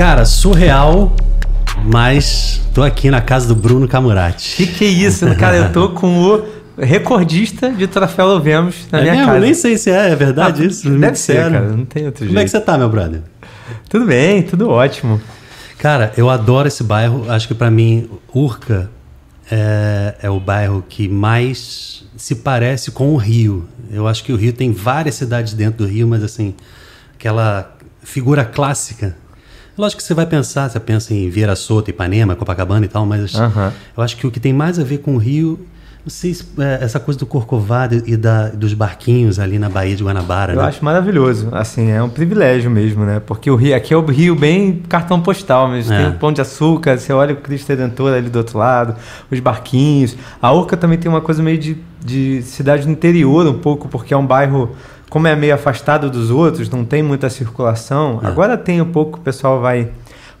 [0.00, 1.14] Cara, surreal,
[1.84, 4.56] mas tô aqui na casa do Bruno Camurati.
[4.56, 5.58] Que que é isso, cara?
[5.58, 6.42] Eu tô com o
[6.78, 9.26] recordista de troféu Lovemos na é minha mesmo?
[9.26, 9.40] casa.
[9.40, 10.84] Nem sei se é, é verdade Ah, isso.
[10.84, 11.52] Deve Muito ser, sério.
[11.52, 11.68] cara.
[11.68, 12.64] Não tem outro Como é que jeito.
[12.64, 13.20] você tá, meu brother?
[13.90, 15.20] Tudo bem, tudo ótimo.
[15.76, 17.30] Cara, eu adoro esse bairro.
[17.30, 18.90] Acho que pra mim, Urca
[19.50, 23.68] é, é o bairro que mais se parece com o Rio.
[23.92, 26.54] Eu acho que o Rio tem várias cidades dentro do Rio, mas assim,
[27.14, 29.14] aquela figura clássica.
[29.76, 33.34] Lógico que você vai pensar, você pensa em Vieira Soto, Ipanema, Copacabana e tal, mas
[33.34, 33.72] Aham.
[33.96, 35.58] eu acho que o que tem mais a ver com o Rio,
[36.04, 39.94] não sei se é, essa coisa do Corcovado e da, dos barquinhos ali na Baía
[39.94, 40.64] de Guanabara, Eu né?
[40.64, 41.48] acho maravilhoso.
[41.52, 43.20] Assim, é um privilégio mesmo, né?
[43.24, 45.92] Porque o Rio, aqui é o Rio bem cartão postal mesmo.
[45.92, 45.98] É.
[45.98, 48.96] Tem o Pão de Açúcar, você olha o Cristo Redentor ali do outro lado,
[49.30, 50.16] os barquinhos.
[50.40, 54.12] A Urca também tem uma coisa meio de, de cidade do interior um pouco, porque
[54.14, 54.74] é um bairro,
[55.10, 58.20] como é meio afastado dos outros, não tem muita circulação.
[58.22, 58.26] É.
[58.28, 59.90] Agora tem um pouco, o pessoal vai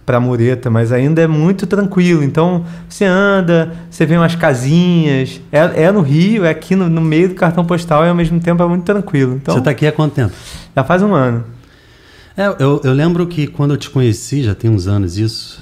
[0.06, 2.22] para Mureta, mas ainda é muito tranquilo.
[2.22, 5.40] Então você anda, você vê umas casinhas.
[5.52, 8.40] É, é no Rio, é aqui no, no meio do cartão postal e ao mesmo
[8.40, 9.36] tempo é muito tranquilo.
[9.42, 10.32] Então Você tá aqui há quanto tempo?
[10.74, 11.44] já faz um ano.
[12.36, 15.60] É, eu, eu lembro que quando eu te conheci, já tem uns anos isso,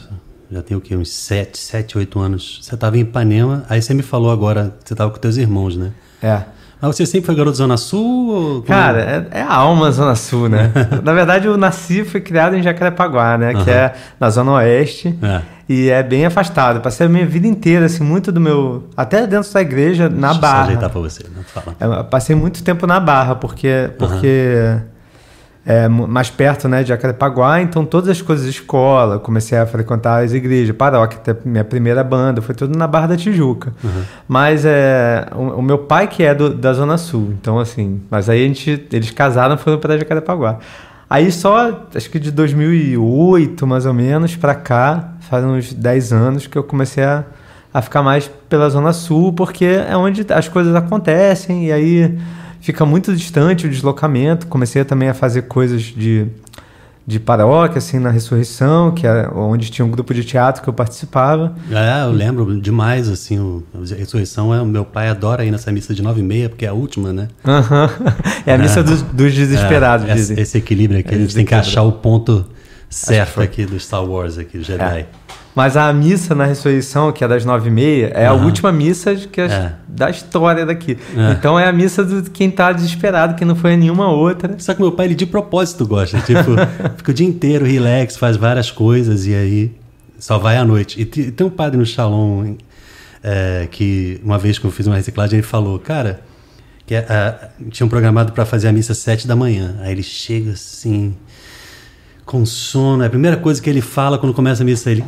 [0.50, 0.96] já tem o quê?
[0.96, 2.60] Uns 7, 7, 8 anos.
[2.62, 5.92] Você estava em Ipanema, aí você me falou agora, você estava com teus irmãos, né?
[6.22, 6.42] É.
[6.80, 8.28] Mas você sempre foi garoto Zona Sul?
[8.28, 10.70] Ou Cara, é, é a alma Zona Sul, né?
[11.02, 13.52] Na verdade, eu nasci e fui criado em Jacarepaguá, né?
[13.54, 13.78] Que Aham.
[13.78, 15.18] é na Zona Oeste.
[15.22, 15.40] É.
[15.68, 16.80] E é bem afastado.
[16.80, 18.84] Passei a minha vida inteira, assim, muito do meu.
[18.96, 20.62] Até dentro da igreja, na Deixa eu só Barra.
[20.62, 21.42] ajeitar pra você, né?
[21.46, 21.76] Fala.
[21.78, 24.76] É, eu passei muito tempo na Barra, porque, porque
[25.70, 30.32] é mais perto né, de Jacarepaguá, então todas as coisas, escola, comecei a frequentar as
[30.32, 33.74] igrejas, paróquia, até minha primeira banda, foi tudo na Barra da Tijuca.
[34.26, 38.30] Mas é, o, o meu pai que é do- da Zona Sul, então assim, mas
[38.30, 40.58] aí a gente, eles casaram e foram para Jacarepaguá.
[41.10, 46.46] Aí só, acho que de 2008, mais ou menos, para cá, faz uns 10 anos
[46.46, 47.24] que eu comecei a,
[47.74, 52.18] a ficar mais pela Zona Sul, porque é onde as coisas acontecem, e aí
[52.60, 54.46] fica muito distante o deslocamento.
[54.46, 56.26] Comecei também a fazer coisas de,
[57.06, 60.72] de paróquia, assim, na Ressurreição, que é onde tinha um grupo de teatro que eu
[60.72, 61.54] participava.
[61.70, 65.72] É, eu lembro demais, assim, o, a ressurreição, é, o meu pai adora ir nessa
[65.72, 67.28] missa de nove e meia, porque é a última, né?
[67.46, 67.90] Aham.
[68.46, 70.40] É a missa dos, dos desesperados, É, esse, dizem.
[70.40, 72.44] esse equilíbrio aqui, a É, gente tem que achar o ponto
[72.90, 75.00] certo aqui do Star Wars, aqui, do Jedi.
[75.00, 75.06] É.
[75.58, 78.44] Mas a missa na ressurreição, que é das nove e meia, é a Aham.
[78.44, 79.72] última missa que É.
[79.88, 80.96] da história daqui.
[81.16, 81.32] É.
[81.32, 84.54] Então é a missa de quem tá desesperado, que não foi a nenhuma outra.
[84.58, 86.20] Só que meu pai, ele de propósito gosta.
[86.20, 86.52] Tipo,
[86.96, 89.72] fica o dia inteiro relax, faz várias coisas e aí
[90.16, 91.00] só vai à noite.
[91.00, 92.54] E te- tem um padre no Shalom
[93.20, 96.20] é, que uma vez que eu fiz uma reciclagem, ele falou, cara,
[96.86, 99.74] que é, ah, tinham programado para fazer a missa às sete da manhã.
[99.80, 101.16] Aí ele chega assim,
[102.24, 103.04] com sono.
[103.04, 105.04] A primeira coisa que ele fala quando começa a missa, ele.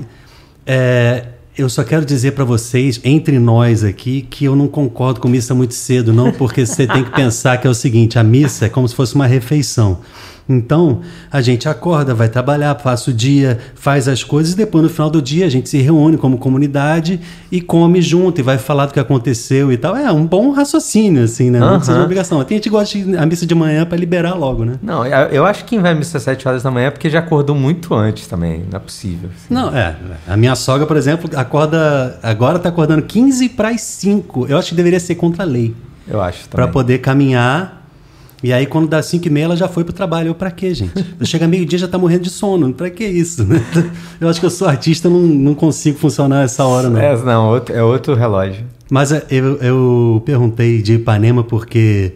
[0.66, 1.26] É,
[1.56, 5.54] eu só quero dizer para vocês, entre nós aqui, que eu não concordo com missa
[5.54, 8.68] muito cedo, não, porque você tem que pensar que é o seguinte: a missa é
[8.68, 9.98] como se fosse uma refeição.
[10.52, 11.00] Então,
[11.30, 15.08] a gente acorda, vai trabalhar, passa o dia, faz as coisas, e depois no final
[15.08, 17.20] do dia a gente se reúne como comunidade
[17.52, 19.96] e come junto e vai falar do que aconteceu e tal.
[19.96, 21.60] É um bom raciocínio, assim, né?
[21.60, 22.42] Não precisa de obrigação.
[22.44, 24.74] Tem gente que gosta de à missa de manhã para liberar logo, né?
[24.82, 27.08] Não, eu acho que quem vai à missa às 7 horas da manhã é porque
[27.08, 28.64] já acordou muito antes também.
[28.70, 29.30] Não é possível.
[29.34, 29.52] assim.
[29.54, 29.94] Não, é.
[30.26, 32.18] A minha sogra, por exemplo, acorda.
[32.22, 34.46] Agora tá acordando 15 para as 5.
[34.48, 35.74] Eu acho que deveria ser contra a lei.
[36.08, 36.72] Eu acho Para também.
[36.72, 37.79] poder caminhar.
[38.42, 40.28] E aí, quando dá 5 e meia, ela já foi pro trabalho.
[40.28, 40.92] Eu, pra quê, gente?
[41.24, 42.72] Chega meio-dia já tá morrendo de sono.
[42.72, 43.62] Pra que isso, né?
[44.20, 46.98] Eu acho que eu sou artista, não, não consigo funcionar essa hora, não.
[46.98, 48.64] É, não, é outro relógio.
[48.90, 52.14] Mas é, eu, eu perguntei de Ipanema porque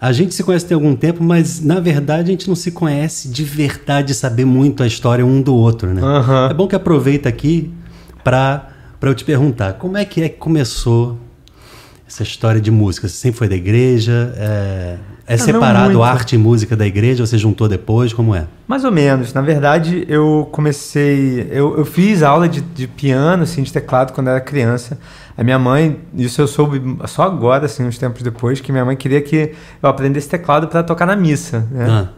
[0.00, 3.28] a gente se conhece tem algum tempo, mas na verdade a gente não se conhece
[3.28, 6.02] de verdade, saber muito a história um do outro, né?
[6.02, 6.48] Aham.
[6.50, 7.72] É bom que aproveita aqui
[8.22, 8.68] para
[9.02, 11.18] eu te perguntar, como é que é que começou
[12.06, 13.08] essa história de música?
[13.08, 14.32] Você sempre foi da igreja?
[14.36, 17.26] É, é Ah, não separado arte e música da igreja?
[17.26, 18.12] Você juntou depois?
[18.12, 18.46] Como é?
[18.66, 19.32] Mais ou menos.
[19.34, 21.48] Na verdade, eu comecei.
[21.50, 24.98] Eu, eu fiz aula de, de piano, assim, de teclado quando era criança.
[25.36, 28.96] A minha mãe, isso eu soube só agora, assim, uns tempos depois, que minha mãe
[28.96, 29.52] queria que
[29.82, 31.66] eu aprendesse teclado para tocar na missa.
[31.70, 31.86] Né?
[31.88, 32.08] Ah,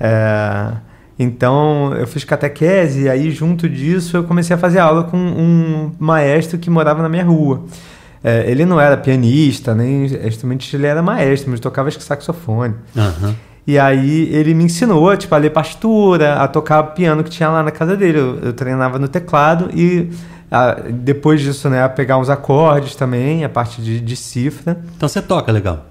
[0.00, 0.72] É,
[1.18, 5.92] então eu fiz catequese e aí junto disso eu comecei a fazer aula com um
[5.98, 7.62] maestro que morava na minha rua.
[8.24, 12.74] É, ele não era pianista, nem instrumentista, ele era maestro, mas tocava saxofone.
[12.96, 13.34] aham.
[13.64, 17.62] E aí ele me ensinou, tipo, a ler partitura, a tocar piano que tinha lá
[17.62, 18.18] na casa dele.
[18.18, 20.10] Eu, eu treinava no teclado e
[20.50, 24.78] ah, depois disso, né, a pegar uns acordes também, a parte de, de cifra.
[24.96, 25.86] Então você toca legal.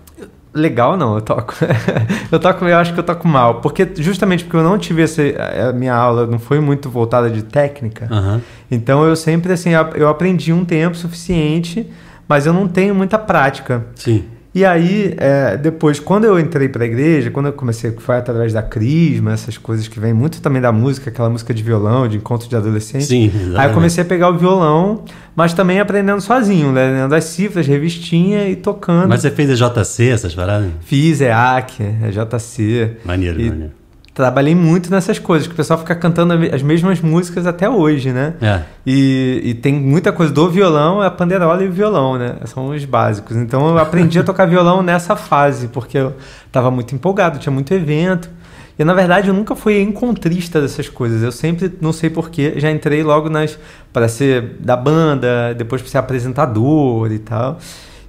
[0.54, 1.56] Legal não, eu toco.
[2.30, 3.62] eu toco, eu acho que eu toco mal.
[3.62, 5.22] Porque justamente porque eu não tive essa.
[5.70, 8.08] A minha aula não foi muito voltada de técnica.
[8.12, 8.42] Aham.
[8.70, 11.90] Então eu sempre assim, eu aprendi um tempo suficiente,
[12.32, 13.84] mas eu não tenho muita prática.
[13.94, 14.24] Sim.
[14.56, 18.54] E aí, é, depois, quando eu entrei para a igreja, quando eu comecei, foi através
[18.54, 22.16] da crisma, essas coisas que vem muito também da música, aquela música de violão, de
[22.16, 23.04] encontro de adolescente.
[23.04, 25.04] Sim, Aí eu comecei a pegar o violão,
[25.36, 26.90] mas também aprendendo sozinho, né?
[27.02, 29.10] lendo as cifras, revistinha e tocando.
[29.10, 30.70] Mas você fez a JC, essas paradas?
[30.80, 32.92] Fiz EAC, é JC.
[33.04, 33.81] Maneiro, E- maneiro.
[34.14, 38.34] Trabalhei muito nessas coisas, que o pessoal fica cantando as mesmas músicas até hoje, né?
[38.42, 38.62] É.
[38.86, 42.36] E, e tem muita coisa do violão, é a panderola e o violão, né?
[42.44, 43.38] São os básicos.
[43.38, 46.14] Então eu aprendi a tocar violão nessa fase, porque eu
[46.46, 48.30] estava muito empolgado, tinha muito evento.
[48.78, 51.24] E na verdade eu nunca fui encontrista dessas coisas.
[51.24, 53.58] Eu sempre, não sei porquê, já entrei logo nas
[53.94, 57.60] para ser da banda, depois para ser apresentador e tal.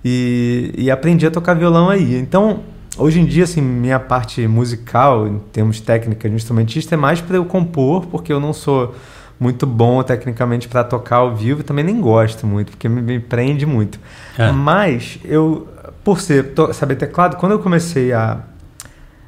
[0.05, 2.17] E, e aprendi a tocar violão aí.
[2.17, 2.61] Então,
[2.99, 7.37] hoje em dia, assim, minha parte musical, em termos técnica de instrumentista, é mais para
[7.37, 8.95] eu compor, porque eu não sou
[9.41, 13.67] muito bom tecnicamente para tocar ao vivo, também nem gosto muito, porque me, me prende
[13.67, 13.99] muito.
[14.39, 14.53] É.
[14.53, 15.67] Mas eu,
[16.05, 18.39] por ser to- saber teclado, quando eu comecei a,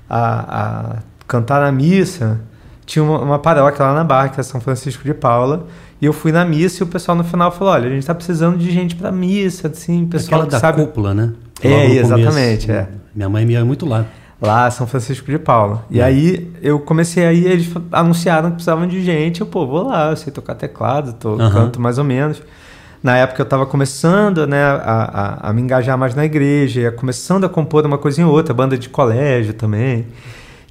[0.09, 0.97] a, a
[1.27, 2.41] cantar na missa,
[2.87, 5.67] tinha uma, uma paróquia lá na Barra, que é São Francisco de Paula,
[6.01, 8.15] e eu fui na missa e o pessoal no final falou: olha, a gente está
[8.15, 11.33] precisando de gente para missa, assim, pessoal Aquela que da sabe cúpula, né?
[11.63, 12.15] É, Logo no começo.
[12.15, 12.89] exatamente, é.
[13.15, 14.05] Minha mãe me ia muito lá.
[14.41, 15.85] lá São Francisco de Paula.
[15.91, 16.05] E É.
[16.05, 19.41] aí eu comecei aí, eles anunciaram que precisavam de gente.
[19.41, 22.43] Eu, pô, vou lá, eu sei tocar teclado, tô, canto mais ou menos.
[23.03, 26.91] Na época eu estava começando né, a, a, a me engajar mais na igreja, ia
[26.93, 30.07] começando a compor uma coisinha ou outra, banda de colégio também.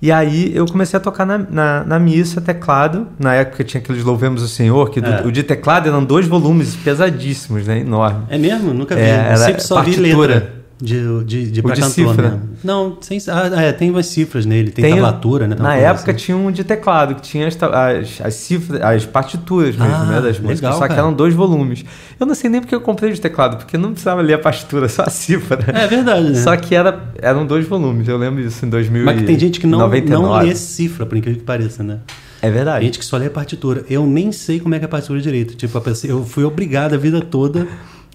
[0.02, 3.08] E aí eu comecei a tocar na, na, na missa teclado.
[3.18, 5.22] Na época tinha aqueles Louvemos o Senhor, que do- É.
[5.26, 7.80] o de teclado eram dois volumes pesadíssimos, né?
[7.80, 8.24] Enormes.
[8.30, 8.74] É mesmo?
[8.74, 9.02] Nunca vi.
[9.02, 10.34] É, era sempre só vi partitura.
[10.34, 12.30] letra de, de, de pra de cantor cifra.
[12.30, 12.42] mesmo.
[12.64, 15.56] Não, sem, ah, é, tem umas cifras nele, tem, Tem- tablatura, né?
[15.56, 16.20] Tem Na época assim.
[16.26, 20.16] tinha um de teclado, que tinha as, as, as cifras, as partituras mesmo, Ah, né,
[20.22, 21.02] das músicas, legal, só que cara.
[21.02, 21.86] eram dois volumes.
[22.20, 24.88] Eu não sei nem porque eu comprei de teclado, porque não precisava ler a partitura,
[24.90, 25.60] só a cifra.
[25.74, 26.36] É verdade, né?
[26.36, 29.60] Só que era, eram dois volumes, eu lembro disso em 2000 Mas que tem gente
[29.60, 32.00] que não, não lê cifra, por incrível que pareça, né?
[32.42, 32.84] É Tem verdade.
[32.86, 33.86] gente que só lê partitura.
[33.90, 35.56] Eu nem sei como é que é a partitura direito.
[35.56, 37.66] Tipo, eu fui obrigado a vida toda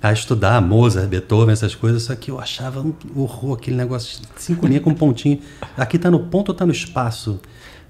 [0.02, 4.42] a estudar Mozart, Beethoven, essas coisas, só que eu achava um horror aquele negócio, de
[4.42, 5.40] cinco linhas com um pontinho.
[5.76, 7.40] Aqui tá no ponto ou tá no espaço?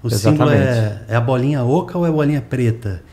[0.01, 1.01] O símbolo é, Exatamente.
[1.09, 3.03] é a bolinha oca ou é a bolinha preta?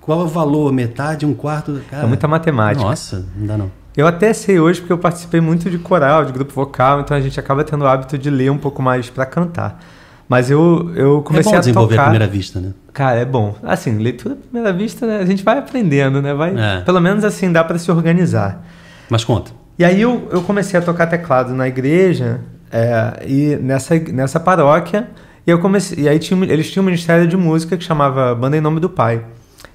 [0.00, 0.72] Qual é o valor?
[0.72, 1.80] Metade, um quarto?
[1.90, 2.84] Cara, É muita matemática.
[2.84, 3.70] Nossa, não dá não.
[3.96, 7.20] Eu até sei hoje porque eu participei muito de coral, de grupo vocal, então a
[7.20, 9.82] gente acaba tendo o hábito de ler um pouco mais para cantar.
[10.28, 12.02] Mas eu, eu comecei é bom a desenvolver tocar...
[12.02, 12.72] à primeira vista, né?
[12.92, 13.56] Cara, é bom.
[13.62, 15.18] Assim, leitura à primeira vista, né?
[15.18, 16.34] A gente vai aprendendo, né?
[16.34, 16.80] Vai, É.
[16.82, 18.62] Pelo menos assim, dá para se organizar.
[19.08, 19.52] Mas conta.
[19.78, 22.40] E aí eu, eu comecei a tocar teclado na igreja
[22.70, 25.08] é, e nessa, nessa paróquia.
[25.46, 28.56] E, eu comecei, e aí tinha, eles tinham um ministério de música que chamava Banda
[28.56, 29.24] em Nome do Pai.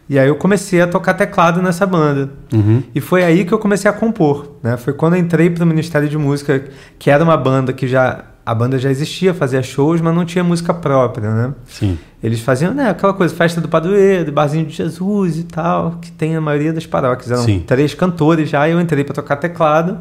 [0.08, 2.30] E aí eu comecei a tocar teclado nessa banda.
[2.54, 2.84] Uhum.
[2.94, 4.78] E foi aí que eu comecei a compor, né?
[4.78, 6.66] Foi quando eu entrei para o Ministério de Música,
[7.00, 10.44] que era uma banda que já a banda já existia, fazia shows, mas não tinha
[10.44, 11.54] música própria, né?
[11.66, 11.98] Sim.
[12.22, 16.36] Eles faziam, né, aquela coisa, festa do padroeiro, barzinho de Jesus e tal, que tem
[16.36, 17.32] a maioria das paróquias.
[17.32, 17.64] Eram Sim.
[17.66, 20.00] três cantores já, eu entrei para tocar teclado.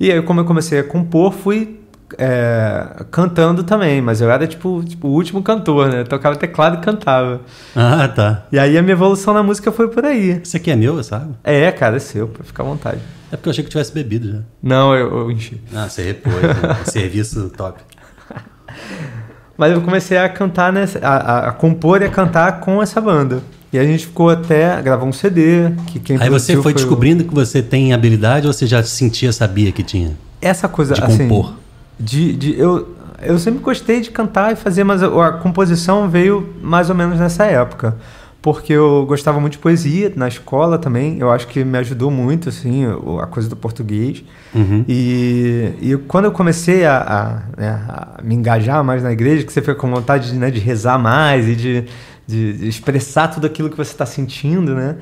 [0.00, 1.80] E aí, como eu comecei a compor, fui
[2.18, 6.00] é, cantando também, mas eu era tipo, tipo o último cantor, né?
[6.00, 7.40] Eu tocava teclado e cantava.
[7.74, 8.44] Ah, tá.
[8.52, 10.40] E aí a minha evolução na música foi por aí.
[10.42, 11.34] Isso aqui é meu, sabe?
[11.42, 12.98] É, cara, é seu, pra ficar à vontade.
[13.32, 14.38] É porque eu achei que tivesse bebido já.
[14.62, 15.60] Não, eu, eu enchi.
[15.74, 16.34] Ah, você repôs.
[16.42, 16.52] né?
[16.86, 17.80] Serviço top.
[19.56, 23.40] Mas eu comecei a cantar, nessa, a, a- compor e a cantar com essa banda.
[23.72, 25.70] E a gente ficou até gravar um CD.
[25.88, 29.32] Que quem Aí você foi o- descobrindo que você tem habilidade ou você já sentia,
[29.32, 30.12] sabia que tinha?
[30.40, 31.54] essa coisa de assim, compor.
[31.98, 36.48] De, de- eu, eu sempre gostei de cantar e fazer, mas a, a composição veio
[36.62, 37.96] mais ou menos nessa época.
[38.42, 41.18] Porque eu gostava muito de poesia na escola também.
[41.18, 42.84] Eu acho que me ajudou muito, assim,
[43.22, 44.22] a coisa do português.
[44.54, 44.84] Uhum.
[44.86, 49.50] E, e quando eu comecei a, a, né, a me engajar mais na igreja, que
[49.52, 51.84] você fica com vontade de, né, de rezar mais e de,
[52.26, 54.96] de- de expressar tudo aquilo que você está sentindo, né?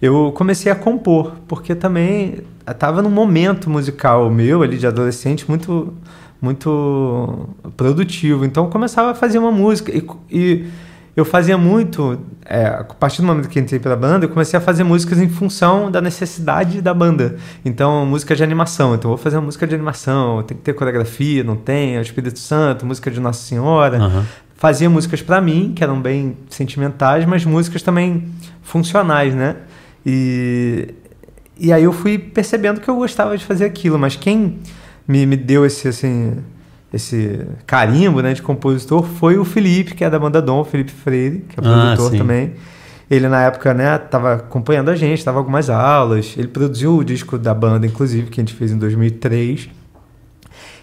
[0.00, 5.92] Eu comecei a compor, porque também estava num momento musical meu ali de adolescente muito
[6.40, 8.44] muito produtivo.
[8.44, 10.66] Então eu começava a fazer uma música e, e
[11.16, 14.60] eu fazia muito, é, a partir do momento que entrei pela banda, eu comecei a
[14.60, 17.36] fazer músicas em função da necessidade da banda.
[17.64, 18.94] Então, música de animação.
[18.94, 22.02] Então, vou fazer uma música de animação, tem que ter coreografia, não tem, é o
[22.02, 23.96] Espírito Santo, música de Nossa Senhora.
[23.96, 24.26] Aham.
[24.56, 28.28] Fazia músicas para mim, que eram bem sentimentais, mas músicas também
[28.62, 29.56] funcionais, né?
[30.04, 30.94] E,
[31.58, 34.58] e aí eu fui percebendo que eu gostava de fazer aquilo, mas quem
[35.06, 36.36] me, me deu esse, assim,
[36.92, 40.92] esse carimbo né, de compositor foi o Felipe, que é da banda Dom, o Felipe
[40.92, 42.18] Freire, que é Ah, produtor sim.
[42.18, 42.54] também.
[43.08, 46.34] Ele, na época, né, tava acompanhando a gente, tava algumas aulas.
[46.36, 49.68] Ele produziu o disco da banda, inclusive, que a gente fez em 2003.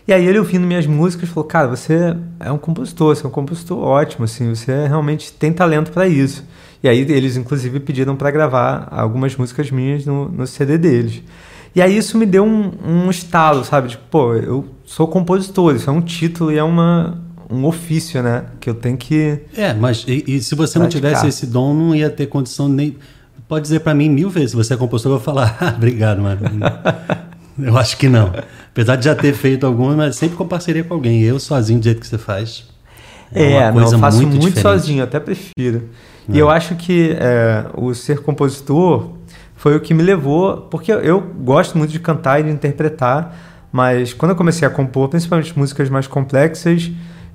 [0.08, 3.32] E aí ele ouvindo minhas músicas falou, cara, você é um compositor, você é um
[3.32, 6.46] compositor ótimo, assim, você realmente tem talento para isso.
[6.82, 11.24] E aí eles, inclusive, pediram para gravar algumas músicas minhas no, no CD deles.
[11.76, 13.90] E aí isso me deu um, um estalo, sabe?
[13.90, 17.18] Tipo, pô, eu sou compositor, isso é um título e é uma,
[17.50, 18.46] um ofício, né?
[18.60, 19.40] Que eu tenho que...
[19.58, 21.10] É, mas e, e se você não Praticar.
[21.12, 22.96] tivesse esse dom, não ia ter condição nem.
[23.48, 26.22] Pode dizer pra mim mil vezes, se você é compositor, eu vou falar, "Ah, obrigado,
[26.22, 26.42] mano.
[27.60, 28.32] eu acho que não.
[28.72, 31.22] Apesar de já ter feito alguma, mas sempre com parceria com alguém.
[31.22, 32.66] Eu sozinho, do jeito que você faz.
[33.32, 34.62] É, não, eu faço muito, diferente.
[34.62, 35.90] sozinho, até prefiro.
[36.30, 36.42] E É.
[36.42, 39.10] eu acho que é, o ser compositor
[39.56, 43.36] foi o que me levou, porque eu, gosto muito de cantar e de interpretar,
[43.72, 46.92] mas quando eu comecei a compor, principalmente músicas mais complexas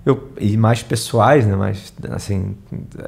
[0.07, 2.57] eu, e mais pessoais, né, mais assim,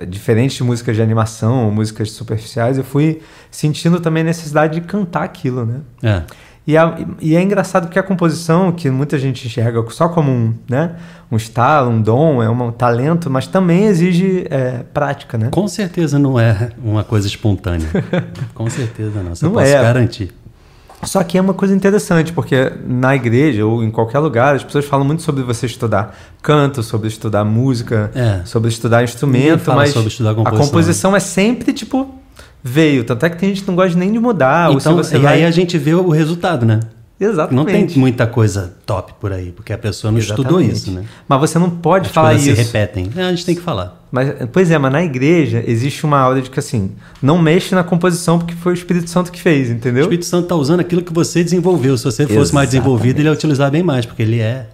[0.07, 4.87] diferentes de músicas de animação ou músicas superficiais, eu fui sentindo também a necessidade de
[4.87, 5.81] cantar aquilo, né?
[6.03, 6.23] É.
[6.71, 10.55] E, a- e é engraçado que a composição, que muita gente enxerga só como um,
[10.69, 10.93] né,
[11.31, 15.49] um estalo, um dom, é um talento, mas também exige é, prática, né?
[15.51, 17.89] Com certeza não é uma coisa espontânea.
[18.55, 19.35] Com certeza não.
[19.35, 19.83] Você Não posso é.
[19.83, 20.33] garantir.
[21.03, 24.85] Só que é uma coisa interessante, porque na igreja ou em qualquer lugar, as pessoas
[24.85, 28.43] falam muito sobre você estudar canto, sobre estudar música, É.
[28.45, 30.67] sobre estudar instrumento, mas sobre estudar a composição.
[30.67, 32.15] composição é sempre tipo
[32.63, 33.05] veio.
[33.05, 34.73] Tanto é que tem gente que não gosta nem de mudar.
[34.73, 35.35] então, e vai...
[35.35, 36.81] aí a gente vê o resultado, né?
[37.21, 37.55] Exatamente.
[37.55, 40.75] Não tem muita coisa top por aí, porque a pessoa não estudou Exatamente.
[40.75, 41.05] isso, né?
[41.29, 42.57] Mas você não pode As falar coisas isso.
[42.57, 43.11] se repetem.
[43.15, 44.03] É, a gente tem que falar.
[44.11, 47.85] Mas, pois é, mas na igreja existe uma aula de que assim, não mexe na
[47.85, 50.05] composição porque foi o Espírito Santo que fez, O entendeu?
[50.05, 51.99] Espírito Santo está usando aquilo que você desenvolveu.
[51.99, 52.71] Se você fosse mais Exatamente.
[52.71, 54.69] desenvolvido, ele ia utilizar bem mais, porque ele é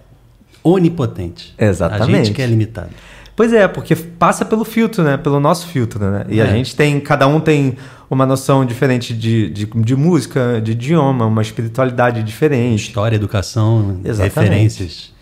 [0.63, 1.53] onipotente.
[1.57, 2.27] A Exatamente.
[2.27, 2.91] gente que é limitado.
[3.37, 5.15] Pois é, porque passa pelo filtro, né?
[5.15, 6.25] Pelo nosso filtro, né?
[6.27, 6.49] E a É.
[6.51, 7.77] gente tem, cada um tem
[8.09, 12.87] uma noção diferente de, de, de música, de idioma, uma espiritualidade diferente.
[12.87, 14.33] História, educação, Exatamente.
[14.39, 15.13] referências.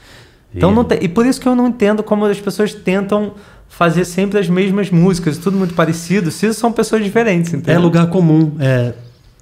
[0.56, 3.34] Então E- não tem, e por isso que eu não entendo como as pessoas tentam
[3.68, 7.82] fazer sempre as mesmas músicas, tudo muito parecido, se são pessoas diferentes, É entendeu?
[7.82, 8.54] lugar comum.
[8.62, 8.94] É,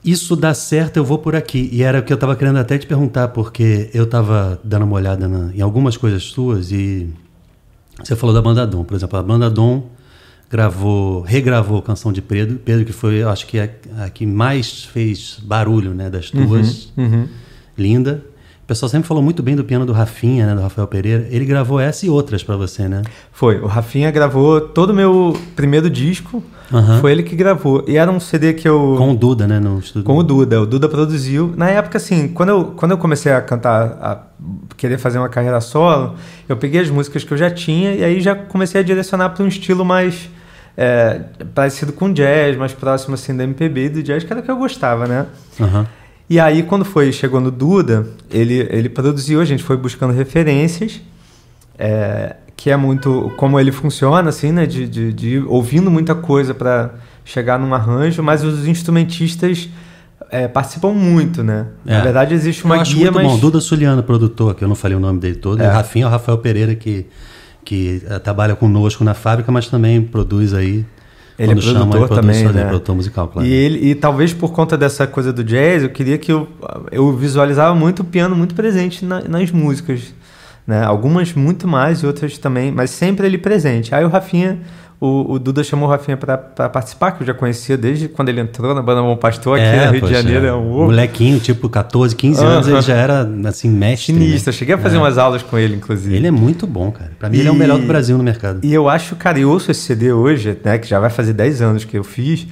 [0.03, 1.69] isso dá certo, eu vou por aqui.
[1.71, 4.95] E era o que eu estava querendo até te perguntar, porque eu estava dando uma
[4.95, 7.07] olhada na- em algumas coisas suas e
[8.03, 8.83] você falou da Banda Dom.
[8.83, 9.89] Por exemplo, a Banda Dom
[10.49, 13.69] gravou, regravou Canção de Pedro, Pedro que foi, acho que a,
[13.99, 16.91] a que mais fez barulho né, das tuas.
[16.95, 17.27] Uhum.
[17.77, 18.23] Linda.
[18.63, 21.27] O pessoal sempre falou muito bem do piano do Rafinha, né, do Rafael Pereira.
[21.29, 23.01] Ele gravou essa e outras para você, né?
[23.29, 26.41] Foi, o Rafinha gravou todo o meu primeiro disco,
[26.71, 27.01] Aham.
[27.01, 27.83] foi ele que gravou.
[27.85, 28.95] E era um CD que eu.
[28.97, 30.05] Com o Duda, né, no estúdio.
[30.05, 31.53] Com o Duda, o Duda produziu.
[31.57, 34.23] Na época, assim, quando eu, quando eu comecei a cantar, a
[34.77, 36.15] querer fazer uma carreira solo,
[36.47, 39.43] eu peguei as músicas que eu já tinha e aí já comecei a direcionar para
[39.43, 40.29] um estilo mais
[40.77, 41.19] é,
[41.53, 44.49] parecido com jazz, mais próximo assim da MPB e do jazz, que era o que
[44.49, 45.25] eu gostava, né?
[45.59, 45.85] Aham.
[46.29, 51.01] E aí, quando foi, chegou no Duda, ele, ele produziu, a gente foi buscando referências,
[51.77, 54.65] é, que é muito como ele funciona, assim, né?
[54.65, 56.91] De, de, de ouvindo muita coisa para
[57.25, 59.69] chegar num arranjo, mas os instrumentistas
[60.29, 61.67] é, participam muito, né?
[61.85, 61.97] É.
[61.97, 63.33] Na verdade, existe uma eu acho guia, muito mas.
[63.33, 63.39] bom.
[63.39, 65.61] Duda Suliano, produtor, que eu não falei o nome dele todo.
[65.61, 65.65] É.
[65.65, 67.05] E o Rafinha é o Rafael Pereira, que,
[67.63, 70.85] que eh, trabalha conosco na fábrica, mas também produz aí.
[71.39, 72.65] Ele é quando chama, produtor produz também, né?
[72.65, 73.47] produtor musical, claro.
[73.47, 76.47] E, ele, e talvez por conta dessa coisa do jazz, eu queria que eu,
[76.91, 80.13] eu visualizava muito o piano muito presente na- nas músicas.
[80.65, 80.81] Né?
[80.83, 83.93] Algumas muito mais e outras também, mas sempre ele presente.
[83.93, 84.59] Aí o Rafinha,
[84.99, 86.37] o, o Duda chamou o Rafinha para
[86.69, 89.91] participar, que eu já conhecia desde quando ele entrou na Banda Bom Pastor, aqui no
[89.91, 90.45] Rio poxa, de Janeiro.
[90.45, 92.75] É um Molequinho, tipo 14, 15 anos, Aham.
[92.77, 94.13] ele já era assim, mestre.
[94.13, 94.49] sinistro.
[94.49, 94.57] Eu né?
[94.59, 94.99] cheguei a fazer É.
[94.99, 96.15] umas aulas com ele, inclusive.
[96.15, 97.11] Ele é muito bom, cara.
[97.19, 98.59] Pra mim, ele é o E- melhor do Brasil no mercado.
[98.63, 101.61] E eu acho, cara, eu ouço esse CD hoje, né, que já vai fazer 10
[101.61, 102.47] anos que eu fiz,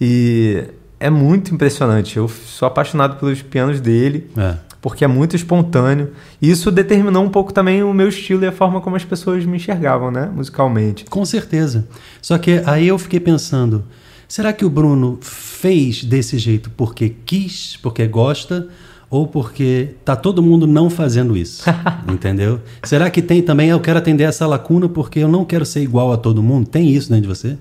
[0.00, 0.62] e
[1.00, 2.16] é muito impressionante.
[2.16, 4.54] Eu sou apaixonado pelos pianos dele, É.
[4.88, 6.12] porque é muito espontâneo.
[6.40, 9.44] E isso determinou um pouco também o meu estilo e a forma como as pessoas
[9.44, 11.04] me enxergavam, né, musicalmente.
[11.06, 11.88] Com certeza.
[12.22, 13.82] Só que aí eu fiquei pensando,
[14.28, 18.68] será que o Bruno fez desse jeito porque quis, porque gosta,
[19.10, 21.64] ou porque tá todo mundo não fazendo isso?
[22.08, 22.60] entendeu?
[22.84, 26.12] Será que tem também, eu quero atender essa lacuna porque eu não quero ser igual
[26.12, 26.68] a todo mundo?
[26.68, 27.58] Tem isso dentro de você?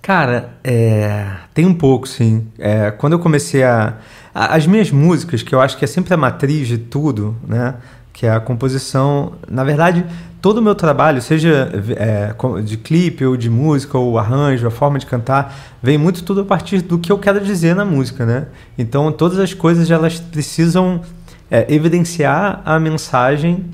[0.00, 2.46] Cara, é, tem um pouco, sim.
[2.58, 3.96] É, quando eu comecei a, a-
[4.34, 7.74] As minhas músicas, que eu acho que é sempre a matriz de tudo, né?
[8.12, 9.34] Que é a composição.
[9.50, 10.04] Na verdade,
[10.40, 14.98] todo o meu trabalho, seja é, de clipe ou de música, ou arranjo, a forma
[14.98, 18.46] de cantar, vem muito tudo a partir do que eu quero dizer na música, né?
[18.78, 21.02] Então, todas as coisas elas precisam
[21.50, 23.66] é, evidenciar a mensagem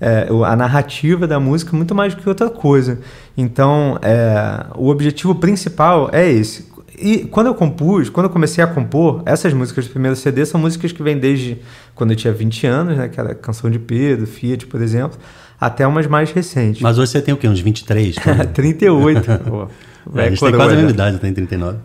[0.00, 3.00] é, a narrativa da música muito mais do que outra coisa.
[3.36, 6.66] Então, é, o objetivo principal é esse.
[6.98, 10.60] E quando eu compus, quando eu comecei a compor, essas músicas do primeiro CD são
[10.60, 11.58] músicas que vêm desde
[11.94, 13.08] quando eu tinha 20 anos, né?
[13.08, 15.18] Que era Canção de Pedro, Fiat, por exemplo,
[15.60, 16.80] até umas mais recentes.
[16.80, 17.48] Mas hoje você tem o quê?
[17.48, 18.16] Uns 23?
[18.54, 19.20] 38.
[19.48, 19.68] Pô,
[20.14, 21.78] é, a gente tem quase a mesma idade, tem 39.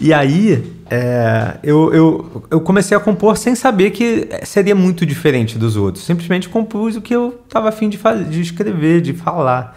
[0.00, 5.58] E aí, é, eu, eu, eu comecei a compor sem saber que seria muito diferente
[5.58, 6.04] dos outros.
[6.04, 9.76] Simplesmente compus o que eu estava afim de, fazer, de escrever, de falar.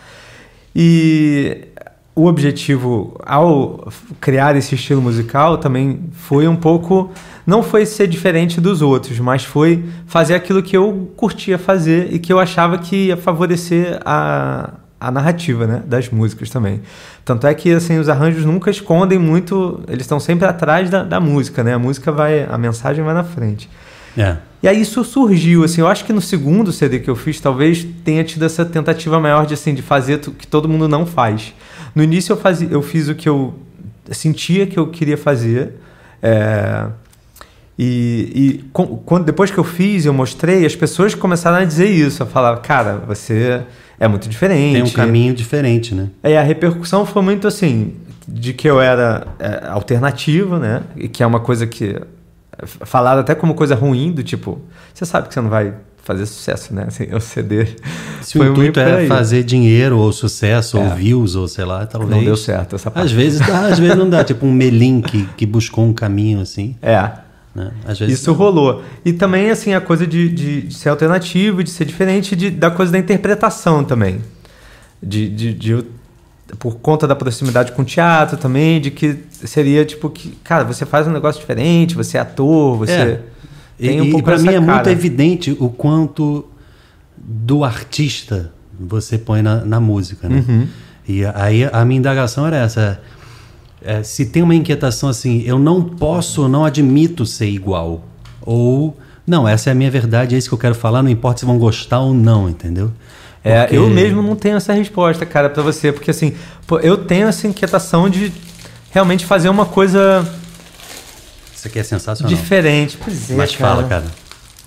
[0.76, 1.68] E
[2.16, 3.92] o objetivo ao
[4.22, 7.12] criar esse estilo musical também foi um pouco
[7.46, 12.20] não foi ser diferente dos outros, mas foi fazer aquilo que eu curtia fazer e
[12.20, 16.82] que eu achava que ia favorecer a, a narrativa né, das músicas também.
[17.26, 21.20] Tanto é que assim, os arranjos nunca escondem muito, eles estão sempre atrás da, da
[21.20, 21.74] música, né?
[21.74, 23.70] A música vai, a mensagem vai na frente.
[24.18, 24.38] É.
[24.62, 27.86] E aí isso surgiu, assim, eu acho que no segundo CD que eu fiz, talvez
[28.06, 31.54] tenha tido essa tentativa maior de, assim, de fazer o que todo mundo não faz.
[31.96, 33.54] No início eu, fazia, eu fiz o que eu
[34.12, 35.76] sentia que eu queria fazer,
[36.22, 36.88] é,
[37.78, 42.22] e, e quando, depois que eu fiz, eu mostrei, as pessoas começaram a dizer isso,
[42.22, 43.64] a falar, cara, você
[44.00, 44.74] é muito diferente.
[44.74, 46.10] Tem um caminho diferente, né?
[46.24, 47.96] E a repercussão foi muito assim,
[48.28, 50.84] de que eu era é, alternativo, né?
[50.96, 52.00] E que é uma coisa que
[52.66, 54.62] falaram até como coisa ruim, do tipo,
[54.94, 55.74] você sabe que você não vai
[56.04, 56.86] fazer sucesso, né?
[56.88, 57.68] Assim, o CD.
[58.22, 60.82] Se o intuito é fazer dinheiro ou sucesso é.
[60.82, 62.12] ou views ou sei lá, talvez.
[62.12, 63.06] Não deu certo essa parte.
[63.06, 64.24] Às vezes dá, às vezes não dá.
[64.24, 66.76] Tipo um Melim que, que buscou um caminho assim.
[66.82, 67.10] É.
[67.56, 67.72] Né?
[68.08, 68.38] Isso não.
[68.38, 68.84] rolou.
[69.06, 72.70] E também, assim, a coisa de, de, de ser alternativo, de ser diferente de, da
[72.70, 74.22] coisa da interpretação também.
[75.02, 75.86] De, de, de,
[76.58, 80.86] por conta da proximidade com o teatro também, de que seria tipo que, cara, você
[80.86, 82.92] faz um negócio diferente, você é ator, você.
[82.92, 83.22] É.
[83.78, 86.46] Tem um e, pouco e para mim é muito evidente o quanto
[87.18, 90.44] do artista você põe na, na música, né?
[90.48, 90.68] Uhum.
[91.08, 93.02] E aí a minha indagação era essa
[93.86, 98.06] é, se tem uma inquietação assim, eu não posso, não admito ser igual.
[98.42, 101.42] Ou, não, essa é a minha verdade, é isso que eu quero falar, não importa
[101.42, 102.92] se vão gostar ou não, entendeu?
[103.44, 103.76] É, porque...
[103.76, 106.34] eu mesmo não tenho essa resposta, cara, para você, porque assim,
[106.82, 108.32] eu tenho essa inquietação de
[108.92, 110.26] realmente fazer uma coisa.
[111.64, 112.36] Isso aqui é sensacional.
[112.36, 113.36] Diferente, pois é.
[113.36, 113.76] Mas cara.
[113.76, 114.06] fala, cara.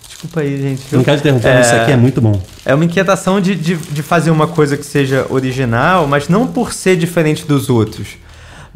[0.08, 0.82] Desculpa aí, gente.
[0.96, 1.54] Não quero te interromper, é...
[1.56, 2.40] mas isso aqui é muito bom.
[2.64, 6.72] É uma inquietação de, de, de fazer uma coisa que seja original, mas não por
[6.72, 8.16] ser diferente dos outros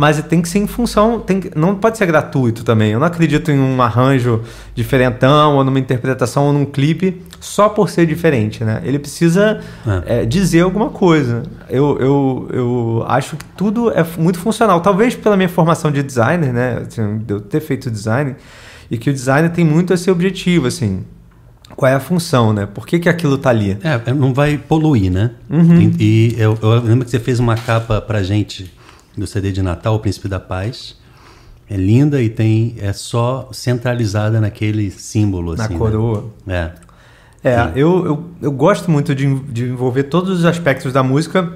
[0.00, 2.92] mas tem que ser em função, tem que, não pode ser gratuito também.
[2.92, 4.40] Eu não acredito em um arranjo
[4.74, 8.80] diferentão, ou numa interpretação, ou num clipe, só por ser diferente, né?
[8.82, 9.60] Ele precisa
[10.06, 10.22] é.
[10.22, 11.42] É, dizer alguma coisa.
[11.68, 14.80] Eu, eu, eu acho que tudo é muito funcional.
[14.80, 16.82] Talvez pela minha formação de designer, né?
[16.86, 18.36] Assim, de eu ter feito design,
[18.90, 21.04] e que o designer tem muito esse objetivo, assim
[21.76, 22.66] qual é a função, né?
[22.66, 23.78] Por que, que aquilo tá ali?
[23.82, 25.30] É, não vai poluir, né?
[25.48, 25.80] Uhum.
[25.98, 28.70] E, e eu, eu, lembro que você fez uma capa pra gente
[29.16, 30.98] do CD de Natal, O Príncipe da Paz.
[31.68, 35.54] É linda e tem é só centralizada naquele símbolo.
[35.54, 35.78] Na assim, né?
[35.78, 36.24] coroa.
[36.44, 36.72] Né?
[37.44, 37.50] É.
[37.50, 41.50] É, eu, eu, eu gosto muito de, de envolver todos os aspectos da música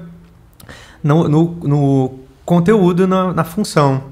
[1.03, 4.03] no, no, no conteúdo, na, na função.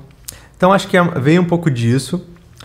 [0.56, 2.23] Então acho que é, veio um pouco disso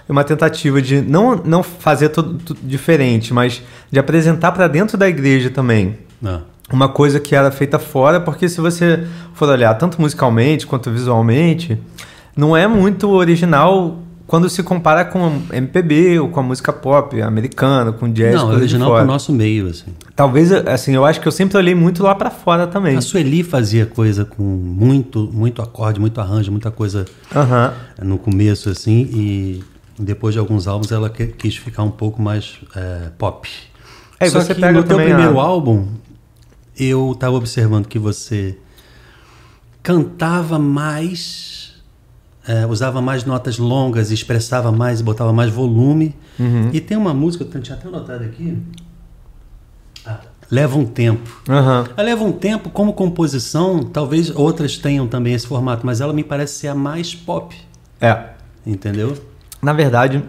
[0.09, 5.07] uma tentativa de não, não fazer tudo, tudo diferente, mas de apresentar para dentro da
[5.09, 5.99] igreja também.
[6.25, 6.41] Ah
[6.73, 11.79] uma coisa que era feita fora, porque se você for olhar tanto musicalmente quanto visualmente,
[12.37, 17.93] não é muito original quando se compara com MPB ou com a música pop americana,
[17.93, 18.35] com jazz.
[18.35, 19.87] Não, é original pro nosso meio, assim.
[20.15, 22.95] Talvez, assim, eu acho que eu sempre olhei muito lá para fora também.
[22.95, 27.07] A Sueli fazia coisa com muito, muito acorde, muito arranjo, muita coisa
[28.03, 29.65] no começo, assim, e
[29.99, 33.49] depois de alguns álbuns ela quis ficar um pouco mais é, pop.
[34.21, 35.43] É, Só você que pega no teu primeiro a...
[35.43, 35.87] álbum,
[36.79, 38.57] eu estava observando que você
[39.83, 41.75] cantava mais,
[42.47, 46.15] é, usava mais notas longas, expressava mais, botava mais volume.
[46.39, 46.71] Uhum.
[46.73, 48.57] E tem uma música, eu tinha até anotado aqui.
[50.07, 51.43] Ah, leva um tempo.
[51.49, 51.93] Uhum.
[51.97, 56.23] Ela leva um tempo como composição, talvez outras tenham também esse formato, mas ela me
[56.23, 57.57] parece ser a mais pop.
[58.01, 58.31] É.
[58.67, 59.17] Entendeu?
[59.61, 60.23] Na verdade,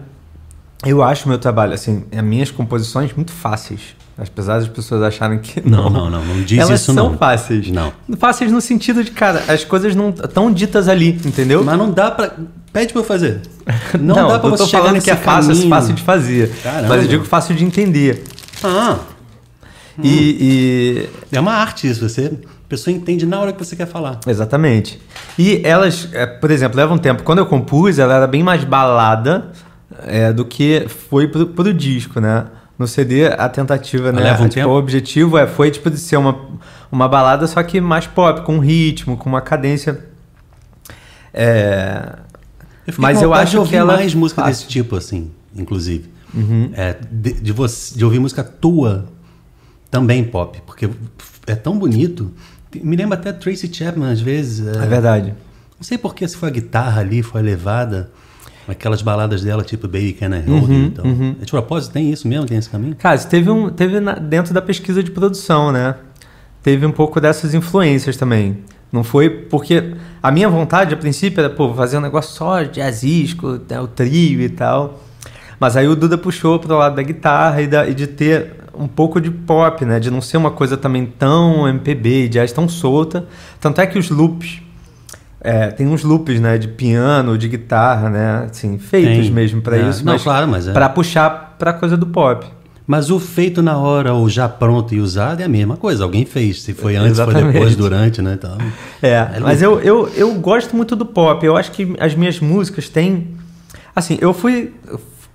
[0.84, 3.94] eu acho meu trabalho, assim, as minhas composições muito fáceis.
[4.20, 5.84] Apesar das pessoas acharem que não.
[5.84, 7.06] Não, não, não, não diz Elas isso não.
[7.06, 7.70] Elas são fáceis.
[7.70, 7.92] Não.
[8.18, 11.64] Fáceis no sentido de, cara, as coisas não estão ditas ali, entendeu?
[11.64, 12.32] Mas não dá pra...
[12.70, 13.40] Pede pra eu fazer.
[13.98, 16.52] Não, não dá pra você chegar falando que é fácil, é fácil de fazer.
[16.62, 16.88] Caramba.
[16.88, 18.22] Mas eu digo fácil de entender.
[18.62, 18.98] Ah.
[20.00, 20.08] E, hum.
[20.08, 21.08] e...
[21.32, 22.26] É uma arte isso, você...
[22.26, 24.20] A pessoa entende na hora que você quer falar.
[24.24, 25.00] Exatamente.
[25.36, 27.24] E elas, é, por exemplo, levam um tempo.
[27.24, 29.50] Quando eu compus, ela era bem mais balada
[30.06, 32.46] é, do que foi pro, pro disco, né?
[32.80, 34.22] No CD a tentativa, né?
[34.22, 36.40] Leva um tipo, o objetivo é, foi tipo de ser uma,
[36.90, 40.02] uma balada, só que mais pop, com ritmo, com uma cadência.
[41.34, 42.14] É,
[42.86, 44.62] Eu Mas eu acho que ela é mais música fácil.
[44.62, 46.08] desse tipo, assim, inclusive.
[46.32, 46.70] Uhum.
[46.72, 49.04] É, de, de, você, de ouvir música tua
[49.90, 50.88] também pop, porque
[51.46, 52.32] é tão bonito.
[52.74, 54.66] Me lembra até Tracy Chapman, às vezes.
[54.66, 55.34] é verdade.
[55.78, 58.10] Não sei porque se foi a guitarra ali, foi elevada,
[58.70, 60.84] aquelas baladas dela, tipo Baby Can I Hold Uhum.
[60.86, 61.04] Então.
[61.40, 62.46] É de propósito, tem isso mesmo?
[62.46, 62.94] Tem esse caminho?
[62.96, 65.94] Cara, teve, um, teve na- dentro da pesquisa de produção, né?
[66.62, 68.58] Teve um pouco dessas influências também.
[68.92, 73.60] Não foi porque a minha vontade, a princípio, era pô, fazer um negócio só jazzístico,
[73.68, 75.00] né, o trio e tal.
[75.58, 78.88] Mas aí o Duda puxou pro lado da guitarra e, da- e de ter um
[78.88, 80.00] pouco de pop, né?
[80.00, 83.26] De não ser uma coisa também tão MPB, jazz tão solta.
[83.60, 84.62] Tanto é que os loops.
[85.40, 86.58] É, tem uns loops, né?
[86.58, 88.46] De piano, de guitarra, né?
[88.50, 89.30] Assim, feitos Tem.
[89.30, 90.04] mesmo para É, isso.
[90.04, 90.72] não, mas claro, mas é.
[90.72, 92.46] Pra puxar pra coisa do pop.
[92.86, 96.02] Mas o feito na hora ou já pronto e usado é a mesma coisa.
[96.02, 96.60] Alguém fez.
[96.62, 97.52] Se foi antes, foi Exatamente.
[97.52, 98.34] depois, durante, né?
[98.34, 98.58] Então,
[99.00, 101.44] É, mas eu, eu, eu gosto muito do pop.
[101.46, 103.28] Eu acho que as minhas músicas têm.
[103.94, 104.72] Assim, eu fui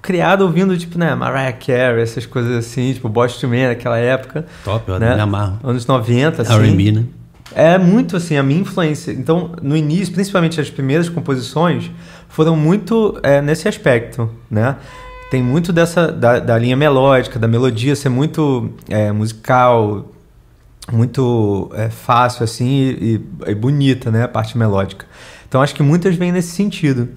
[0.02, 4.46] criado ouvindo, tipo, né, Mariah Carey, essas coisas assim, tipo, Boston Man naquela época.
[4.64, 5.16] top, eu né?
[5.16, 5.58] me amarro.
[5.64, 6.54] Anos 90, assim.
[6.54, 7.04] R&B, né?
[7.54, 9.12] É muito assim a minha influência.
[9.12, 11.92] Então, no início, principalmente as primeiras composições,
[12.28, 14.78] foram muito é, nesse aspecto, né?
[15.30, 20.12] Tem muito dessa da, da linha melódica, da melodia ser muito é, musical,
[20.92, 24.24] muito é, fácil assim e, e bonita, né?
[24.24, 25.06] A parte melódica.
[25.48, 27.10] Então, acho que muitas vêm nesse sentido.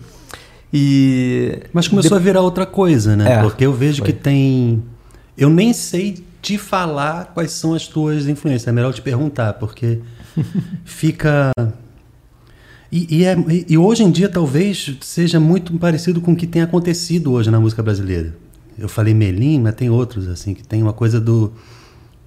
[0.72, 3.32] E Mas começou a virar outra coisa, né?
[3.32, 4.12] É, Porque eu vejo foi.
[4.12, 4.82] que tem.
[5.36, 8.66] Eu nem sei te falar quais são as tuas influências.
[8.68, 10.00] É melhor te perguntar, porque
[10.84, 11.50] fica.
[12.90, 13.36] E, e é-
[13.68, 17.60] e- hoje em dia talvez seja muito parecido com o que tem acontecido hoje na
[17.60, 18.34] música brasileira.
[18.78, 21.52] Eu falei Melim, mas tem outros assim que tem uma coisa do,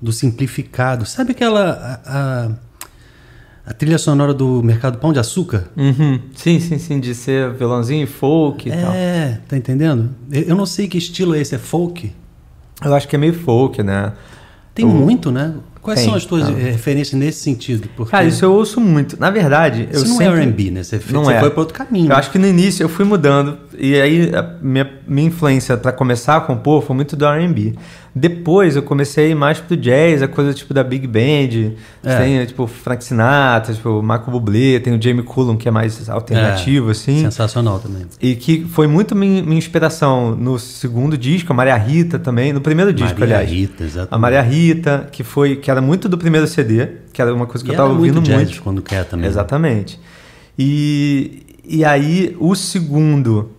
[0.01, 1.05] do simplificado.
[1.05, 1.71] Sabe aquela
[2.05, 2.51] a, a-
[3.63, 5.69] a trilha sonora do Mercado Pão de Açúcar?
[5.77, 6.19] Uhum.
[6.35, 8.91] Sim, sim, sim, de ser violãozinho e folk e tal.
[8.93, 10.09] É, tá entendendo?
[10.31, 12.11] Eu eu não sei que estilo é esse, é folk?
[12.83, 14.13] Eu acho que é meio folk, né?
[14.73, 15.53] Tem muito, né?
[15.81, 16.53] Quais Tem, são as tuas tá.
[16.53, 17.89] referências nesse sentido?
[17.95, 19.19] Porque Cara, isso eu ouço muito.
[19.19, 20.39] Na verdade, eu isso não sempre...
[20.39, 20.83] é R&B, né?
[20.83, 21.39] Você, fe- Não você é.
[21.39, 22.05] foi para outro caminho.
[22.05, 22.15] Eu né?
[22.15, 26.37] acho que no início eu fui mudando e aí a minha, minha influência para começar
[26.37, 27.73] a compor foi muito do R&B.
[28.13, 32.17] Depois eu comecei a ir mais pro jazz, a coisa tipo da big band, É.
[32.17, 36.89] tem tipo Frank Sinatra, tipo Marco Bublé, tem o Jamie Cullum que é mais alternativo
[36.89, 37.21] É, assim.
[37.21, 38.01] Sensacional também.
[38.21, 42.59] E que foi muito minha, minha inspiração no segundo disco, a Maria Rita também, no
[42.59, 43.49] primeiro disco, Maria aliás.
[43.49, 44.13] Rita, exatamente.
[44.13, 47.63] A Maria Rita, que foi que era muito do primeiro CD, que era uma coisa
[47.63, 48.47] que E eu tava ouvindo muito muito.
[48.49, 49.25] jazz quando quer também.
[49.27, 49.97] Exatamente.
[50.59, 53.51] E, e aí, o segundo,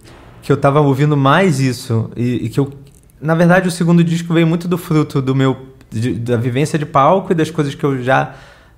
[0.43, 2.71] que eu tava ouvindo mais isso, e, e que eu.
[3.23, 5.57] Na verdade, o segundo disco veio muito do fruto do meu.
[5.95, 8.35] de- da vivência de palco e das coisas que eu já.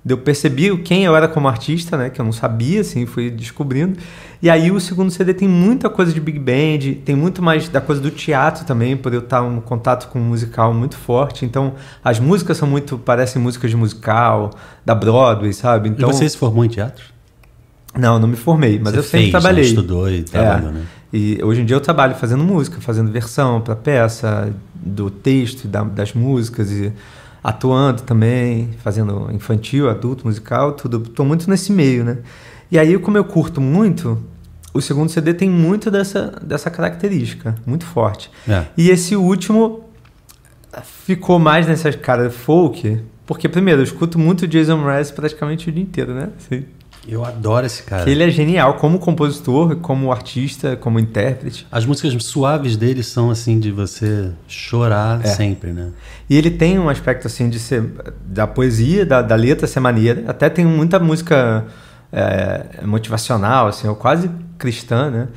[0.07, 2.09] Eu percebi quem eu era como artista, né?
[2.09, 3.97] Que eu não sabia, assim, fui descobrindo.
[4.41, 7.79] E aí o segundo CD tem muita coisa de big band, tem muito mais da
[7.79, 11.45] coisa do teatro também, por eu estar um contato com um musical muito forte.
[11.45, 14.51] Então, as músicas são muito, parecem músicas de musical,
[14.85, 15.87] da Broadway, sabe?
[15.87, 17.14] Então, E você se formou em teatro?
[17.97, 19.39] Não, não me formei, mas Você eu sempre fez, né?
[19.39, 19.63] trabalhei.
[19.65, 20.73] Estudou e trabalhou, É.
[20.73, 20.81] né?
[21.13, 25.83] E hoje em dia eu trabalho fazendo música, fazendo versão para peça, do texto, da-
[25.83, 26.91] das músicas e
[27.43, 30.99] atuando também, fazendo infantil, adulto, musical, tudo.
[30.99, 32.17] Tô muito nesse meio, né?
[32.71, 34.17] E aí, como eu curto muito,
[34.73, 38.29] o segundo CD tem muito dessa, dessa característica, muito forte.
[38.47, 38.65] É.
[38.75, 39.85] E esse último
[41.05, 45.81] ficou mais nessa cara folk, porque primeiro, eu escuto muito Jason Mraz praticamente o dia
[45.83, 46.29] inteiro, né?
[46.37, 46.65] Assim,
[47.07, 48.03] Eu adoro esse cara.
[48.03, 51.67] que ele é genial como compositor, como artista, como intérprete.
[51.71, 55.27] As músicas suaves dele são assim de você chorar É.
[55.27, 55.89] sempre, né?
[56.29, 57.83] E ele tem um aspecto assim de ser
[58.25, 60.23] da poesia, da, da letra ser maneira.
[60.27, 61.65] Até tem muita música
[62.11, 65.27] é, motivacional, assim, ou quase cristã, né?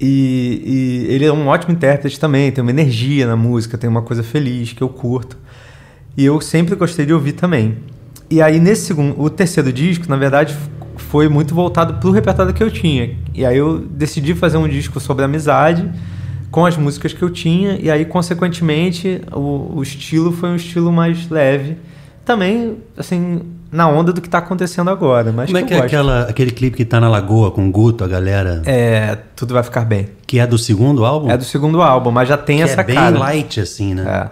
[0.00, 4.02] E, e ele é um ótimo intérprete também, tem uma energia na música, tem uma
[4.02, 5.38] coisa feliz que eu curto.
[6.16, 7.78] E eu sempre gostei de ouvir também.
[8.32, 10.56] E aí nesse segundo, o terceiro disco, na verdade,
[10.96, 13.14] foi muito voltado pro repertório que eu tinha.
[13.34, 15.86] E aí eu decidi fazer um disco sobre amizade
[16.50, 20.90] com as músicas que eu tinha e aí consequentemente o, o estilo foi um estilo
[20.90, 21.76] mais leve.
[22.24, 26.22] Também assim, na onda do que tá acontecendo agora, mas Como é que é aquela,
[26.22, 28.62] aquele clipe que tá na lagoa com o Guto, a galera?
[28.64, 30.08] É, tudo vai ficar bem.
[30.26, 31.30] Que é do segundo álbum?
[31.30, 33.18] É do segundo álbum, mas já tem que essa é bem cara.
[33.18, 34.30] light, assim, né?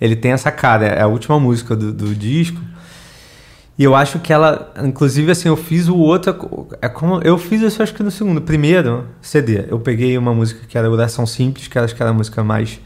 [0.00, 0.04] É.
[0.04, 2.70] Ele tem essa cara, é a última música do, do disco.
[3.80, 7.62] E eu acho que ela, inclusive assim, eu fiz o outro, é como eu fiz
[7.62, 11.66] isso acho que no segundo, primeiro CD, eu peguei uma música que era Oração Simples,
[11.66, 12.78] que acho que era a música mais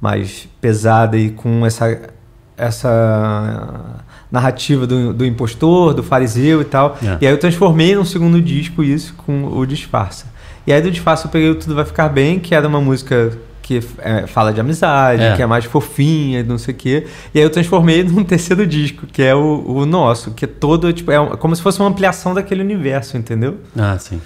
[0.00, 2.10] mais pesada e com essa,
[2.56, 3.96] essa
[4.30, 6.96] narrativa do, do impostor, do fariseu e tal.
[7.02, 7.18] É.
[7.20, 10.26] E aí eu transformei num segundo disco isso com o Disfarça.
[10.64, 13.36] E aí do Disfarça eu peguei o Tudo Vai Ficar Bem, que era uma música
[13.68, 15.36] que é, fala de amizade, É.
[15.36, 17.06] que é mais fofinha, não sei o quê.
[17.34, 20.90] E aí eu transformei num terceiro disco, que é o, o nosso, que é todo,
[20.90, 23.58] tipo, é como se fosse uma ampliação daquele universo, entendeu?
[23.78, 24.18] Ah, sim.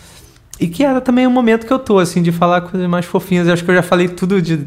[0.63, 3.49] E que era também o momento que eu tô, assim, de falar coisas mais fofinhas.
[3.49, 4.59] Eu acho que eu já falei tudo de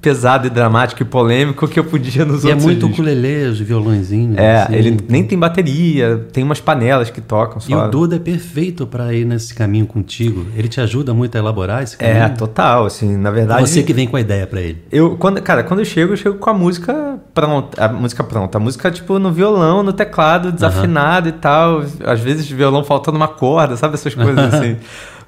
[0.00, 2.98] pesado e dramático e polêmico que eu podia nos E é outros muito discos.
[2.98, 4.36] ukulele, os violãozinhos.
[4.38, 4.74] É, assim.
[4.74, 7.70] ele nem tem bateria, tem umas panelas que tocam só.
[7.70, 10.46] E o Duda é perfeito para ir nesse caminho contigo.
[10.56, 12.24] Ele te ajuda muito a elaborar esse caminho.
[12.24, 13.68] É, total, assim, na verdade.
[13.68, 14.82] Você que vem com a ideia para ele.
[14.90, 17.84] Eu, quando, cara, quando eu chego, eu chego com a música pronta.
[17.84, 18.58] A música pronta.
[18.58, 21.84] A música, tipo, no violão, no teclado, desafinado e tal.
[22.04, 23.94] Às vezes, violão faltando uma corda, sabe?
[23.94, 24.76] Essas coisas assim.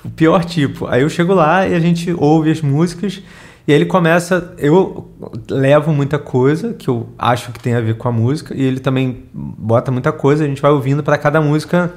[0.04, 0.86] O pior tipo.
[0.86, 3.22] Aí eu chego lá e a gente ouve as músicas.
[3.66, 4.54] E aí ele começa.
[4.58, 5.10] Eu
[5.50, 8.54] levo muita coisa que eu acho que tem a ver com a música.
[8.56, 10.44] E ele também bota muita coisa.
[10.44, 11.92] A gente vai ouvindo para cada música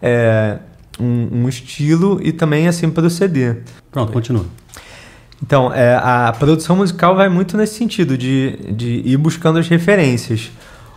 [0.00, 0.58] é,
[0.98, 3.56] um, um estilo e também assim para o CD.
[3.90, 4.44] Pronto, continua.
[5.42, 10.50] Então, é, a produção musical vai muito nesse sentido, de, de ir buscando as referências.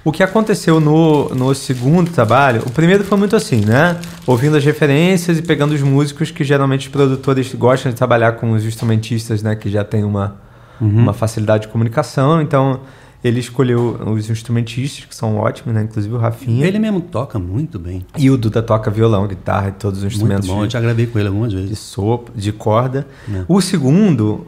[0.06, 3.98] O que aconteceu no, no segundo trabalho, o primeiro foi muito assim, né?
[4.28, 8.52] Ouvindo as referências e pegando os músicos que geralmente os produtores gostam de trabalhar com
[8.52, 9.56] os instrumentistas, né?
[9.56, 10.36] Que já tem uma,
[10.82, 12.42] uma facilidade de comunicação.
[12.42, 12.82] Então,
[13.24, 15.84] ele escolheu os instrumentistas, que são ótimos, né?
[15.84, 16.66] Inclusive o Rafinha.
[16.68, 18.06] Ele mesmo toca muito bem.
[18.18, 20.58] E o Duda toca violão, guitarra e todos os Muito instrumentos bom.
[20.60, 21.80] de- Eu já gravei com ele algumas de vezes.
[21.80, 23.08] sopro, de corda.
[23.34, 23.44] É.
[23.48, 24.46] O segundo,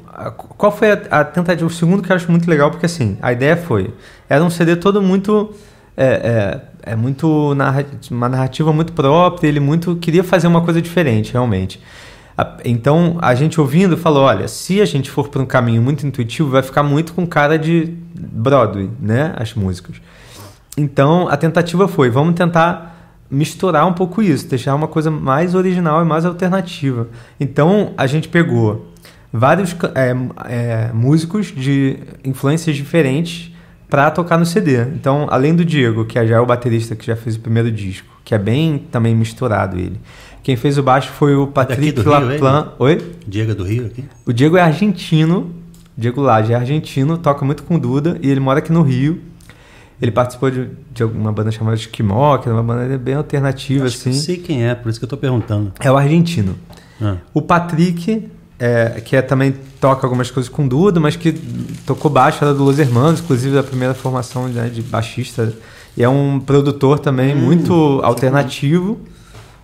[0.57, 1.65] qual foi a, a tentativa?
[1.67, 3.93] O segundo que eu acho muito legal, porque assim, a ideia foi,
[4.27, 5.53] era um CD todo muito,
[5.95, 10.81] é, é, é muito narra- uma narrativa muito própria, ele muito queria fazer uma coisa
[10.81, 11.79] diferente, realmente.
[12.65, 16.49] Então, a gente ouvindo falou, olha, se a gente for por um caminho muito intuitivo,
[16.49, 20.01] vai ficar muito com cara de Broadway, né, as músicas.
[20.77, 22.93] Então, a tentativa foi, vamos tentar
[23.31, 27.07] misturar um pouco isso, deixar uma coisa mais original e mais alternativa.
[27.39, 28.91] Então, a gente pegou
[29.31, 33.54] vários é, é, músicos de influências diferentes
[33.89, 34.81] para tocar no CD.
[34.81, 38.07] Então, além do Diego, que já é o baterista que já fez o primeiro disco,
[38.23, 39.99] que é bem também misturado ele.
[40.43, 42.07] Quem fez o baixo foi o Patrick ele?
[42.09, 42.73] Laplan.
[42.79, 43.13] Oi?
[43.27, 44.05] Diego do Rio aqui.
[44.25, 45.51] O Diego é argentino.
[45.97, 49.21] Diego Lage é argentino, toca muito com Duda e ele mora aqui no Rio.
[50.01, 53.95] Ele participou de, de uma banda chamada Esquimó, que é uma banda bem alternativa, Acho
[54.03, 54.17] que assim.
[54.19, 55.71] eu sei quem é, por isso que eu tô perguntando.
[55.79, 56.55] É o argentino.
[57.01, 58.27] Ah, O Patrick,
[58.59, 61.33] é, que é, também toca algumas coisas com Duda, mas que
[61.85, 65.53] tocou baixo, era do Los Hermanos, inclusive da primeira formação né, de baixista.
[65.97, 68.99] E é um produtor também Hum, muito alternativo,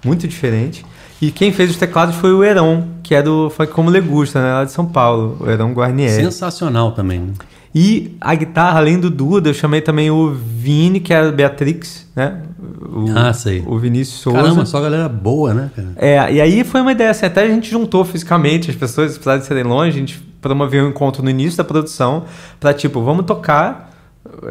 [0.06, 0.86] muito diferente.
[1.22, 4.54] E quem fez os teclados foi o Heron, que é do Funk Como Legusta, né,
[4.54, 6.16] lá de São Paulo, o Heron Guarnieri.
[6.24, 7.20] sensacional também.
[7.20, 7.34] né?
[7.74, 12.06] E a guitarra, além do Duda, eu chamei também o Vini, que é a Beatrix,
[12.16, 12.42] né?
[12.82, 13.64] O, Ah, sei.
[13.66, 14.42] O Vinícius Souza.
[14.42, 15.90] Caramba, só galera boa, né, cara?
[15.96, 19.38] É, e aí foi uma ideia assim, até a gente juntou fisicamente as pessoas, apesar
[19.38, 22.26] de serem longe, a gente promoveu um encontro no início da produção
[22.60, 23.92] pra tipo, vamos tocar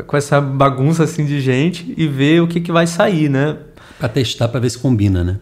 [0.06, 3.56] com essa bagunça assim de gente e ver o que, que vai sair, né?
[3.98, 5.36] Pra testar, pra ver se combina, né?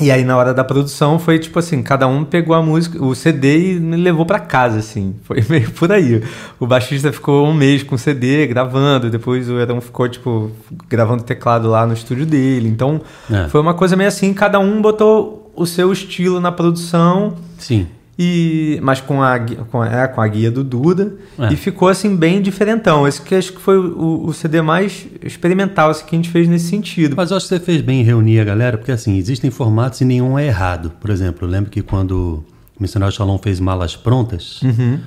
[0.00, 3.14] E aí na hora da produção foi tipo assim, cada um pegou a música, o
[3.14, 5.14] CD e me levou pra casa assim.
[5.22, 6.20] Foi meio por aí.
[6.58, 10.50] O baixista ficou um mês com o CD gravando, depois o Edão ficou tipo
[10.88, 12.68] gravando teclado lá no estúdio dele.
[12.68, 13.46] Então É.
[13.48, 17.86] foi uma coisa meio assim, cada um botou o seu estilo na produção Sim.
[18.18, 19.38] E mas com a
[19.70, 21.52] com a, é, com a guia do Duda É.
[21.52, 23.06] e ficou assim bem diferentão.
[23.08, 26.46] Esse que acho que foi o, o CD mais experimental assim, que a gente fez
[26.48, 27.14] nesse sentido.
[27.16, 30.00] Mas eu acho que você fez bem em reunir a galera, porque assim, existem formatos
[30.00, 30.90] e nenhum é errado.
[31.00, 32.44] Por exemplo, eu lembro que quando
[32.78, 34.98] o Missionário Shalom fez Malas Prontas, Uhum.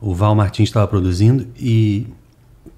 [0.00, 2.06] o Val Martins estava produzindo e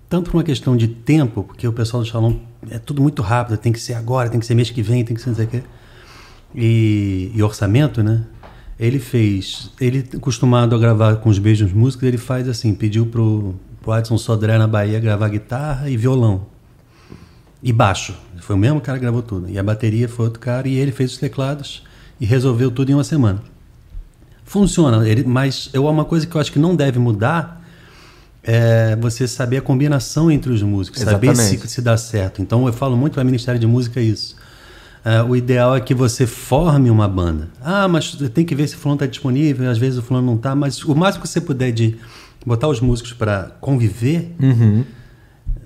[0.08, 2.34] tanto por uma questão de tempo, porque o pessoal do Shalom
[2.70, 5.16] é tudo muito rápido, tem que ser agora, tem que ser mês que vem, tem
[5.16, 5.62] que ser não sei o quê.
[6.54, 8.22] E, e orçamento, né?
[8.78, 13.54] Ele fez, ele acostumado a gravar com os beijos músicos, ele faz assim, pediu pro,
[13.80, 16.46] pro Adson Sodré na Bahia gravar guitarra e violão.
[17.62, 18.14] E baixo.
[18.38, 19.48] Foi o mesmo cara que gravou tudo.
[19.48, 21.84] E a bateria foi outro cara e ele fez os teclados
[22.20, 23.42] e resolveu tudo em uma semana.
[24.44, 27.64] Funciona, ele, mas é uma coisa que eu acho que não deve mudar
[28.44, 31.62] é você saber a combinação entre os músicos, saber Exatamente.
[31.62, 32.42] se, se dá certo.
[32.42, 34.36] Então eu falo muito para Ministério de Música isso.
[35.04, 37.48] É, o ideal é que você forme uma banda.
[37.62, 40.36] Ah, mas tem que ver se o fulano está disponível, às vezes o fulano não
[40.36, 41.96] está, mas o máximo que você puder de
[42.46, 44.34] botar os músicos para conviver,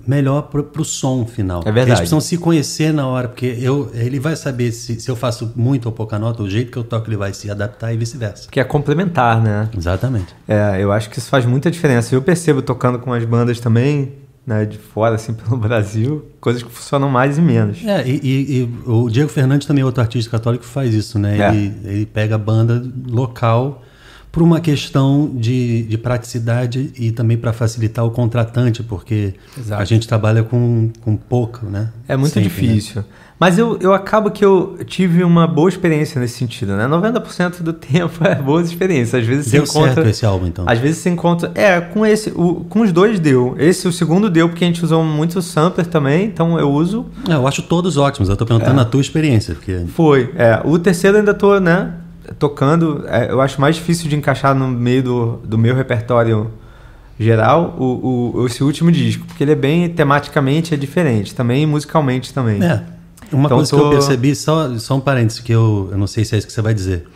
[0.05, 1.61] melhor pro, pro som final.
[1.61, 1.89] É verdade.
[1.89, 5.53] Eles precisam se conhecer na hora, porque eu, ele vai saber se, se eu faço
[5.55, 8.49] muito ou pouca nota, o jeito que eu toco ele vai se adaptar e vice-versa.
[8.49, 9.69] Que é complementar, né?
[9.77, 10.35] Exatamente.
[10.47, 12.15] É, eu acho que isso faz muita diferença.
[12.15, 14.13] Eu percebo tocando com as bandas também,
[14.49, 17.85] né, de fora, assim, pelo Brasil, coisas que funcionam mais e menos.
[17.85, 21.19] É, e, e- e o Diego Fernandes também é outro artista católico que faz isso,
[21.19, 21.37] né?
[21.37, 21.49] É.
[21.55, 23.83] Ele, ele pega a banda local
[24.31, 29.81] por uma questão de, de praticidade e também para facilitar o contratante, porque Exato.
[29.81, 31.89] a gente trabalha com, com pouco, né?
[32.07, 33.03] É muito Sempre, difícil.
[33.39, 36.85] Mas eu, eu acabo que eu tive uma boa experiência nesse sentido, né?
[36.87, 39.21] 90% do tempo é boas experiências.
[39.21, 39.49] Às vezes?
[39.49, 39.93] Deu você encontra.
[39.95, 40.65] certo esse álbum, então.
[40.67, 41.49] Às vezes você encontra.
[41.55, 42.31] É, com esse.
[42.35, 43.55] O, com os dois deu.
[43.57, 47.05] Esse, o segundo deu, porque a gente usou muito sampler também, então eu uso.
[47.29, 48.27] É, eu acho todos ótimos.
[48.27, 48.47] Eu tô É.
[48.47, 50.33] perguntando a tua experiência, porque Foi.
[50.35, 51.93] É, o terceiro ainda tô, né?
[52.37, 53.05] Tocando.
[53.07, 56.51] É, eu acho mais difícil de encaixar no meio do, do meu repertório
[57.17, 62.33] geral o, o, esse último disco, porque ele é bem tematicamente é diferente, também musicalmente
[62.33, 62.63] também.
[62.63, 62.81] É.
[63.31, 66.07] Uma Então coisa tô- que eu percebi, só, só um parênteses, que eu, eu não
[66.07, 67.07] sei se é isso que você vai dizer.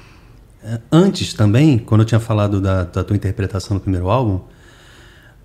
[0.63, 4.39] É, Antes também, quando eu tinha falado da, da tua interpretação no primeiro álbum,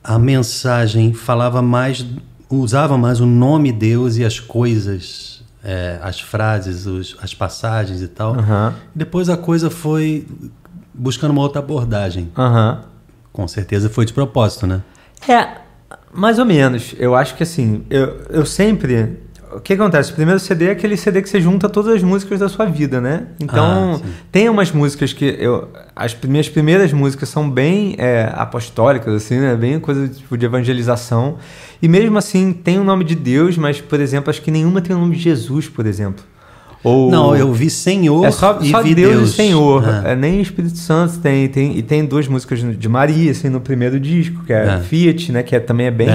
[0.03, 2.05] a mensagem falava mais,
[2.49, 8.09] usava mais o nome Deus e as coisas, é, as frases, os- as passagens e
[8.09, 8.35] tal.
[8.39, 8.75] Aham.
[8.95, 10.27] Depois a coisa foi
[10.95, 12.31] buscando uma outra abordagem.
[12.37, 12.83] Aham.
[13.33, 14.83] Com certeza foi de propósito, né?
[15.29, 15.59] É,
[16.13, 16.95] mais ou menos.
[16.99, 19.19] Eu acho que assim, eu, eu sempre.
[19.57, 20.13] O que acontece?
[20.13, 23.01] O primeiro CD é aquele CD que você junta todas as músicas da sua vida,
[23.01, 23.29] né?
[23.41, 25.69] Então, Ah, tem umas músicas que eu.
[25.97, 29.57] As minhas primeiras músicas são bem é, apostólicas, assim, né?
[29.57, 31.37] Bem coisa tipo, de evangelização.
[31.81, 34.95] E mesmo assim, tem o nome de Deus, mas, por exemplo, acho que nenhuma tem
[34.95, 36.25] o nome de Jesus, por exemplo.
[36.85, 37.11] Ou...
[37.11, 39.31] Não, eu vi Senhor É só, e só vi Deus, Deus.
[39.31, 39.85] e Senhor.
[40.05, 40.13] É.
[40.13, 41.77] É, nem Espírito Santo tem, tem.
[41.77, 44.81] E tem duas músicas de Maria, assim, no primeiro disco, que é, É.
[44.81, 45.43] Fiat, né?
[45.43, 46.09] Que é- também é bem.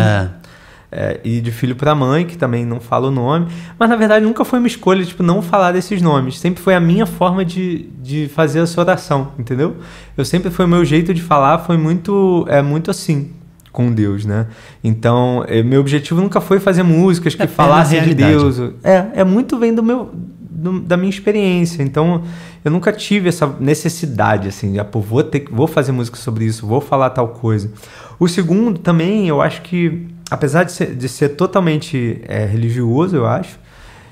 [0.95, 1.19] É.
[1.23, 3.47] e de filho para mãe, que também não fala o nome.
[3.79, 6.37] Mas na verdade nunca foi uma escolha, tipo, não falar desses nomes.
[6.37, 9.77] Sempre foi a minha forma de, de fazer essa oração, entendeu?
[10.15, 13.31] Eu sempre foi o meu jeito de falar, foi muito, é muito assim
[13.71, 14.45] com Deus, né?
[14.83, 18.13] Então, é, meu objetivo nunca foi fazer músicas que É, é falassem de.
[18.13, 18.59] Deus.
[18.83, 21.81] É, é muito vem do meu do- da minha experiência.
[21.81, 22.21] Então,
[22.63, 26.45] eu nunca tive essa necessidade assim, de, ah, pô, vou ter vou fazer música sobre
[26.45, 27.71] isso, vou falar tal coisa.
[28.19, 33.25] O segundo também, eu acho que apesar de ser, de ser totalmente é, religioso, eu
[33.25, 33.57] acho,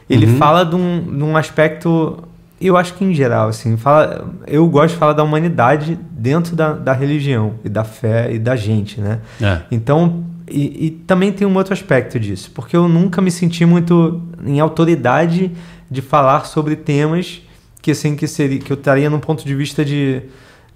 [0.09, 0.37] ele Uhum.
[0.37, 2.17] fala de um, de um aspecto
[2.63, 6.73] eu acho que em geral, assim, fala, eu gosto de falar da humanidade dentro da,
[6.73, 9.17] da religião e da fé e da gente, né?
[9.41, 9.61] É.
[9.71, 14.21] Então, e, e também tem um outro aspecto disso, porque eu nunca me senti muito
[14.45, 15.49] em autoridade
[15.89, 17.41] de falar sobre temas
[17.81, 20.21] que assim que seria que eu estaria num ponto de vista de,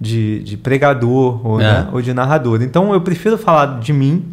[0.00, 1.64] de, de pregador ou, É.
[1.84, 2.62] né, ou de narrador.
[2.62, 4.24] Então eu prefiro falar de mim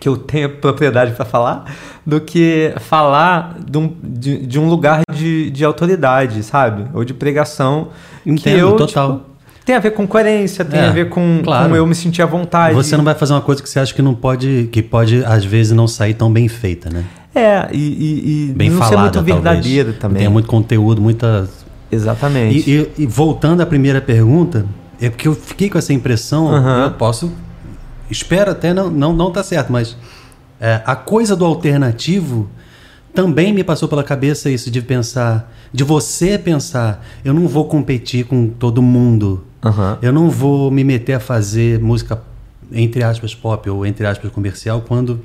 [0.00, 1.64] que eu tenho propriedade para falar
[2.04, 6.86] do que falar de um, de, de um lugar de, de autoridade, sabe?
[6.92, 7.88] Ou de pregação
[8.22, 9.12] que Entendo, eu total.
[9.18, 9.24] tipo,
[9.64, 11.70] tem a ver com coerência, tem É, a ver com, claro.
[11.70, 12.74] com eu me sentir à vontade.
[12.74, 15.44] Você não vai fazer uma coisa que você acha que não pode, que pode às
[15.44, 17.04] vezes não sair tão bem feita, né?
[17.34, 19.98] É, e, e, e Bem não ser falada, muito verdadeiro talvez.
[20.00, 20.22] também.
[20.22, 21.48] Tem muito conteúdo, muita.
[21.90, 22.68] Exatamente.
[22.70, 24.66] E, e- e voltando à primeira pergunta,
[25.00, 26.54] é porque eu fiquei com essa impressão.
[26.84, 27.32] Eu posso,
[28.14, 29.96] espero até não não não tá certo, mas
[30.60, 32.48] é, a coisa do alternativo
[33.12, 38.24] também me passou pela cabeça isso de pensar, de você pensar, eu não vou competir
[38.24, 39.44] com todo mundo.
[39.62, 39.98] Aham.
[40.02, 42.20] Eu não vou me meter a fazer música
[42.72, 45.20] entre aspas pop ou entre aspas comercial quando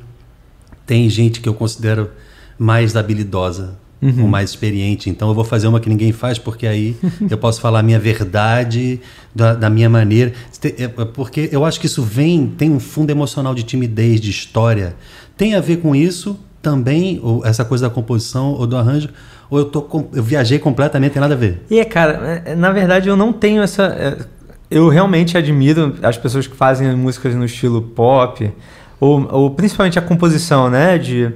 [0.85, 2.11] tem gente que eu considero
[2.57, 4.23] mais habilidosa Uhum.
[4.23, 5.09] ou mais experiente.
[5.09, 6.95] Então eu vou fazer uma que ninguém faz porque aí
[7.29, 9.01] eu posso falar a minha verdade
[9.35, 10.31] da, da minha maneira.
[10.63, 14.29] É, é Porque eu acho que isso vem, tem um fundo emocional de timidez, de
[14.29, 14.95] história.
[15.35, 19.09] Tem a ver com isso também, ou essa coisa da composição ou do arranjo,
[19.49, 21.63] ou eu, tô, eu viajei completamente, tem nada a ver.
[21.69, 24.27] E é, cara, é, na verdade eu não tenho essa.
[24.69, 28.51] Eu realmente admiro as pessoas que fazem músicas no estilo pop,
[28.99, 30.97] ou, ou principalmente a composição, né?
[30.97, 31.31] De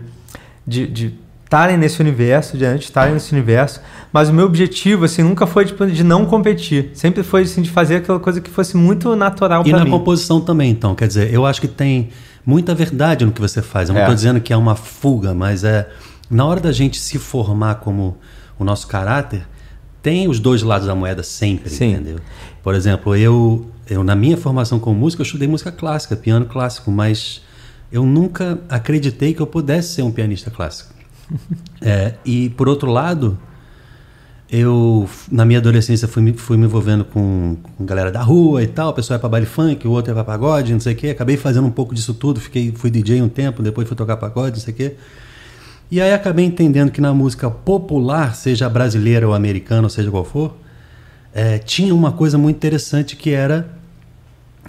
[0.66, 1.23] de de
[1.54, 3.80] estarem nesse universo, de estarem nesse universo.
[4.12, 6.90] Mas o meu objetivo, assim, nunca foi tipo, de não competir.
[6.96, 9.92] Sempre foi assim, de fazer aquela coisa que fosse muito natural E para na mim.
[9.92, 10.96] composição também, então.
[10.96, 12.10] Quer dizer, eu acho que tem
[12.44, 13.88] muita verdade no que você faz.
[13.90, 14.04] Eu não É.
[14.06, 15.88] estou dizendo que é uma fuga, mas é
[16.30, 18.18] na hora da gente se formar como
[18.58, 19.46] o nosso caráter,
[20.02, 21.92] tem os dois lados da moeda sempre, Sim.
[21.94, 22.18] entendeu?
[22.64, 26.90] Por exemplo, eu, eu na minha formação como músico, eu estudei música clássica, piano clássico,
[26.92, 27.42] mas
[27.92, 30.93] eu nunca acreditei que eu pudesse ser um pianista clássico.
[31.82, 33.38] É, e por outro lado,
[34.50, 38.68] eu, na minha adolescência, fui, me- fui me envolvendo com, com galera da rua e
[38.68, 38.90] tal.
[38.92, 41.08] O pessoal ia pra baile funk, o outro ia pra pagode, não sei o quê.
[41.10, 42.40] Acabei fazendo um pouco disso tudo.
[42.40, 44.96] Fiquei, fui DJ um tempo, depois fui tocar pagode, não sei o quê.
[45.90, 50.24] E aí acabei entendendo que na música popular, seja brasileira ou americana, ou seja qual
[50.24, 50.56] for,
[51.34, 53.70] eh, tinha uma coisa muito interessante que era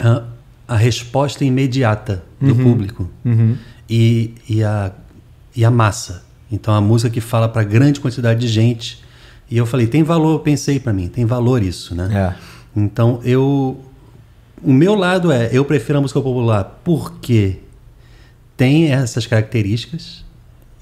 [0.01, 0.23] a,
[0.69, 3.57] a resposta imediata do público Uhum.
[3.89, 4.93] e, e, a,
[5.57, 6.25] e a massa.
[6.51, 9.03] Então a música que fala para grande quantidade de gente.
[9.51, 12.35] E eu falei, tem valor, pensei para mim, tem valor isso, né?
[12.35, 12.55] É.
[12.77, 13.81] Então eu.
[14.63, 17.59] O meu lado é, eu prefiro a música popular porque
[18.57, 20.24] tem essas características.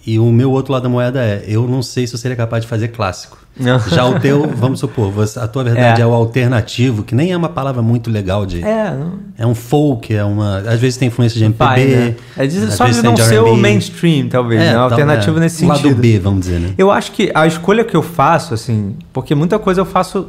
[0.04, 2.62] E o meu outro lado da moeda é, eu não sei se eu seria capaz
[2.64, 3.38] de fazer clássico.
[3.92, 6.04] Já o teu, vamos supor, a tua verdade é.
[6.04, 6.06] É.
[6.06, 8.64] o alternativo, que nem é uma palavra muito legal de.
[8.64, 10.58] É, não- É um folk, é uma.
[10.58, 11.64] Às vezes tem influência de MPB.
[11.64, 12.14] vai, né?
[12.38, 14.76] É só de não ser o mainstream, talvez, É, né?
[14.76, 16.00] Alternativo é, nesse o lado sentido.
[16.00, 16.74] B, vamos dizer, né?
[16.78, 20.28] Eu acho que a escolha que eu faço, assim, porque muita coisa eu faço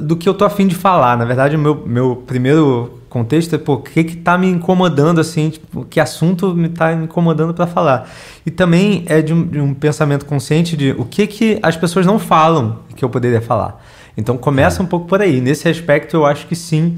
[0.00, 1.16] do que eu tô afim de falar.
[1.18, 5.50] Na verdade, o meu, meu primeiro contexto é, o que que tá me incomodando, assim,
[5.50, 8.08] tipo, que assunto me tá me incomodando para falar.
[8.44, 12.04] E também é de um, de um pensamento consciente de o que que as pessoas
[12.04, 13.82] não falam que eu poderia falar.
[14.16, 15.40] Então começa um pouco por aí.
[15.40, 16.96] Nesse aspecto, eu acho que sim,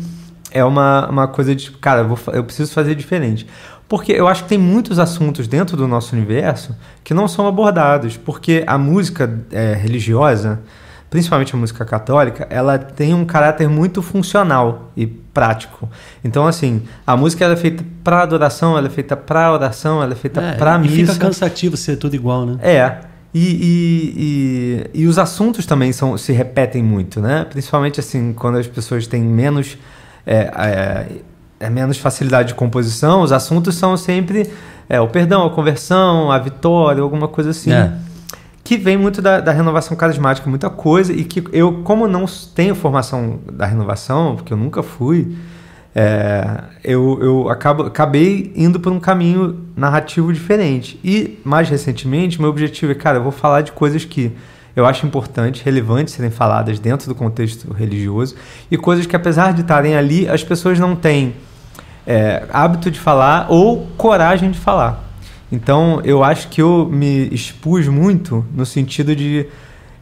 [0.51, 3.47] é uma, uma coisa de, cara, eu, vou, eu preciso fazer diferente.
[3.89, 8.17] Porque eu acho que tem muitos assuntos dentro do nosso universo que não são abordados.
[8.17, 10.61] Porque a música é, religiosa,
[11.11, 15.89] principalmente a música católica, ela tem um caráter muito funcional e prático.
[16.23, 20.13] Então, assim, a música ela é feita para adoração, ela é feita para oração, ela
[20.13, 21.13] é feita É, para e missa.
[21.15, 22.59] fica cansativo ser tudo igual, né?
[22.61, 22.97] É.
[23.33, 27.47] E, e, e, e os assuntos também são, se repetem muito, né?
[27.49, 29.79] Principalmente assim, quando as pessoas têm menos,
[30.27, 31.07] é, é,
[31.61, 34.51] é menos facilidade de composição, os assuntos são sempre
[34.89, 37.73] é, o perdão, a conversão, a vitória, alguma coisa assim.
[37.73, 37.93] É.
[38.69, 42.75] Que vem muito da, da renovação carismática, muita coisa, e que eu, como não tenho
[42.75, 45.39] formação da renovação, porque eu nunca fui,
[45.97, 51.01] é, eu, eu acabo, acabei indo por um caminho narrativo diferente.
[51.03, 54.33] E, mais recentemente, meu objetivo é, cara, eu vou falar de coisas que
[54.77, 58.37] eu acho importantes, relevantes serem faladas dentro do contexto religioso,
[58.71, 61.33] e coisas que, apesar de estarem ali, as pessoas não têm
[62.07, 65.08] é, hábito de falar ou coragem de falar.
[65.51, 69.47] Então, eu acho que eu me expus muito no sentido de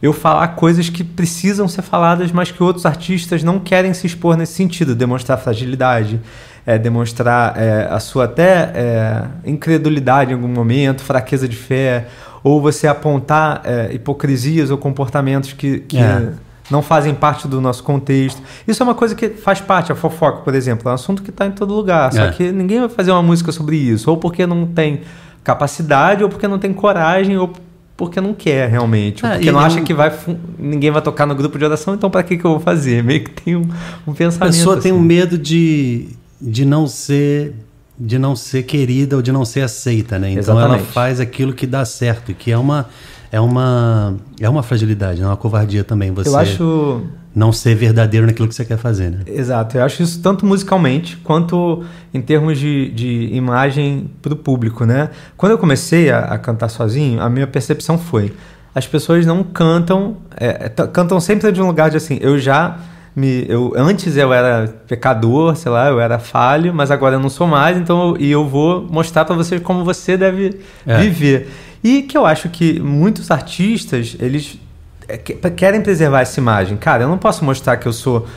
[0.01, 4.35] eu falar coisas que precisam ser faladas, mas que outros artistas não querem se expor
[4.37, 6.19] nesse sentido, demonstrar fragilidade,
[6.65, 12.07] é, demonstrar é, a sua até é, incredulidade em algum momento, fraqueza de fé,
[12.43, 16.29] ou você apontar é, hipocrisias ou comportamentos que, que É.
[16.69, 18.39] não fazem parte do nosso contexto.
[18.67, 21.29] Isso é uma coisa que faz parte, a fofoca, por exemplo, é um assunto que
[21.31, 22.31] está em todo lugar, só É.
[22.31, 25.01] que ninguém vai fazer uma música sobre isso, ou porque não tem
[25.47, 27.53] capacidade, ou porque não tem coragem, ou
[27.95, 30.13] porque não quer realmente, É, porque não acha que vai
[30.59, 33.01] ninguém vai tocar no grupo de oração, então para que, que eu vou fazer?
[33.03, 33.61] Meio que tem um,
[34.05, 34.51] um A pensamento.
[34.53, 34.99] pessoa tem assim.
[34.99, 37.55] um medo de, de não ser
[37.99, 40.29] de não ser querida ou de não ser aceita, né?
[40.29, 40.91] Então ela Exatamente.
[40.91, 42.85] faz aquilo que dá certo, que é uma
[43.31, 47.01] é uma é uma fragilidade, é uma covardia também você Eu acho
[47.35, 49.19] não ser verdadeiro naquilo que você quer fazer, né?
[49.27, 54.85] Exato, eu acho isso tanto musicalmente quanto em termos de, de imagem para o público,
[54.85, 55.09] né?
[55.35, 58.33] Quando eu comecei a, a cantar sozinho, a minha percepção foi:
[58.73, 62.77] as pessoas não cantam, é, t- cantam sempre de um lugar de assim, eu já
[63.17, 67.29] me, eu antes eu era pecador, sei lá, eu era falho, mas agora eu não
[67.29, 70.97] sou mais, então eu- e eu vou mostrar para vocês como você deve É.
[70.99, 71.49] viver.
[71.83, 74.59] E que eu acho que muitos artistas, eles
[75.07, 76.77] é, que- querem preservar essa imagem.
[76.77, 78.27] Cara, eu não posso mostrar que eu sou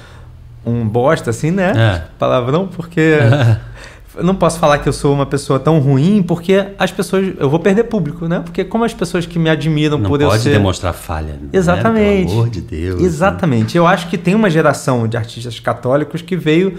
[0.65, 1.73] um bosta assim, né?
[1.77, 2.03] É.
[2.19, 3.19] Palavrão, porque
[4.17, 7.49] eu não posso falar que eu sou uma pessoa tão ruim, porque as pessoas, eu
[7.49, 8.41] vou perder público, né?
[8.41, 11.35] Porque como as pessoas que me admiram Não por eu pode ser demonstrar falha.
[11.35, 11.49] né?
[11.53, 12.27] Exatamente.
[12.29, 13.01] Pelo amor de Deus.
[13.01, 13.07] né?
[13.07, 13.77] Exatamente.
[13.77, 16.77] Eu acho que tem uma geração de artistas católicos que veio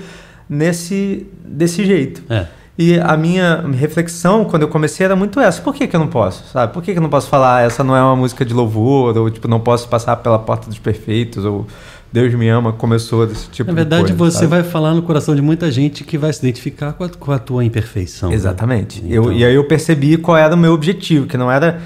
[0.49, 2.21] nesse desse jeito.
[2.29, 2.45] É.
[2.77, 5.61] E a minha reflexão quando eu comecei era muito essa.
[5.61, 6.43] Por que, que eu não posso?
[6.51, 6.73] Sabe?
[6.73, 9.15] Por que, que eu não posso falar essa não é uma música de louvor?
[9.17, 11.45] Ou tipo, não posso passar pela porta dos perfeitos?
[11.45, 11.67] Ou
[12.13, 14.31] Deus me ama, começou desse tipo Na verdade, de coisa.
[14.33, 14.49] você sabe?
[14.49, 17.39] vai falar no coração de muita gente que vai se identificar com a, com a
[17.39, 18.29] tua imperfeição.
[18.29, 18.35] né?
[18.35, 18.99] Exatamente.
[18.99, 21.79] Então- Eu, e aí eu percebi qual era o meu objetivo, que não era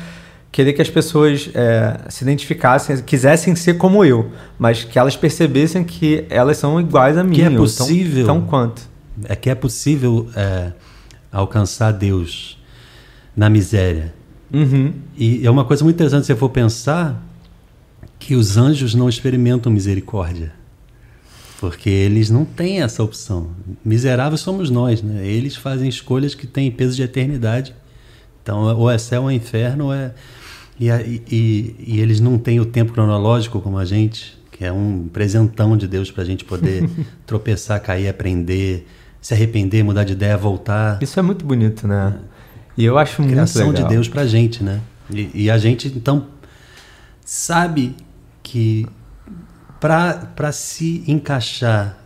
[0.51, 5.83] querer que as pessoas é, se identificassem, quisessem ser como eu, mas que elas percebessem
[5.83, 7.35] que elas são iguais a mim.
[7.35, 8.25] Que é ou tão- possível.
[8.25, 8.81] Tão, quanto.
[9.25, 10.71] É que é possível é,
[11.31, 12.57] alcançar Deus
[13.37, 14.13] na miséria.
[14.53, 14.93] Uhum.
[15.17, 17.21] E é uma coisa muito interessante se você for pensar
[18.25, 20.51] que os anjos não experimentam misericórdia.
[21.59, 23.51] Porque eles não têm essa opção.
[23.83, 25.25] Miseráveis somos nós, né?
[25.27, 27.75] Eles fazem escolhas que têm peso de eternidade.
[28.41, 30.11] Então, ou é céu ou é inferno, ou é.
[30.79, 35.07] E, e, e, eles não têm o tempo cronológico como a gente, que é um
[35.07, 36.89] presentão de Deus para a gente poder
[37.27, 38.87] tropeçar, cair, aprender,
[39.21, 40.97] se arrepender, mudar de ideia, voltar.
[40.99, 42.15] Isso é muito bonito, né?
[42.75, 43.87] E eu acho muito Criação legal.
[43.87, 44.81] de Deus para a gente, né?
[45.11, 46.25] E, e, a gente, então,
[47.23, 47.95] sabe
[48.55, 48.87] que
[49.81, 51.97] para se encaixar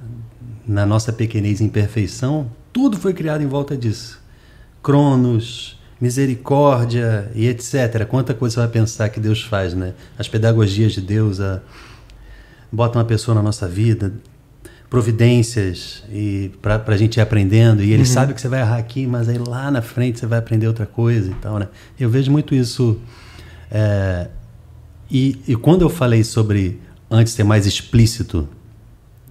[0.67, 4.19] na nossa pequenez e imperfeição, tudo foi criado em volta disso.
[4.81, 8.03] Cronos, misericórdia e etc.
[8.07, 9.93] Quanta coisa você vai pensar que Deus faz, né?
[10.17, 11.61] As pedagogias de Deus, a...
[12.71, 14.11] bota uma pessoa na nossa vida,
[14.89, 17.83] providências e para a gente ir aprendendo.
[17.83, 18.05] E ele uhum.
[18.05, 20.87] sabe que você vai errar aqui, mas aí lá na frente você vai aprender outra
[20.87, 21.67] coisa e tal, né?
[21.99, 22.99] Eu vejo muito isso.
[23.69, 24.29] É...
[25.11, 26.79] E, e quando eu falei sobre
[27.09, 28.47] antes ser mais explícito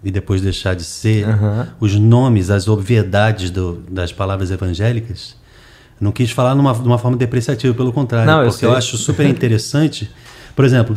[0.03, 1.67] e depois deixar de ser, uhum.
[1.81, 5.37] os nomes, as obviedades do, das palavras evangélicas,
[6.01, 8.97] não quis falar numa, de uma forma depreciativa, pelo contrário, não, porque eu, eu acho
[8.97, 10.11] super interessante.
[10.55, 10.97] Por exemplo,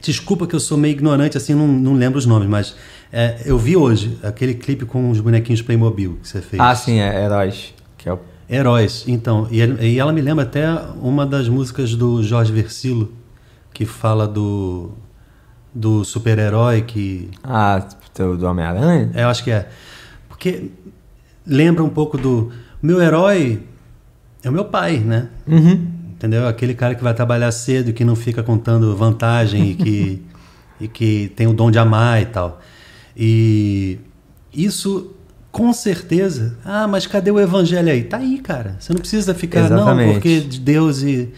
[0.00, 2.74] desculpa que eu sou meio ignorante, assim, não, não lembro os nomes, mas
[3.12, 6.60] é, eu vi hoje aquele clipe com os bonequinhos Playmobil que você fez.
[6.60, 7.74] Ah, sim, é Heróis.
[7.96, 8.20] Que é o...
[8.50, 9.46] Heróis, então.
[9.50, 10.66] E, e ela me lembra até
[11.02, 13.12] uma das músicas do Jorge Versilo,
[13.78, 14.90] que fala do,
[15.72, 17.30] do super-herói que.
[17.44, 17.86] Ah,
[18.36, 19.12] do Homem-Aranha?
[19.14, 19.68] É, eu acho que é.
[20.28, 20.72] Porque
[21.46, 22.50] lembra um pouco do.
[22.82, 23.62] Meu herói
[24.42, 25.28] é o meu pai, né?
[25.46, 25.86] Uhum.
[26.10, 26.48] Entendeu?
[26.48, 30.22] Aquele cara que vai trabalhar cedo, que não fica contando vantagem e que,
[30.80, 32.60] e que tem o dom de amar e tal.
[33.16, 34.00] E
[34.52, 35.14] isso,
[35.52, 36.58] com certeza.
[36.64, 38.02] Ah, mas cadê o evangelho aí?
[38.02, 38.76] Tá aí, cara.
[38.80, 40.06] Você não precisa ficar, Exatamente.
[40.06, 41.32] não, porque de Deus e.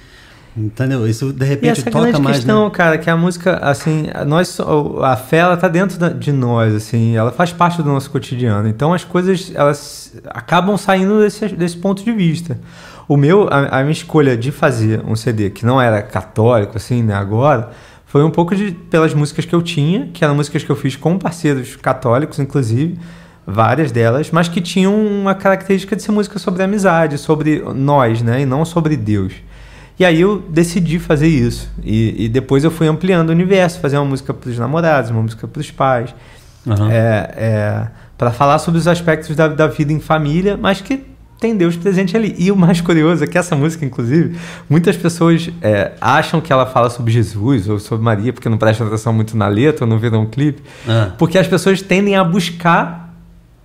[0.57, 1.07] Entendeu?
[1.07, 2.37] Isso de repente e essa toca grande mais.
[2.39, 2.71] questão, né?
[2.71, 4.59] cara, que a música, assim, nós,
[5.03, 8.69] a fé, ela tá dentro de nós, assim, ela faz parte do nosso cotidiano.
[8.69, 12.59] Então as coisas, elas acabam saindo desse, desse ponto de vista.
[13.07, 17.03] O meu, a, a, minha escolha de fazer um CD que não era católico, assim,
[17.03, 17.71] né, agora,
[18.07, 20.97] foi um pouco de, pelas músicas que eu tinha, que eram músicas que eu fiz
[20.97, 22.99] com parceiros católicos, inclusive,
[23.47, 28.43] várias delas, mas que tinham uma característica de ser música sobre amizade, sobre nós, né,
[28.43, 29.33] e não sobre Deus.
[30.01, 31.71] E aí eu decidi fazer isso.
[31.85, 35.21] E, e depois eu fui ampliando o universo, fazer uma música para os namorados, uma
[35.21, 36.15] música para os pais.
[36.65, 36.91] Uhum.
[36.91, 37.87] É, é,
[38.17, 41.05] para falar sobre os aspectos da, da vida em família, mas que
[41.39, 42.35] tem Deus presente ali.
[42.39, 44.39] E o mais curioso é que essa música, inclusive,
[44.71, 48.87] muitas pessoas é, acham que ela fala sobre Jesus ou sobre Maria, porque não prestam
[48.87, 51.13] atenção muito na letra ou não viram um clipe, ah.
[51.19, 53.15] porque as pessoas tendem a buscar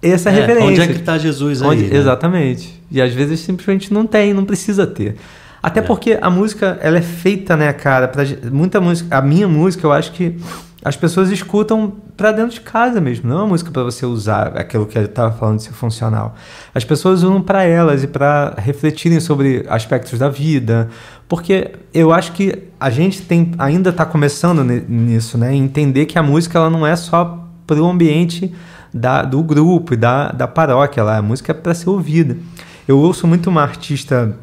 [0.02, 0.68] essa é, referência.
[0.68, 1.70] Onde é que está Jesus aí?
[1.70, 1.96] Onde, né?
[1.96, 2.84] Exatamente.
[2.92, 5.16] E às vezes simplesmente não tem, não precisa ter.
[5.66, 5.84] Até é.
[5.84, 9.92] porque a música, ela é feita, né, cara, pra, muita música, a minha música, eu
[9.92, 10.38] acho que
[10.84, 14.56] as pessoas escutam para dentro de casa mesmo, não é uma música para você usar
[14.56, 16.36] aquilo que eu estava falando de ser funcional.
[16.72, 20.88] As pessoas usam para elas e para refletirem sobre aspectos da vida,
[21.28, 25.56] porque eu acho que a gente tem ainda está começando nisso, né?
[25.56, 28.54] Entender que a música ela não é só para o ambiente
[28.94, 31.18] da, do grupo e da, da paróquia, lá.
[31.18, 32.38] a música é para ser ouvida.
[32.88, 34.38] Eu ouço muito uma artista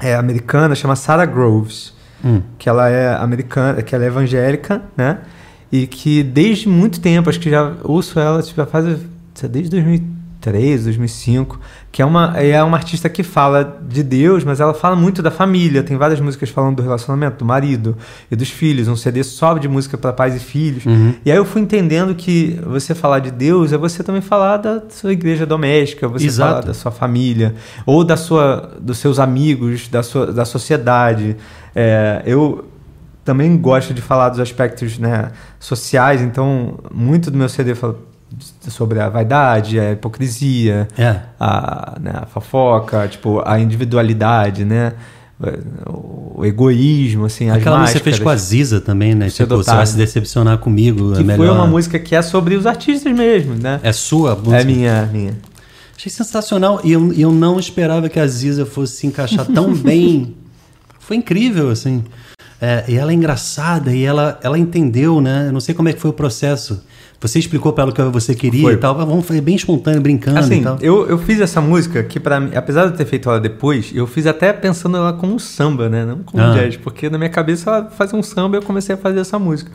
[0.00, 1.92] é, americana chamada Sarah Groves,
[2.24, 2.42] hum.
[2.58, 5.18] que ela é americana, que ela é evangélica, né?
[5.72, 9.00] e que desde muito tempo, acho que já ouço ela tipo, faz
[9.50, 9.80] desde
[10.42, 11.60] 2003, 2005,
[11.92, 15.30] que é uma, é uma artista que fala de Deus, mas ela fala muito da
[15.30, 15.82] família.
[15.82, 17.96] Tem várias músicas falando do relacionamento do marido
[18.30, 20.84] e dos filhos, um CD só de música para pais e filhos.
[20.84, 21.14] Uhum.
[21.24, 24.82] E aí eu fui entendendo que você falar de Deus é você também falar da
[24.90, 26.50] sua igreja doméstica, você Exato.
[26.50, 27.54] falar da sua família,
[27.86, 31.36] ou da sua, dos seus amigos, da, sua, da sociedade.
[31.74, 32.64] É, eu
[33.24, 35.30] também gosto de falar dos aspectos né,
[35.60, 37.96] sociais, então muito do meu CD fala
[38.68, 41.20] sobre a vaidade, a hipocrisia, é.
[41.38, 44.92] a, né, a fofoca, tipo, a individualidade, né?
[45.86, 49.28] O, egoísmo, assim, Aquela música você fez com a Ziza também, né?
[49.28, 51.14] Tipo, você vai se decepcionar comigo.
[51.14, 53.80] É que é foi uma música que é sobre os artistas mesmo, né?
[53.82, 54.60] É sua música?
[54.60, 55.38] É minha, é minha.
[55.96, 60.34] Achei sensacional e eu, eu não esperava que a Ziza fosse se encaixar tão bem.
[60.98, 62.04] Foi incrível, assim.
[62.64, 65.48] É, e ela é engraçada e ela, ela entendeu, né?
[65.48, 66.80] Eu não sei como é que foi o processo.
[67.20, 68.74] Você explicou para ela o que você queria foi.
[68.74, 68.94] e tal.
[68.94, 70.78] Vamos fazer bem espontâneo, brincando assim, e tal.
[70.80, 73.90] Eu, eu fiz essa música que, para mim, apesar de eu ter feito ela depois,
[73.92, 76.04] eu fiz até pensando ela como um samba, né?
[76.04, 76.54] Não como ah.
[76.54, 76.76] jazz.
[76.76, 79.72] Porque na minha cabeça ela fazia um samba e eu comecei a fazer essa música.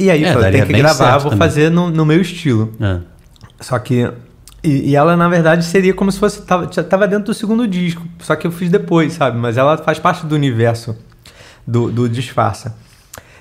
[0.00, 1.38] E aí é, eu falei, tem que gravar, vou também.
[1.38, 2.72] fazer no, no meu estilo.
[2.80, 2.98] É.
[3.60, 4.10] Só que
[4.64, 6.42] e, e, ela, na verdade, seria como se fosse.
[6.42, 8.02] Tava, tava dentro do segundo disco.
[8.18, 9.38] Só que eu fiz depois, sabe?
[9.38, 10.96] Mas ela faz parte do universo
[11.70, 12.74] do, do disfarça.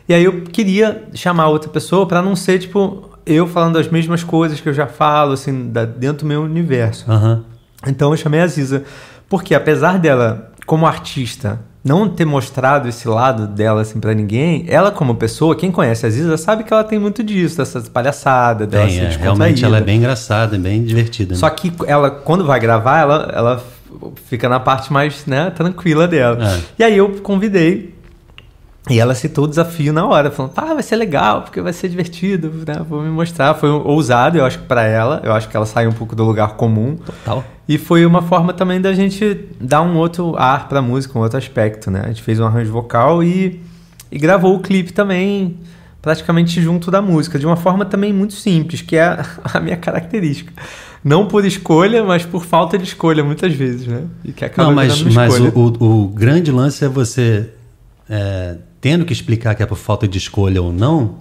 [0.08, 4.24] E aí eu queria chamar outra pessoa para não ser, tipo, eu falando as mesmas
[4.24, 7.10] coisas que eu já falo, assim, da, dentro do meu universo.
[7.10, 7.44] Uhum.
[7.88, 8.84] Então eu chamei a Ziza.
[9.28, 14.92] Porque apesar dela, como artista, não ter mostrado esse lado dela assim para ninguém, ela
[14.92, 18.88] como pessoa, quem conhece a Ziza sabe que ela tem muito disso, dessas palhaçadas, dela
[18.88, 21.34] Tem, ser é, realmente ela é bem engraçada, bem divertida.
[21.34, 21.40] né?
[21.40, 23.64] Só que ela, quando vai gravar, ela, ela
[24.26, 26.44] fica na parte mais né, tranquila dela.
[26.44, 26.60] É.
[26.80, 27.99] E aí eu convidei
[28.90, 31.90] e ela citou o desafio na hora, falando, ah, vai ser legal, porque vai ser
[31.90, 32.76] divertido, né?
[32.88, 33.54] Vou me mostrar.
[33.56, 36.56] Foi ousado, eu acho pra ela, eu acho que ela saiu um pouco do lugar
[36.56, 36.96] comum.
[36.96, 37.44] Total.
[37.68, 41.38] E foi uma forma também da gente dar um outro ar pra música, um outro
[41.38, 42.02] aspecto, né?
[42.04, 43.62] A gente fez um arranjo vocal e,
[44.12, 45.58] e gravou o clipe também
[46.02, 50.52] praticamente junto da música, de uma forma também muito simples, que é a, minha característica.
[51.04, 54.04] Não por escolha, mas por falta de escolha, muitas vezes, né?
[54.24, 55.50] E que acaba Não, mas, mas o,
[55.80, 57.50] o- o grande lance é você,
[58.10, 61.18] é, tendo que explicar que é por falta de escolha ou não,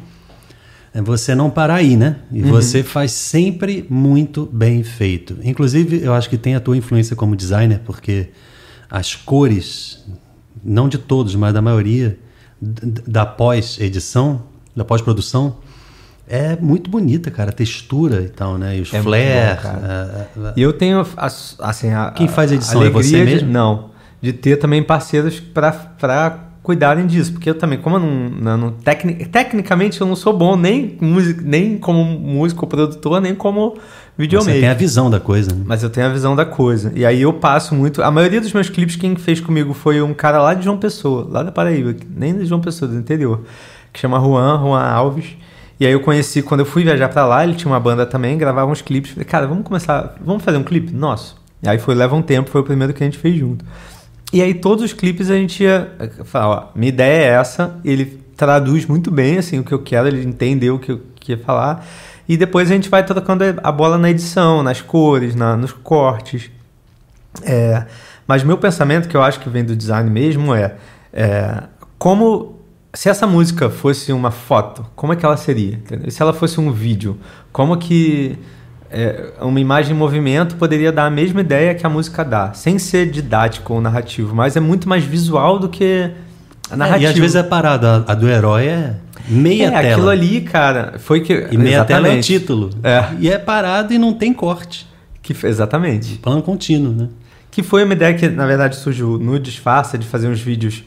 [0.95, 2.17] é você não parar aí, né?
[2.33, 2.51] E Uhum.
[2.51, 5.37] você faz sempre muito bem feito.
[5.43, 8.31] Inclusive, eu acho que tem a tua influência como designer, porque
[8.91, 10.05] as cores,
[10.65, 12.19] não de todos, mas da maioria,
[12.61, 14.43] da pós-edição,
[14.75, 15.57] da pós-produção,
[16.27, 17.51] é muito bonita, cara.
[17.51, 18.77] A textura e tal, né?
[18.79, 19.65] E os É flares.
[19.65, 22.81] a- a- a- E eu tenho, as- assim, a, Quem faz a edição?
[22.81, 23.51] alegria É você de- mesmo?
[23.51, 23.91] não,
[24.21, 28.71] de ter também parceiros para cuidarem disso, porque eu também, como eu não, não, não-
[28.73, 33.71] tecni- tecnicamente eu não sou bom nem, músico, nem como músico ou produtor, nem como
[33.71, 33.81] Você
[34.19, 34.61] videomaker.
[34.61, 35.55] tem a visão da coisa.
[35.55, 35.62] né?
[35.64, 36.93] Mas eu tenho a visão da coisa.
[36.95, 38.03] E aí eu passo muito.
[38.03, 41.27] A maioria dos meus clipes, quem fez comigo foi um cara lá de João Pessoa,
[41.31, 43.41] lá da Paraíba, nem de João Pessoa, do interior,
[43.91, 45.25] que chama Juan, Juan Alves.
[45.81, 48.37] E aí eu conheci, quando eu fui viajar pra lá, ele tinha uma banda também,
[48.37, 49.12] gravava uns clipes.
[49.12, 50.93] Falei, cara, vamos começar, vamos fazer um clipe?
[50.93, 51.35] Nosso.
[51.62, 53.64] E aí foi, leva um tempo, foi o primeiro que a gente fez junto.
[54.33, 55.91] E aí todos os clipes a gente ia
[56.24, 60.07] falar, ó, minha ideia é essa, ele traduz muito bem, assim, o que eu quero,
[60.07, 61.87] ele entendeu o que eu queria falar.
[62.29, 66.51] E depois a gente vai trocando a bola na edição, nas cores, na, nos cortes.
[67.43, 67.87] É,
[68.26, 70.74] mas meu pensamento, que eu acho que vem do design mesmo, é,
[71.12, 71.62] é
[71.99, 72.59] como
[72.93, 75.74] se essa música fosse uma foto, como é que ela seria?
[75.74, 76.11] entendeu?
[76.11, 77.18] Se ela fosse um vídeo,
[77.53, 78.39] como que
[78.91, 82.78] é, uma imagem em movimento poderia dar a mesma ideia que a música dá, sem
[82.78, 86.11] ser didático ou narrativo, mas é muito mais visual do que
[86.70, 87.07] a narrativa.
[87.07, 88.05] É, e às vezes é parada.
[88.07, 88.95] A, do herói é
[89.28, 89.93] meia é, tela.
[89.93, 92.26] aquilo ali, cara, foi que E meia tela é o exatamente.
[92.26, 92.70] título.
[92.82, 93.05] É.
[93.18, 94.86] E é parado e não tem corte.
[95.22, 96.16] Que, exatamente.
[96.18, 97.09] Plano contínuo, né?
[97.51, 100.82] Que foi uma ideia que, na verdade, surgiu no disfarce de fazer uns vídeos.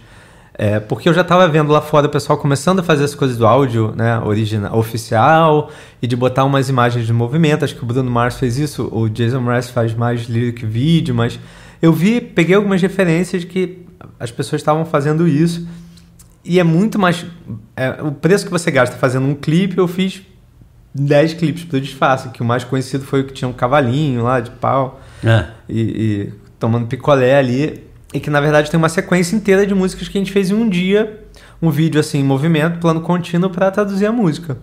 [0.62, 3.36] É, porque eu já estava vendo lá fora o pessoal começando a fazer as coisas
[3.36, 7.66] do áudio, né, original, oficial, e de botar umas imagens de movimento.
[7.66, 11.40] Acho que o Bruno Mars fez isso, o Jason Mraz faz mais lyric vídeo, mas
[11.82, 13.88] eu vi, peguei algumas referências que
[14.20, 15.68] as pessoas estavam fazendo isso.
[16.46, 17.26] E é muito mais.
[17.76, 20.22] é, o preço que você gasta fazendo um clipe, eu fiz
[20.94, 24.40] 10 clipes pro disfarce, que o mais conhecido foi o que tinha um cavalinho lá
[24.40, 25.48] de pau É.
[25.68, 27.90] e, e tomando picolé ali.
[28.14, 30.54] E que na verdade tem uma sequência inteira de músicas que a gente fez em
[30.54, 31.26] um dia,
[31.62, 34.58] um vídeo assim em movimento, plano contínuo para traduzir a música.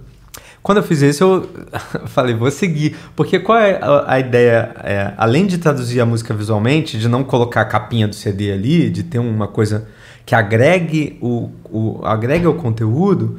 [0.62, 1.48] Quando eu fiz isso, eu
[2.08, 2.96] falei, vou seguir.
[3.16, 4.74] Porque qual é a, ideia?
[4.82, 8.90] É, além de traduzir a música visualmente, de não colocar a capinha do CD ali,
[8.90, 9.88] de ter uma coisa
[10.26, 13.38] que agregue o, o, agregue o conteúdo,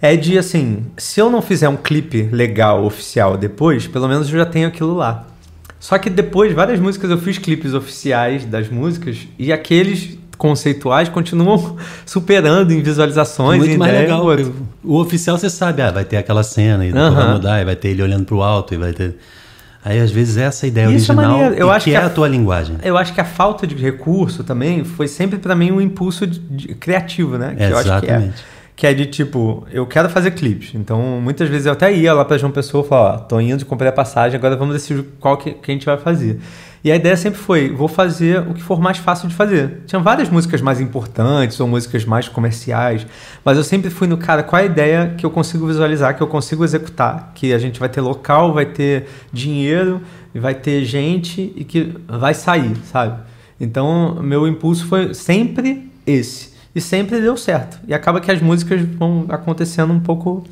[0.00, 4.38] é de assim, se eu não fizer um clipe legal, oficial depois, pelo menos eu
[4.38, 5.26] já tenho aquilo lá.
[5.80, 11.76] Só que depois, várias músicas eu fiz clipes oficiais das músicas e aqueles conceituais continuam
[12.06, 14.24] superando em visualizações Muito em mais legal.
[14.84, 17.10] O oficial você sabe, ah, vai ter aquela cena e Aham.
[17.14, 19.16] vai mudar, e vai ter ele olhando pro alto e vai ter.
[19.84, 21.40] Aí às vezes essa é a ideia Isso é original.
[21.52, 22.76] Eu acho que, que é a- a tua linguagem.
[22.82, 26.40] Eu acho que a falta de recurso também foi sempre para mim um impulso de-
[26.40, 27.54] de- criativo, né?
[27.58, 27.70] É.
[27.70, 28.44] Exatamente.
[28.78, 30.72] Que é de tipo, eu quero fazer clipes.
[30.72, 33.66] Então, muitas vezes eu até ia lá pra João Pessoa e falava, ó, tô indo,
[33.66, 36.38] comprei a passagem, agora vamos decidir qual que, que a gente vai fazer.
[36.84, 39.80] E a ideia sempre foi, vou fazer o que for mais fácil de fazer.
[39.84, 43.04] Tinha várias músicas mais importantes ou músicas mais comerciais,
[43.44, 46.22] mas eu sempre fui no cara, qual é a ideia que eu consigo visualizar, que
[46.22, 50.00] eu consigo executar, que a gente vai ter local, vai ter dinheiro,
[50.32, 53.24] vai ter gente e que vai sair, sabe?
[53.60, 56.57] Então, meu impulso foi sempre esse.
[56.78, 57.76] E sempre deu certo.
[57.88, 60.44] E acaba que as músicas vão acontecendo um pouco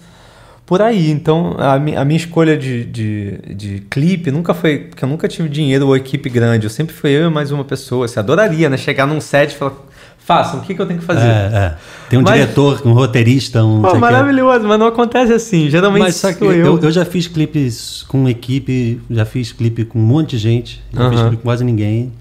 [0.66, 1.08] por aí.
[1.10, 4.78] Então, a, mi- a minha escolha de, de, de clipe nunca foi.
[4.78, 6.66] Porque eu nunca tive dinheiro ou equipe grande.
[6.66, 8.08] Eu sempre fui eu e mais uma pessoa.
[8.08, 8.76] Você adoraria, né?
[8.76, 9.74] Chegar num set e falar:
[10.18, 11.26] façam, o que, que eu tenho que fazer?
[11.28, 11.74] É, é.
[12.10, 13.82] Tem um Mas- diretor, um roteirista, um.
[13.82, 15.70] Pô, maravilhoso, mas não acontece assim.
[15.70, 16.80] Geralmente Mas só que eu, eu.
[16.80, 21.08] eu já fiz clipes com equipe, já fiz clipe com um monte de gente, já
[21.08, 21.28] fiz Aham.
[21.28, 22.12] clipe com quase ninguém.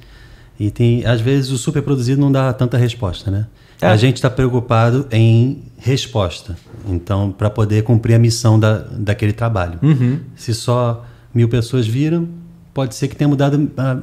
[0.60, 3.48] E tem, às vezes, o super produzido não dá tanta resposta, né?
[3.86, 3.92] É.
[3.92, 6.58] A gente está preocupado em resposta.
[6.88, 9.80] Então, para poder cumprir a missão da, daquele trabalho.
[9.82, 10.20] Uhum.
[10.36, 12.28] Se só mil pessoas viram,
[12.74, 13.98] pode ser que tenha mudado a,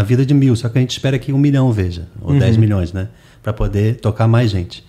[0.00, 2.38] a vida de mil, só que a gente espera que um milhão veja, ou Uhum.
[2.38, 3.08] 10 milhões, né?
[3.42, 4.84] Para poder tocar mais gente.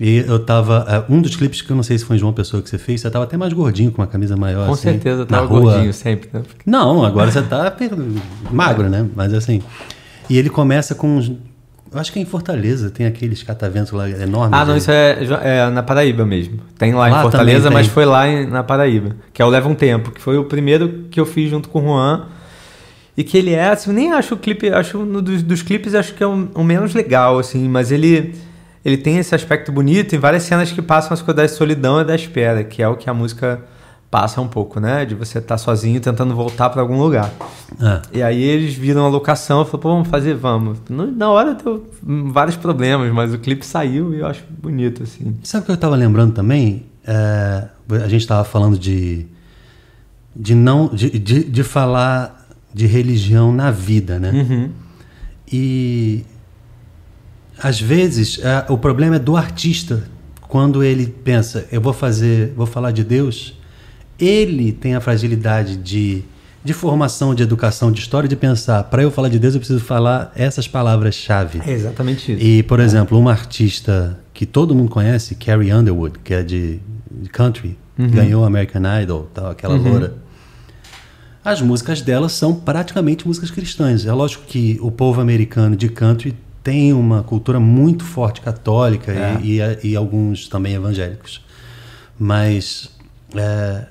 [0.00, 0.86] E eu tava.
[0.88, 3.00] eh, Um dos clipes que eu não sei se foi João Pessoa que você fez,
[3.00, 4.66] você tava até mais gordinho, com uma camisa maior.
[4.68, 5.60] Com assim, certeza, eu na tava rua.
[5.72, 6.42] gordinho sempre, né?
[6.64, 7.74] Não, agora você tá
[8.52, 9.04] magro, né?
[9.16, 9.60] Mas assim.
[10.30, 11.16] E ele começa com.
[11.16, 11.32] uns-
[11.92, 14.58] Eu acho que é em Fortaleza, tem aqueles cataventos lá enormes.
[14.58, 14.78] Ah, não, né?
[14.78, 16.60] isso é, é na Paraíba mesmo.
[16.78, 19.16] Tem lá, Lá em Fortaleza, mas foi lá em- na Paraíba.
[19.32, 21.80] Que é o Leva um Tempo, que foi o primeiro que eu fiz junto com
[21.80, 22.26] o Juan.
[23.16, 26.14] E que ele é, assim, nem acho o clipe, acho no dos, dos clipes, acho
[26.14, 28.34] que é o, o menos legal, assim, mas ele
[28.84, 32.04] ele tem esse aspecto bonito em várias cenas que passam as coisas da solidão e
[32.04, 33.60] da espera, que é o que a música
[34.10, 35.04] passa um pouco, né?
[35.04, 37.30] De você estar sozinho tentando voltar para algum lugar.
[37.80, 40.78] Ah, E aí eles viram a locação e falaram, pô, vamos fazer, vamos.
[40.88, 45.36] Na hora deu vários problemas, mas o clipe saiu e eu acho bonito, assim.
[45.42, 46.86] Sabe o que eu estava lembrando também?
[47.06, 49.26] É, a gente estava falando de,
[50.34, 54.30] de não de, de, de falar de religião na vida, né?
[54.30, 54.70] Uhum.
[55.50, 56.24] E
[57.58, 60.04] às vezes é, o problema é do artista
[60.42, 63.57] quando ele pensa eu vou fazer vou falar de Deus
[64.18, 66.24] ele tem a fragilidade de
[66.64, 69.80] de formação de educação de história de pensar para eu falar de Deus eu preciso
[69.80, 72.42] falar essas palavras-chave É exatamente isso.
[72.42, 77.28] e, por exemplo, uma artista que todo mundo conhece, Carrie Underwood, que é de, de
[77.30, 80.14] country, ganhou American Idol, tal, aquela loura.
[81.44, 84.04] As músicas dela são praticamente músicas cristãs.
[84.04, 89.38] É lógico que o povo americano de country tem uma cultura muito forte católica É.
[89.42, 91.42] e, e, e alguns também evangélicos.
[92.18, 92.90] Mas
[93.34, 93.86] é,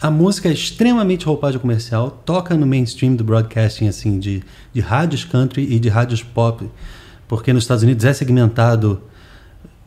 [0.00, 4.42] a música é extremamente roupagem comercial, toca no mainstream do broadcasting, assim, de,
[4.72, 6.68] de rádios country e de rádios pop,
[7.28, 9.02] porque nos Estados Unidos é segmentado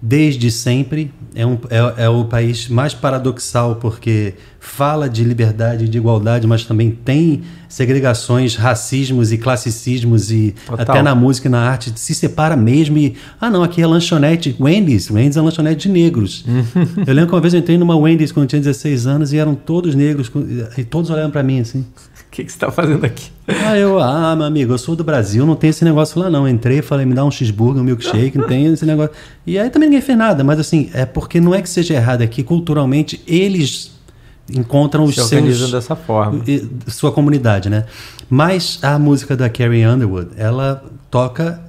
[0.06, 1.14] desde sempre.
[1.34, 6.46] É, um, é, é o país mais paradoxal, porque fala de liberdade e de igualdade,
[6.46, 10.82] mas também tem segregações, racismos e classicismos, e Total.
[10.82, 12.98] até na música e na arte se separa mesmo.
[12.98, 15.10] E, ah, não, aqui é lanchonete, Wendy's.
[15.10, 16.46] Wendy's é lanchonete de negros.
[17.08, 19.38] eu lembro que uma vez eu entrei numa Wendy's quando eu tinha 16 anos e
[19.38, 20.30] eram todos negros,
[20.78, 21.86] e todos olhando para mim assim.
[22.34, 23.30] O que, que você tá fazendo aqui?
[23.48, 26.50] Ah, eu, ah, meu amigo, eu sou do Brasil, não tem esse negócio lá não.
[26.50, 29.14] Entrei, falei, me dá um cheeseburger, um milkshake, não tem esse negócio.
[29.46, 32.24] E aí também ninguém fez nada, mas assim, é porque não é que seja errado,
[32.24, 33.92] é que culturalmente eles
[34.52, 36.44] encontram os Se seus dessa forma.
[36.88, 37.86] sua comunidade, né?
[38.28, 41.62] Mas a música da Carrie Underwood, ela toca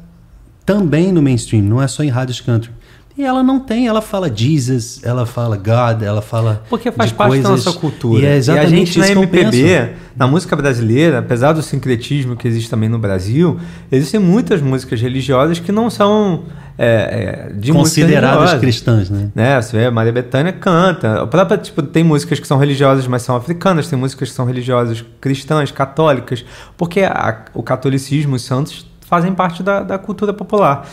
[0.65, 2.71] também no mainstream, não é só em rádios country.
[3.17, 7.37] E ela não tem, ela fala Jesus, ela fala God, ela fala Porque faz parte
[7.41, 8.21] da coisas- nossa cultura.
[8.23, 11.63] E é a exatamente gente na isso que eu MPB, na música brasileira, apesar do
[11.63, 13.57] sincretismo que existe também no Brasil,
[13.93, 16.43] existem muitas músicas religiosas que não são
[16.77, 19.31] é, é, de consideradas cristãs, né?
[19.33, 19.63] né?
[19.63, 21.23] Você vê, a Maria Bethânia canta.
[21.23, 24.45] A própria, tipo, tem músicas que são religiosas, mas são africanas, tem músicas que são
[24.45, 26.45] religiosas cristãs, católicas,
[26.77, 30.89] porque a- o catolicismo, os santos, fazem parte da, da cultura popular.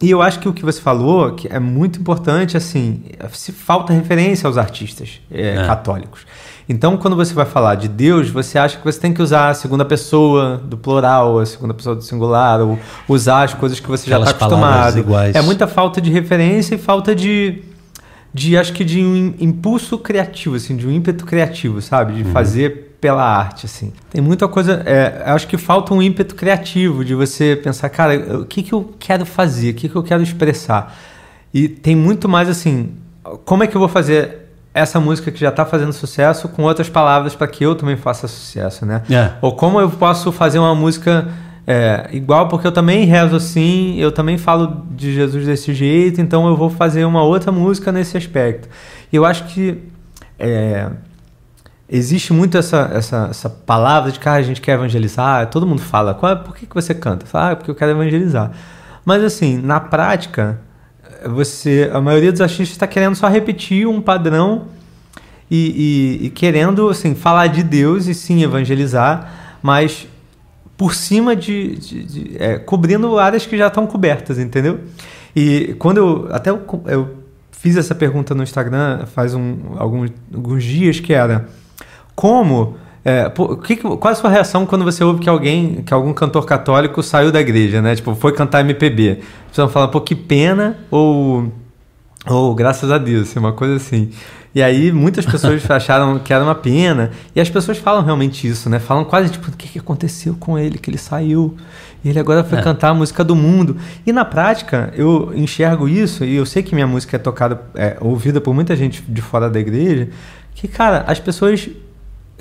[0.00, 3.92] E eu acho que o que você falou que é muito importante, assim, se falta
[3.92, 5.66] referência aos artistas é, É.
[5.66, 6.24] católicos.
[6.68, 9.54] Então, quando você vai falar de Deus, você acha que você tem que usar a
[9.54, 12.78] segunda pessoa do plural, a segunda pessoa do singular, ou
[13.08, 14.98] usar as coisas que você já Aquelas está acostumado.
[14.98, 15.34] iguais.
[15.34, 17.62] É muita falta de referência e falta de,
[18.34, 22.12] de acho que de um impulso criativo, assim, de um ímpeto criativo, sabe?
[22.12, 22.18] Uhum.
[22.18, 23.92] De fazer pela arte, assim.
[24.10, 28.44] Tem muita coisa, é, acho que falta um ímpeto criativo de você pensar, cara, o
[28.44, 30.96] que, que eu quero fazer, o que, que eu quero expressar.
[31.52, 32.94] E tem muito mais assim,
[33.44, 36.88] como é que eu vou fazer essa música que já está fazendo sucesso com outras
[36.88, 39.02] palavras para que eu também faça sucesso, né?
[39.10, 39.32] É.
[39.40, 41.28] Ou como eu posso fazer uma música
[41.66, 46.46] é, igual, porque eu também rezo assim, eu também falo de Jesus desse jeito, então
[46.46, 48.68] eu vou fazer uma outra música nesse aspecto.
[49.12, 49.78] E eu acho que
[50.38, 50.88] é,
[51.88, 55.80] existe muito essa, essa, essa palavra de que ah, a gente quer evangelizar, todo mundo
[55.80, 57.24] fala, Qual, por que, que você canta?
[57.26, 58.50] Fala, ah, porque eu quero evangelizar.
[59.04, 60.60] Mas assim, na prática,
[61.26, 64.66] você, a maioria dos artistas está querendo só repetir um padrão
[65.50, 70.06] e, e- e querendo assim, falar de Deus e sim evangelizar, mas
[70.76, 74.80] por cima de, de- de- é, cobrindo áreas que já estão cobertas, entendeu?
[75.34, 77.16] E quando eu até eu, eu
[77.50, 81.48] fiz essa pergunta no Instagram faz um, alguns, alguns dias que era
[82.18, 83.30] como é,
[83.62, 87.30] que, qual a sua reação quando você ouve que alguém, que algum cantor católico saiu
[87.30, 87.94] da igreja, né?
[87.94, 89.20] Tipo, foi cantar MPB.
[89.44, 91.52] As pessoas falam, pô, que pena, ou,
[92.26, 94.10] ou graças a Deus, assim, uma coisa assim.
[94.52, 97.12] E aí muitas pessoas acharam que era uma pena.
[97.36, 98.80] E as pessoas falam realmente isso, né?
[98.80, 101.54] Falam quase tipo, o que, que aconteceu com ele, que ele saiu.
[102.04, 102.62] E ele agora foi É.
[102.62, 103.76] cantar a música do mundo.
[104.04, 107.96] E na prática, eu enxergo isso, e eu sei que minha música é tocada, é
[108.00, 110.08] ouvida por muita gente de fora da igreja,
[110.52, 111.68] que, cara, as pessoas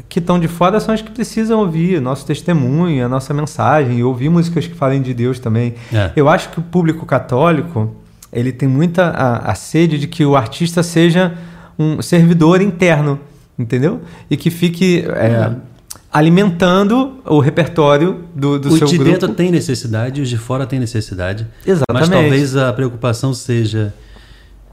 [0.07, 4.03] que estão de fora são as que precisam ouvir nosso testemunho, a nossa mensagem, e
[4.03, 5.75] ouvir músicas que falem de Deus também.
[5.93, 6.11] É.
[6.15, 7.95] Eu acho que o público católico
[8.31, 11.33] ele tem muita a, a sede de que o artista seja
[11.77, 13.19] um servidor interno,
[13.57, 14.01] entendeu?
[14.29, 15.51] E que fique é,
[16.11, 19.11] alimentando o repertório do, do Os seu de grupo.
[19.11, 21.47] dentro tem necessidade, os de fora têm necessidade.
[21.65, 21.85] Exatamente.
[21.93, 23.93] Mas talvez a preocupação seja.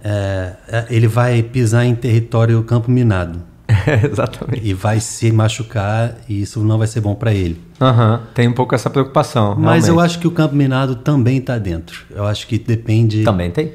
[0.02, 3.53] é, é, ele vai pisar em território campo minado
[4.10, 4.60] Exatamente.
[4.66, 7.60] e vai se machucar e isso não vai ser bom para ele.
[7.80, 9.54] Aham, Tem um pouco essa preocupação.
[9.58, 10.10] Mas eu realmente.
[10.12, 12.04] acho que o campo minado também está dentro.
[12.10, 13.72] Eu acho que depende Também tem.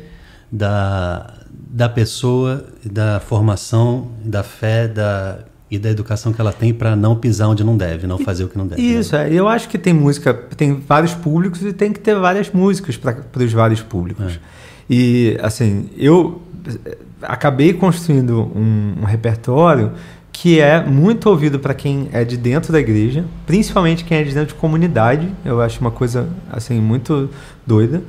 [0.52, 5.40] da, da pessoa, da formação, da fé da,
[5.70, 8.48] e da educação que ela tem para não pisar onde não deve, não fazer o
[8.50, 8.82] que não deve.
[8.82, 8.88] né?
[9.00, 9.32] Isso, é.
[9.32, 13.18] Eu acho que tem música, tem vários públicos e tem que ter várias músicas para
[13.36, 14.34] os vários públicos.
[14.36, 14.40] É.
[14.90, 16.42] E, assim, eu
[17.22, 19.94] acabei construindo um, um repertório
[20.32, 24.34] que é muito ouvido para quem é de dentro da igreja, principalmente quem é de
[24.34, 25.30] dentro de comunidade.
[25.44, 27.30] Eu acho uma coisa, assim, muito
[27.68, 28.02] doida,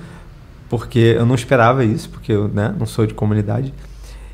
[0.68, 3.74] porque eu não esperava isso, porque eu né, não sou de comunidade.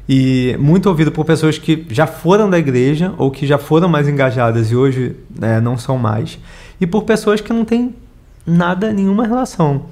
[0.09, 4.07] E muito ouvido por pessoas que já foram da igreja ou que já foram mais
[4.07, 6.39] engajadas e hoje né, não são mais.
[6.81, 7.95] E por pessoas que não têm
[8.47, 9.87] nada, nenhuma relação.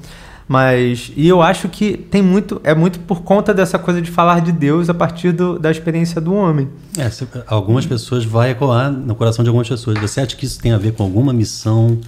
[0.46, 4.40] Mas, e eu acho que tem muito, é muito por conta dessa coisa de falar
[4.42, 6.68] de Deus a partir do, da experiência do homem.
[6.98, 9.98] É, se- algumas pessoas vai ecoar no coração de algumas pessoas.
[9.98, 11.98] Você acha que isso tem a ver com alguma missão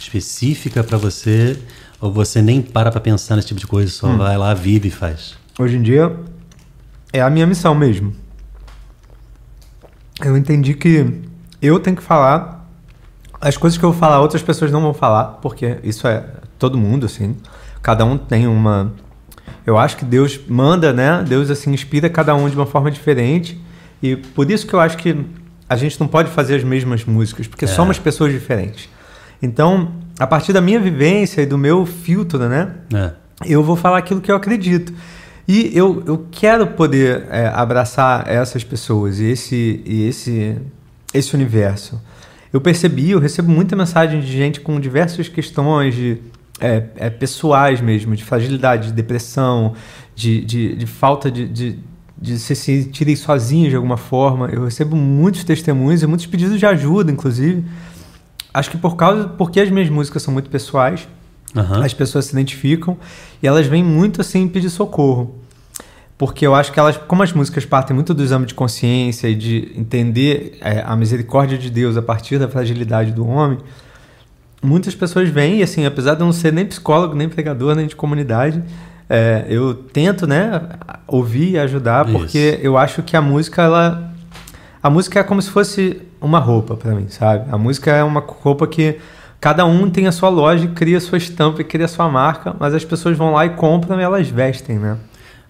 [0.00, 1.58] específica para você?
[2.00, 4.90] Ou você nem para para pensar nesse tipo de coisa, só vai lá, vive e
[4.90, 5.34] faz?
[5.58, 6.14] Hoje em dia
[7.12, 8.14] é a minha missão mesmo.
[10.24, 11.20] Eu entendi que
[11.60, 12.66] eu tenho que falar
[13.40, 16.24] as coisas que eu vou falar, outras pessoas não vão falar, porque isso é
[16.58, 17.36] todo mundo assim.
[17.84, 18.92] Cada um tem uma
[19.66, 21.24] eu acho que Deus manda, né?
[21.26, 23.60] Deus assim inspira cada um de uma forma diferente.
[24.02, 25.16] E por isso que eu acho que
[25.68, 27.68] a gente não pode fazer as mesmas músicas, porque É.
[27.68, 28.88] somos pessoas diferentes.
[29.42, 32.74] Então, a partir da minha vivência e do meu filtro, né?
[32.92, 33.10] É.
[33.46, 34.92] eu vou falar aquilo que eu acredito.
[35.46, 40.56] E eu, eu quero poder é, abraçar essas pessoas e esse, e esse,
[41.12, 42.00] esse universo.
[42.52, 46.18] Eu percebi, eu recebo muita mensagem de gente com diversas questões de,
[46.64, 49.74] é, é, pessoais mesmo, de fragilidade, de depressão,
[50.14, 51.78] de, de, de falta de, de,
[52.16, 54.48] de se sentirem sozinhos de alguma forma.
[54.48, 57.62] Eu recebo muitos testemunhos e muitos pedidos de ajuda, inclusive.
[58.52, 61.06] Acho que por causa, porque as minhas músicas são muito pessoais,
[61.54, 61.84] Aham.
[61.84, 62.96] as pessoas se identificam
[63.42, 65.34] e elas vêm muito assim pedir socorro.
[66.16, 69.34] Porque eu acho que elas, como as músicas partem muito do exame de consciência e
[69.34, 73.58] de entender é, a misericórdia de Deus a partir da fragilidade do homem,
[74.64, 77.86] muitas pessoas vêm e assim, apesar de eu não ser nem psicólogo, nem pregador, nem
[77.86, 78.62] de comunidade,
[79.08, 80.60] é, eu tento, né,
[81.06, 82.18] ouvir e ajudar, Isso.
[82.18, 84.10] porque eu acho que a música ela
[84.82, 87.46] a música é como se fosse uma roupa pra mim, sabe?
[87.50, 88.98] A música é uma roupa que
[89.40, 92.54] cada um tem a sua loja, cria a sua estampa e cria a sua marca,
[92.58, 94.98] mas as pessoas vão lá e compram e elas vestem, né?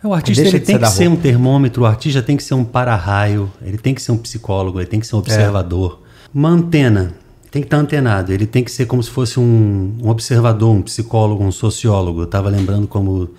[0.04, 2.54] O artista Deixa ele tem ser que ser um termômetro, o artista tem que ser
[2.54, 6.02] um para-raio, ele tem que ser um psicólogo, ele tem que ser um observador.
[6.32, 7.14] Uma antena,
[7.54, 10.82] tem que estar antenado, ele tem que ser como se fosse um, um observador, um
[10.82, 12.22] psicólogo, um sociólogo.
[12.22, 13.30] Eu estava lembrando como,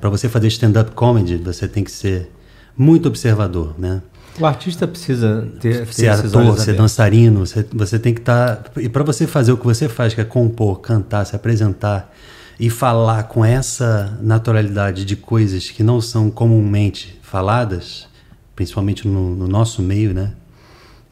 [0.00, 2.30] para você fazer stand-up comedy, você tem que ser
[2.74, 4.00] muito observador, né?
[4.38, 8.64] O artista precisa ter, ser ator, ser dançarino, você, você tem que estar.
[8.78, 12.10] e para você fazer o que você faz, que é compor, cantar, se apresentar
[12.58, 18.08] e falar com essa naturalidade de coisas que não são comumente faladas,
[18.56, 20.32] principalmente no, no nosso meio, né?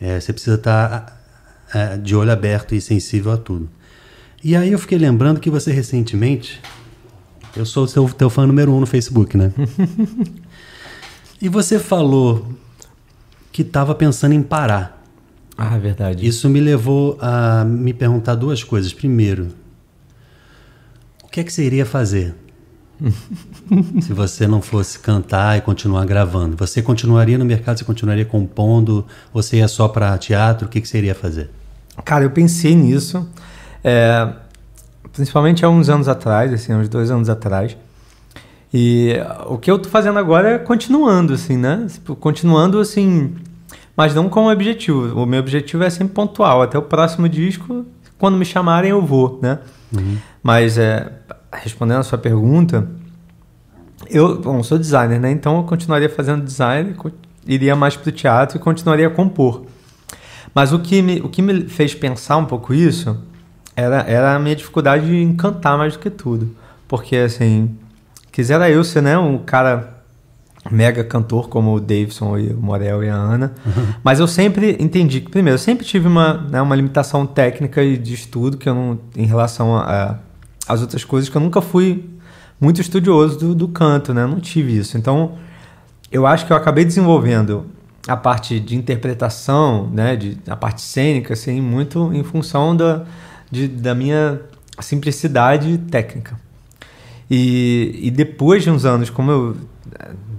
[0.00, 1.17] É, você precisa estar é,
[2.02, 3.68] de olho aberto e sensível a tudo.
[4.42, 6.60] E aí eu fiquei lembrando que você recentemente.
[7.56, 9.52] Eu sou o seu teu fã número um no Facebook, né?
[11.42, 12.46] e você falou
[13.50, 15.02] que estava pensando em parar.
[15.56, 16.24] Ah, é verdade.
[16.24, 18.92] Isso me levou a me perguntar duas coisas.
[18.92, 19.48] Primeiro,
[21.24, 22.36] o que é que você iria fazer
[24.00, 26.56] se você não fosse cantar e continuar gravando?
[26.56, 29.04] Você continuaria no mercado, você continuaria compondo?
[29.34, 30.68] Você ia só para teatro?
[30.68, 31.50] O que, que você iria fazer?
[32.04, 33.28] Cara, eu pensei nisso,
[33.82, 34.28] é,
[35.12, 37.76] principalmente há uns anos atrás, assim, uns dois anos atrás.
[38.72, 39.14] E
[39.46, 41.86] o que eu tô fazendo agora é continuando, assim, né?
[41.90, 43.34] Tipo, Continuando, assim,
[43.96, 45.20] mas não com objetivo.
[45.20, 46.62] O meu objetivo é sempre pontual.
[46.62, 47.86] Até o próximo disco,
[48.18, 49.58] quando me chamarem, eu vou, né?
[50.42, 51.10] Mas, é,
[51.52, 52.86] respondendo a sua pergunta,
[54.10, 55.30] eu bom, sou designer, né?
[55.30, 56.94] Então eu continuaria fazendo design,
[57.46, 59.64] iria mais pro teatro e continuaria a compor.
[60.54, 63.16] Mas o que me, o que me fez pensar um pouco isso
[63.76, 66.54] era, era a minha dificuldade em cantar mais do que tudo.
[66.86, 67.76] Porque, assim,
[68.32, 69.98] quisera eu ser, né, um cara
[70.70, 73.54] mega cantor como o Davidson e o Morel e a Ana.
[74.02, 77.96] Mas eu sempre entendi que, primeiro, eu sempre tive uma, né, uma limitação técnica e
[77.96, 79.76] de estudo que eu não, em relação
[80.66, 82.04] às outras coisas, que eu nunca fui
[82.60, 84.24] muito estudioso do, do canto, né?
[84.24, 84.98] Eu não tive isso.
[84.98, 85.36] Então,
[86.10, 87.66] eu acho que eu acabei desenvolvendo
[88.08, 93.04] a parte de interpretação, né, de, a parte cênica, assim, muito em função da,
[93.50, 94.40] de, da minha
[94.80, 96.34] simplicidade técnica.
[97.30, 99.56] E, e depois de uns anos, como eu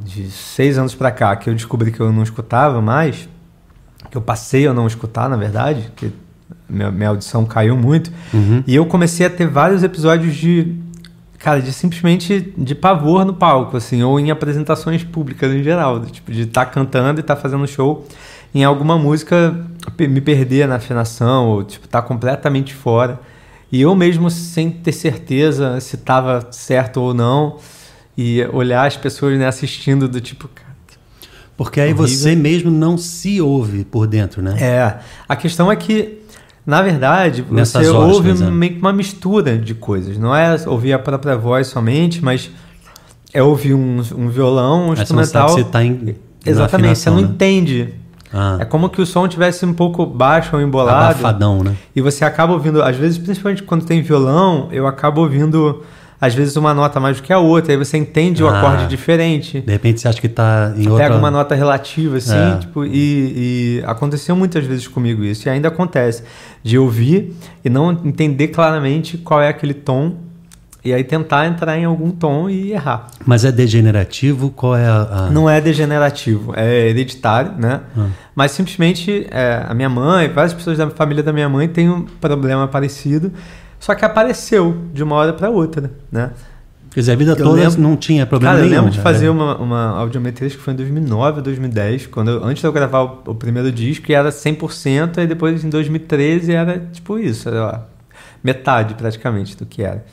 [0.03, 3.29] de seis anos para cá que eu descobri que eu não escutava mais,
[4.09, 6.11] que eu passei a não escutar, na verdade, que
[6.67, 8.63] minha, minha audição caiu muito, uhum.
[8.65, 10.75] e eu comecei a ter vários episódios de,
[11.39, 16.31] cara, de simplesmente de pavor no palco, assim, ou em apresentações públicas em geral, tipo,
[16.31, 18.05] de estar tá cantando e estar tá fazendo show
[18.53, 19.55] em alguma música,
[19.97, 23.19] me perder na afinação, ou, tipo, estar tá completamente fora.
[23.71, 27.57] E eu mesmo, sem ter certeza se estava certo ou não,
[28.17, 30.49] e olhar as pessoas né, assistindo do tipo.
[31.55, 32.07] Porque aí horrível.
[32.07, 34.55] você mesmo não se ouve por dentro, né?
[34.59, 34.99] É.
[35.27, 36.18] A questão é que,
[36.69, 40.19] na verdade, Nessas você horas, ouve meio que uma mistura de coisas.
[40.19, 42.51] Não é ouvir a própria voz somente, mas
[43.33, 45.49] é ouvir um, um violão, um Aí instrumental.
[45.49, 46.15] Você, está em.
[46.45, 47.23] Exatamente, você não né?
[47.23, 47.95] entende.
[48.31, 48.57] Ah.
[48.59, 51.05] É como que o som tivesse um pouco baixo ou embolado.
[51.05, 51.75] Abafadão, né?
[51.95, 55.83] E você acaba ouvindo, às vezes, principalmente quando tem violão, eu acabo ouvindo
[56.21, 58.87] às vezes uma nota mais do que a outra, aí você entende ah, o acorde
[58.87, 59.61] diferente.
[59.61, 61.05] De repente você acha que está em outra...
[61.05, 62.57] Pega uma nota relativa, assim, é.
[62.57, 66.23] tipo, e, e, aconteceu muitas vezes comigo isso, e ainda acontece,
[66.61, 70.17] de ouvir e não entender claramente qual é aquele tom,
[70.83, 73.07] e aí tentar entrar em algum tom e errar.
[73.25, 74.49] Mas é degenerativo?
[74.49, 75.01] Qual é a...
[75.01, 75.29] a...
[75.29, 77.81] Não é degenerativo, é hereditário, né?
[77.97, 78.07] Ah.
[78.35, 82.01] Mas simplesmente é, a minha mãe, várias pessoas da família da minha mãe têm um
[82.01, 83.31] problema parecido,
[83.79, 86.31] só que apareceu de uma hora para outra, né?
[86.91, 88.75] Quer dizer, a vida eu toda lembro, não tinha problema cara, nenhum.
[88.75, 92.61] eu lembro de fazer uma, uma audiometria, que foi em 2009 2010, quando eu, antes
[92.61, 96.79] de eu gravar o, o, primeiro disco, e era 100%, e depois em 2013 era
[96.91, 97.87] tipo isso, era lá,
[98.43, 100.03] metade praticamente do que era.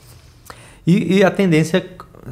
[0.87, 1.85] E, e, a tendência,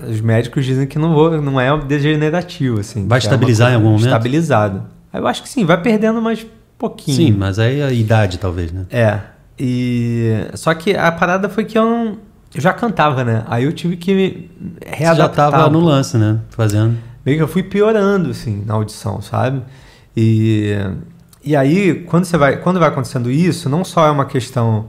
[0.08, 3.08] os médicos dizem que não, vou, não é degenerativo, assim.
[3.08, 4.06] Vai estabilizar é em algum momento?
[4.06, 4.84] Estabilizado.
[5.12, 6.46] Eu acho que sim, vai perdendo mais
[6.78, 7.16] pouquinho.
[7.16, 8.84] Sim, mas aí a idade talvez, né?
[8.90, 9.20] É,
[9.58, 12.18] e só que a parada foi que eu não
[12.54, 13.42] eu já cantava, né?
[13.48, 14.50] Aí eu tive que me
[14.86, 15.06] readaptar.
[15.06, 16.38] Você já tava no lance, né?
[16.50, 16.96] Fazendo.
[17.26, 19.62] Meio que eu fui piorando assim na audição, sabe?
[20.16, 20.76] E
[21.42, 24.88] e aí quando você vai quando vai acontecendo isso, não só é uma questão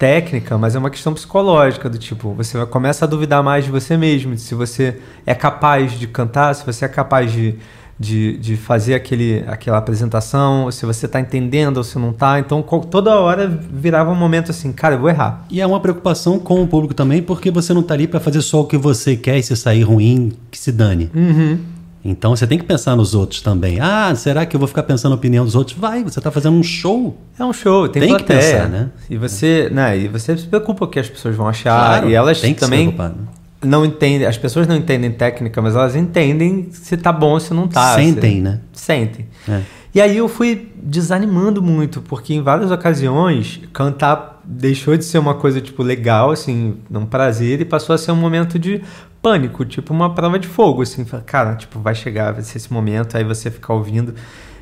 [0.00, 3.98] técnica, mas é uma questão psicológica do tipo, você começa a duvidar mais de você
[3.98, 7.58] mesmo, de se você é capaz de cantar, se você é capaz de
[8.00, 12.40] de, de fazer aquele, aquela apresentação, se você está entendendo ou se não está.
[12.40, 15.44] Então, toda hora virava um momento assim, cara, eu vou errar.
[15.50, 18.40] E é uma preocupação com o público também, porque você não está ali para fazer
[18.40, 21.10] só o que você quer e se sair ruim, que se dane.
[21.14, 21.58] Uhum.
[22.02, 23.78] Então você tem que pensar nos outros também.
[23.78, 25.76] Ah, será que eu vou ficar pensando na opinião dos outros?
[25.76, 27.18] Vai, você está fazendo um show.
[27.38, 28.88] É um show, tem, tem que pensar, né?
[29.10, 32.14] E você, né, e você se preocupa o que as pessoas vão achar claro, e
[32.14, 33.39] elas tem que também se preocupar, né?
[33.62, 37.52] Não entendem, as pessoas não entendem técnica, mas elas entendem se tá bom ou se
[37.52, 37.94] não tá.
[37.94, 38.60] Sentem, se, né?
[38.72, 39.28] Sentem.
[39.48, 39.60] É.
[39.94, 45.34] E aí eu fui desanimando muito, porque em várias ocasiões cantar deixou de ser uma
[45.34, 48.82] coisa tipo legal, assim, um prazer e passou a ser um momento de
[49.20, 53.16] pânico, tipo uma prova de fogo, assim, cara, tipo, vai chegar, vai ser esse momento,
[53.16, 54.14] aí você ficar ouvindo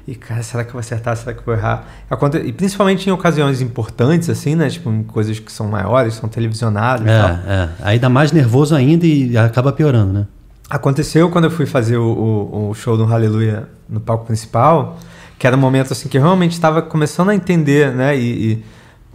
[0.09, 1.15] e, cara, será que eu vou acertar?
[1.19, 1.87] Será que eu vou errar?
[2.43, 4.71] E principalmente em ocasiões importantes, assim, né?
[4.71, 7.11] Tipo, em coisas que são maiores, são televisionadas é,
[7.47, 10.27] É, aí dá mais nervoso ainda e acaba piorando, né?
[10.71, 14.97] Aconteceu quando eu fui fazer o, o, o show do Hallelujah no palco principal,
[15.39, 18.17] que era um momento, assim, que eu realmente estava começando a entender, né?
[18.17, 18.65] E, e,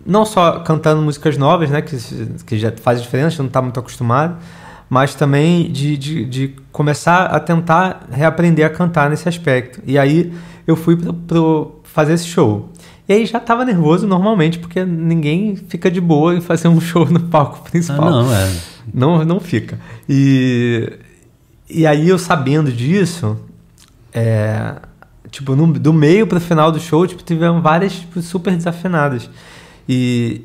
[0.05, 1.81] não só cantando músicas novas, né?
[1.81, 1.97] Que,
[2.45, 4.37] que já faz diferença, não está muito acostumado,
[4.93, 9.81] mas também de, de, de começar a tentar reaprender a cantar nesse aspecto.
[9.87, 10.31] E aí
[10.67, 11.39] eu fui para
[11.81, 12.69] fazer esse show.
[13.09, 17.09] E aí já tava nervoso normalmente, porque ninguém fica de boa em fazer um show
[17.09, 18.07] no palco principal.
[18.07, 18.51] Ah, não, é.
[18.93, 19.79] Não, não fica.
[20.07, 20.93] E,
[21.67, 23.35] e aí eu sabendo disso,
[24.13, 24.75] é,
[25.31, 29.27] tipo, no, do meio pro final do show, tipo, tiveram várias tipo, super desafinadas.
[29.89, 30.43] E,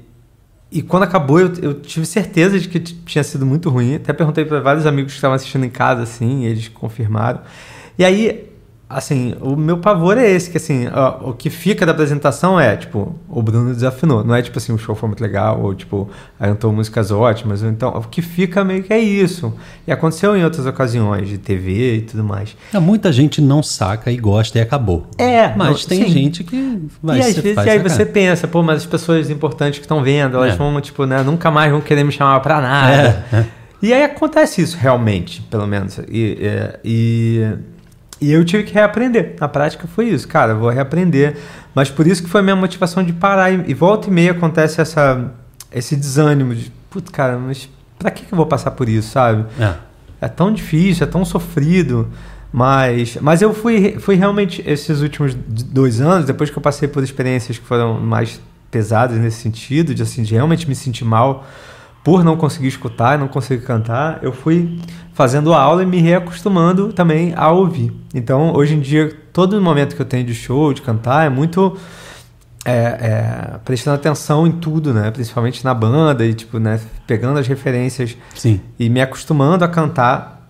[0.70, 3.94] e quando acabou, eu, eu, tive certeza de que tinha sido muito ruim.
[3.94, 7.40] Até perguntei para vários amigos que estavam assistindo em casa, assim, eles confirmaram.
[7.98, 8.47] E aí
[8.88, 12.74] assim, o meu pavor é esse, que assim, ó, o que fica da apresentação é,
[12.74, 14.24] tipo, o Bruno desafinou.
[14.24, 16.08] Não é tipo assim, o show foi muito legal, ou tipo,
[16.38, 17.62] cantou músicas ótimas.
[17.62, 19.52] Ou então, o que fica meio que é isso.
[19.86, 22.56] E aconteceu em outras ocasiões, de TV e tudo mais.
[22.72, 25.06] É, muita gente não saca e gosta e acabou.
[25.18, 25.54] É.
[25.54, 26.10] Mas tem sim.
[26.10, 29.78] gente que vai E às vezes e aí você pensa, pô, mas as pessoas importantes
[29.78, 30.56] que estão vendo, elas é.
[30.56, 33.26] vão, tipo, né, nunca mais vão querer me chamar pra nada.
[33.32, 33.36] É.
[33.36, 33.46] é.
[33.80, 36.00] E aí acontece isso realmente, pelo menos.
[36.08, 37.46] e, é, e
[38.20, 39.36] E eu tive que reaprender.
[39.38, 41.36] Na prática foi isso, cara, vou reaprender.
[41.74, 43.52] Mas por isso que foi a minha motivação de parar.
[43.52, 45.32] E, e volta e meia acontece essa,
[45.72, 49.46] esse desânimo de, putz, cara, mas pra que, que eu vou passar por isso, sabe?
[49.60, 49.74] É.
[50.20, 52.08] É tão difícil, é tão sofrido.
[52.52, 57.04] Mas, mas eu fui, fui realmente, esses últimos dois anos, depois que eu passei por
[57.04, 58.40] experiências que foram mais
[58.70, 61.46] pesadas nesse sentido, de, assim, de realmente me sentir mal
[62.08, 64.80] por não conseguir escutar, não conseguir cantar, eu fui
[65.12, 67.92] fazendo aula e me reacostumando também a ouvir.
[68.14, 71.76] Então, hoje em dia, todo momento que eu tenho de show, de cantar, é muito
[72.64, 75.10] é, é, prestando atenção em tudo, né?
[75.10, 76.80] Principalmente na banda e tipo, né?
[77.06, 78.58] Pegando as referências Sim.
[78.78, 80.48] e me acostumando a cantar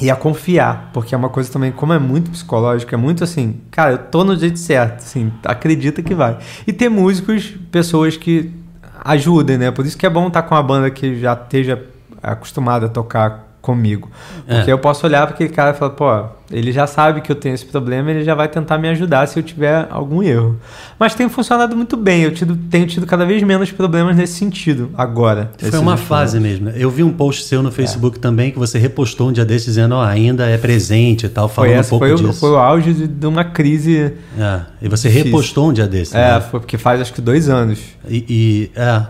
[0.00, 3.60] e a confiar, porque é uma coisa também, como é muito psicológico, é muito assim,
[3.70, 6.38] cara, eu tô no jeito certo, assim, acredita que vai.
[6.66, 8.63] E ter músicos, pessoas que
[9.04, 9.70] ajudem, né?
[9.70, 11.84] Por isso que é bom estar com uma banda que já esteja
[12.22, 14.10] acostumada a tocar comigo.
[14.46, 14.72] Porque É.
[14.72, 17.54] eu posso olhar para aquele cara e falar, pô, ele já sabe que eu tenho
[17.54, 20.60] esse problema, ele já vai tentar me ajudar se eu tiver algum erro.
[20.98, 24.90] Mas tem funcionado muito bem, eu tido- tenho tido cada vez menos problemas nesse sentido
[24.96, 25.50] agora.
[25.58, 26.66] Foi uma fase mesmo.
[26.66, 26.74] né?
[26.76, 29.94] Eu vi um post seu no Facebook também que você repostou um dia desses dizendo,
[29.94, 32.40] ó, ainda é presente e tal, Foi, falando um essa, pouco foi, o, disso.
[32.40, 34.12] foi o auge de, de uma crise.
[34.38, 35.24] É, E você Difícil.
[35.30, 36.14] repostou um dia desses.
[36.14, 36.40] É, né?
[36.42, 37.78] foi porque faz acho que dois anos.
[38.06, 39.02] E, e, é,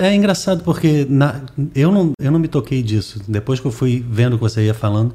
[0.00, 1.40] é engraçado porque na-
[1.74, 3.20] eu, não, eu não me toquei disso.
[3.26, 5.14] Depois que eu fui vendo o que você ia falando.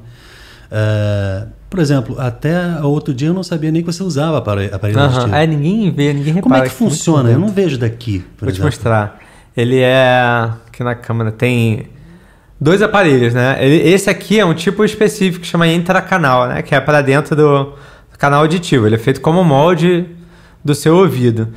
[0.70, 4.98] é, por exemplo, até outro dia eu não sabia nem que você usava apare- aparelho
[4.98, 5.06] Aham.
[5.08, 5.34] auditivo.
[5.36, 6.42] É, ninguém vê, ninguém repara.
[6.42, 7.30] Como é que muito funciona?
[7.30, 8.24] Eu não vejo daqui.
[8.38, 8.64] Vou te exemplo.
[8.66, 9.18] mostrar.
[9.56, 10.50] Ele é.
[10.66, 11.86] Aqui na câmera tem
[12.60, 13.56] dois aparelhos, né?
[13.64, 16.62] Ele- esse aqui é um tipo específico que chama intracanal, né?
[16.62, 17.74] Que é para dentro do
[18.18, 18.86] canal auditivo.
[18.86, 20.06] Ele é feito como molde
[20.64, 21.48] do seu ouvido.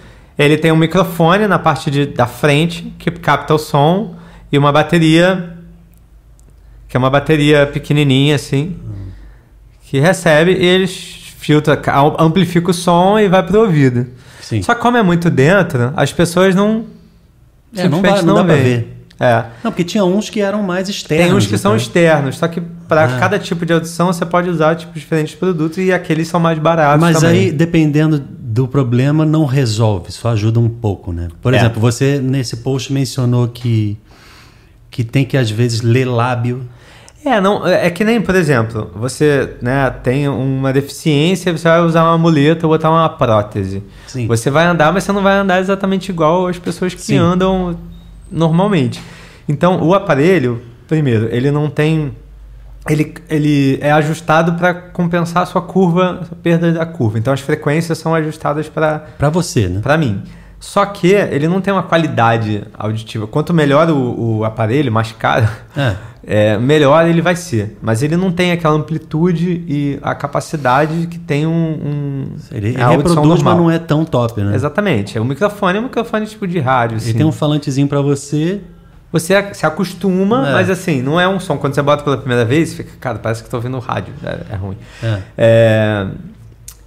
[0.44, 4.16] Ele tem um microfone na parte de, da frente que capta o som
[4.52, 5.58] e uma bateria
[6.88, 8.76] que é uma bateria pequenininha assim
[9.84, 11.82] que recebe e ele filtra,
[12.20, 14.08] amplifica o som e vai pro ouvido.
[14.42, 14.62] Sim.
[14.62, 16.86] Só que como é muito dentro, as pessoas não.
[17.76, 18.98] É, não simplesmente dá- não dá ver.
[19.20, 19.46] É.
[19.64, 21.26] Não, porque tinha uns que eram mais externos.
[21.28, 21.78] Tem uns que são então.
[21.86, 23.20] externos, só que para Ah.
[23.20, 27.00] cada tipo de audição você pode usar tipo, diferentes produtos e aqueles são mais baratos.
[27.02, 27.40] Mas também.
[27.46, 28.20] aí, dependendo
[28.52, 31.30] do problema, não resolve, só ajuda um pouco, né?
[31.42, 31.58] Por É.
[31.58, 33.98] exemplo, você nesse post mencionou que,
[34.90, 36.68] que tem que às vezes ler lábio.
[37.24, 42.04] É, não, é que nem, por exemplo, você né, tem uma deficiência, você vai usar
[42.04, 43.84] uma muleta ou botar uma prótese.
[44.08, 44.28] Sim.
[44.28, 47.18] Você vai andar, mas você não vai andar exatamente igual as pessoas que Sim.
[47.18, 47.78] andam
[48.30, 49.00] normalmente.
[49.48, 52.12] Então, o aparelho, primeiro, ele não tem.
[52.90, 57.20] Ele, ele é ajustado para compensar a sua curva, a sua perda da curva.
[57.20, 59.80] Então, as frequências são ajustadas para Pra você, né?
[59.82, 60.22] para mim.
[60.60, 63.26] Só que ele não tem uma qualidade auditiva.
[63.26, 65.96] Quanto melhor o, o aparelho, mais caro, É.
[66.54, 67.78] é, melhor ele vai ser.
[67.82, 71.52] Mas ele não tem aquela amplitude e a capacidade que tem um.
[71.52, 74.54] um Ele audição reproduz, mas não é tão top, né?
[74.56, 75.18] Exatamente.
[75.18, 76.96] O microfone é um microfone tipo de rádio.
[76.98, 77.14] Ele Assim.
[77.18, 78.62] tem um falantezinho pra você.
[79.12, 80.54] Você se acostuma, É.
[80.54, 81.58] mas assim, não é um som.
[81.58, 84.14] Quando você bota pela primeira vez, fica, cara, parece que tô ouvindo rádio.
[84.24, 84.78] É, é ruim.
[85.04, 85.20] É.
[85.38, 86.08] É,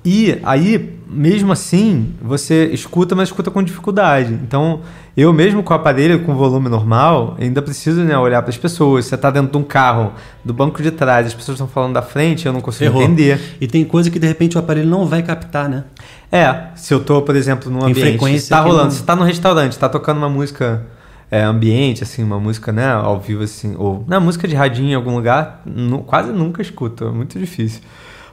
[0.06, 4.34] E aí, mesmo assim, você escuta, mas escuta com dificuldade.
[4.34, 4.80] Então,
[5.16, 9.06] eu mesmo com o aparelho com volume normal, ainda preciso né, olhar para as pessoas.
[9.06, 10.12] Você está dentro de um carro,
[10.44, 13.02] do banco de trás, as pessoas estão falando da frente, eu não consigo Ferrou.
[13.02, 13.56] entender.
[13.60, 15.84] E tem coisa que de repente o aparelho não vai captar, né?
[16.30, 19.16] É, se eu tô, por exemplo, num ambiente, frequência tá que rolando, não- se tá
[19.16, 20.82] num restaurante, tá tocando uma música
[21.34, 24.94] é, ambiente, assim, uma música, né, ao vivo, assim, ou na música de radinho em
[24.94, 25.64] algum lugar,
[26.06, 27.80] quase nunca escuto, é muito difícil.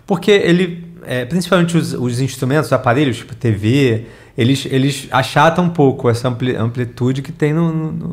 [0.05, 4.05] Porque ele, é, principalmente os, os instrumentos, os aparelhos, tipo TV,
[4.37, 8.07] eles, eles achatam um pouco essa ampli- amplitude que tem no, no,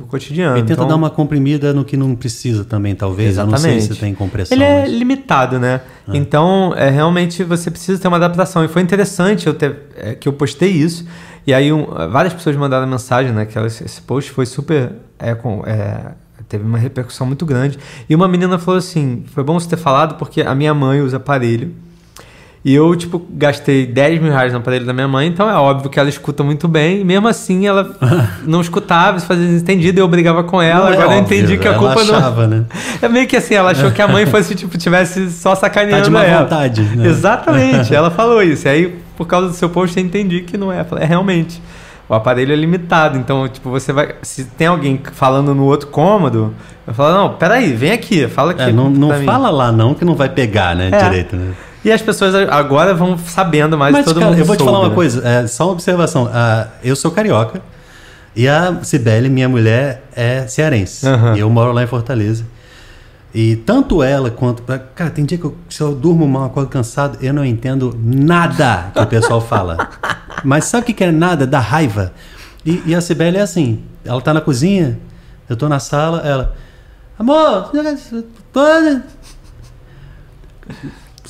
[0.00, 0.56] no cotidiano.
[0.56, 3.38] Ele tenta Então, dar uma comprimida no que não precisa também, talvez.
[3.38, 4.54] Eu não sei se tem compressão.
[4.56, 5.80] Ele é mas- limitado, né?
[6.12, 8.62] Então, é, realmente você precisa ter uma adaptação.
[8.64, 11.06] E foi interessante eu ter, é, que eu postei isso.
[11.46, 13.46] E aí um, várias pessoas mandaram mensagem, né?
[13.46, 14.92] Que ela- esse post foi super.
[15.18, 16.12] é, com- é,
[16.48, 17.78] teve uma repercussão muito grande.
[18.10, 21.16] E uma menina falou assim: foi bom você ter falado, porque a minha mãe usa
[21.16, 21.72] aparelho.
[22.64, 25.90] E eu, tipo, gastei 10 mil reais no aparelho da minha mãe, então é óbvio
[25.90, 27.00] que ela escuta muito bem.
[27.00, 27.90] E mesmo assim, ela
[28.46, 30.84] não escutava, se fazia desentendido, eu brigava com ela.
[30.84, 32.14] Não é Agora eu óbvio, entendi que a culpa não.
[32.16, 32.64] achava, né?
[33.02, 36.04] É meio que assim, ela achou que a mãe fosse, tipo, tivesse só sacaneando Tá
[36.04, 36.42] de má ela.
[36.44, 37.08] vontade, né?
[37.08, 38.68] Exatamente, ela falou isso.
[38.68, 40.80] E aí, por causa do seu post, eu entendi que não é.
[40.80, 41.60] Eu falei, é realmente.
[42.08, 44.14] O aparelho é limitado, então, tipo, você vai.
[44.22, 46.54] Se tem alguém falando no outro cômodo,
[46.86, 48.62] eu falo, não, peraí, vem aqui, fala aqui.
[48.62, 50.90] É, não não pra mim." fala lá não, que não vai pegar, né?
[50.92, 51.02] É.
[51.04, 51.52] Direito, né?
[51.84, 54.38] E as pessoas agora vão sabendo mais Mas, todo cara, mundo.
[54.38, 54.94] eu vou te soube, falar uma né?
[54.94, 56.30] coisa, é, só uma observação.
[56.32, 57.60] Ah, eu sou carioca
[58.34, 61.06] e a Cibele, minha mulher, é cearense.
[61.06, 61.36] Aham.
[61.36, 62.44] E eu moro lá em Fortaleza.
[63.34, 64.62] E tanto ela quanto.
[64.94, 68.90] Cara, tem dia que eu, se eu durmo mal, acordo cansado, eu não entendo nada
[68.92, 69.88] que o pessoal fala.
[70.44, 71.46] Mas sabe o que é nada?
[71.46, 72.12] Da raiva.
[72.64, 74.98] E, e a Cibele é assim: ela tá na cozinha,
[75.48, 76.54] eu tô na sala, ela.
[77.18, 77.70] Amor.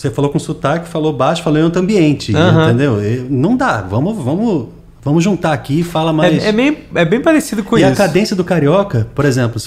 [0.03, 2.65] Você falou com sotaque, falou baixo, falou em outro ambiente, Aham.
[2.65, 3.01] entendeu?
[3.01, 3.83] E Não dá.
[3.83, 4.67] Vamos, vamos,
[5.01, 6.43] vamos juntar aqui e fala mais.
[6.43, 7.93] É, é, bem, é bem parecido com e isso.
[7.93, 9.63] a cadência do carioca, por exemplo,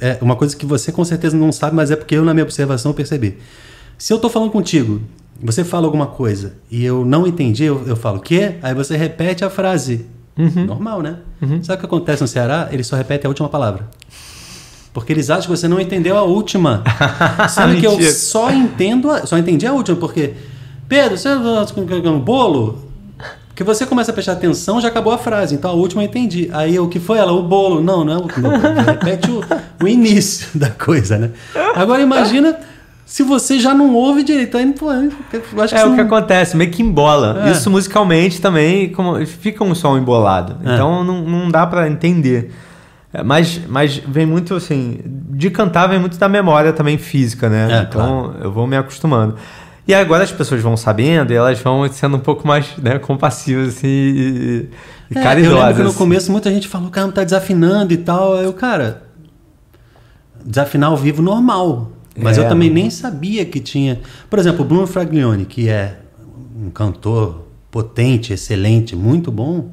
[0.00, 2.44] é uma coisa que você com certeza não sabe, mas é porque eu, na minha
[2.44, 3.36] observação, percebi.
[3.98, 5.00] Se eu tô falando contigo,
[5.42, 8.58] você fala alguma coisa e eu não entendi, eu, eu falo o quê?
[8.62, 10.06] Aí você repete a frase.
[10.38, 10.66] Uhum.
[10.66, 11.16] Normal, né?
[11.62, 12.68] Sabe o que acontece no Ceará?
[12.70, 13.88] Eles só repetem a última palavra.
[14.92, 16.82] Porque eles acham que você não entendeu a última.
[17.48, 20.34] Sendo que eu só entendo, a- só entendi a última, porque
[20.88, 22.90] Pedro, você um bolo?
[23.48, 25.54] Porque você começa a prestar atenção, já acabou a frase.
[25.54, 26.48] Então a última eu entendi.
[26.52, 27.30] Aí o que foi ela?
[27.32, 27.80] O bolo.
[27.82, 29.40] Não, não é o não, Repete o,
[29.84, 31.30] o início da coisa, né?
[31.74, 32.56] Agora imagina
[33.04, 34.56] se você já não ouve direito.
[34.56, 35.10] Aí, pô, acho
[35.74, 37.42] que É o que não- acontece, meio que embola.
[37.46, 37.52] É.
[37.52, 40.56] Isso musicalmente também como, fica um som embolado.
[40.64, 40.74] É.
[40.74, 42.52] Então não, não dá pra entender.
[43.12, 45.00] É, Mas, mas vem muito assim.
[45.30, 47.80] De cantar vem muito da memória também física, né?
[47.80, 49.34] É, então eu vou me acostumando.
[49.88, 53.76] E agora as pessoas vão sabendo e elas vão sendo um pouco mais né, compassivas
[53.76, 54.68] assim, e,
[55.10, 55.58] e É, caridosas.
[55.58, 58.36] Eu lembro que no começo muita gente falou, cara, tá desafinando e tal.
[58.36, 59.02] Eu, cara,
[60.44, 61.90] desafinar ao vivo normal.
[62.16, 62.42] Mas É.
[62.42, 64.00] eu também nem sabia que tinha.
[64.28, 65.96] Por exemplo, o Bruno Fraglione, que é
[66.56, 69.70] um cantor potente, excelente, muito bom.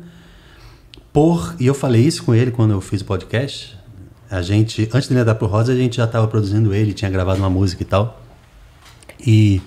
[1.17, 3.75] Por, e eu falei isso com ele quando eu fiz o podcast.
[4.29, 7.09] A gente, antes de ele entrar pro Rosa, a gente já estava produzindo ele, tinha
[7.09, 8.21] gravado uma música e tal.
[9.19, 9.59] E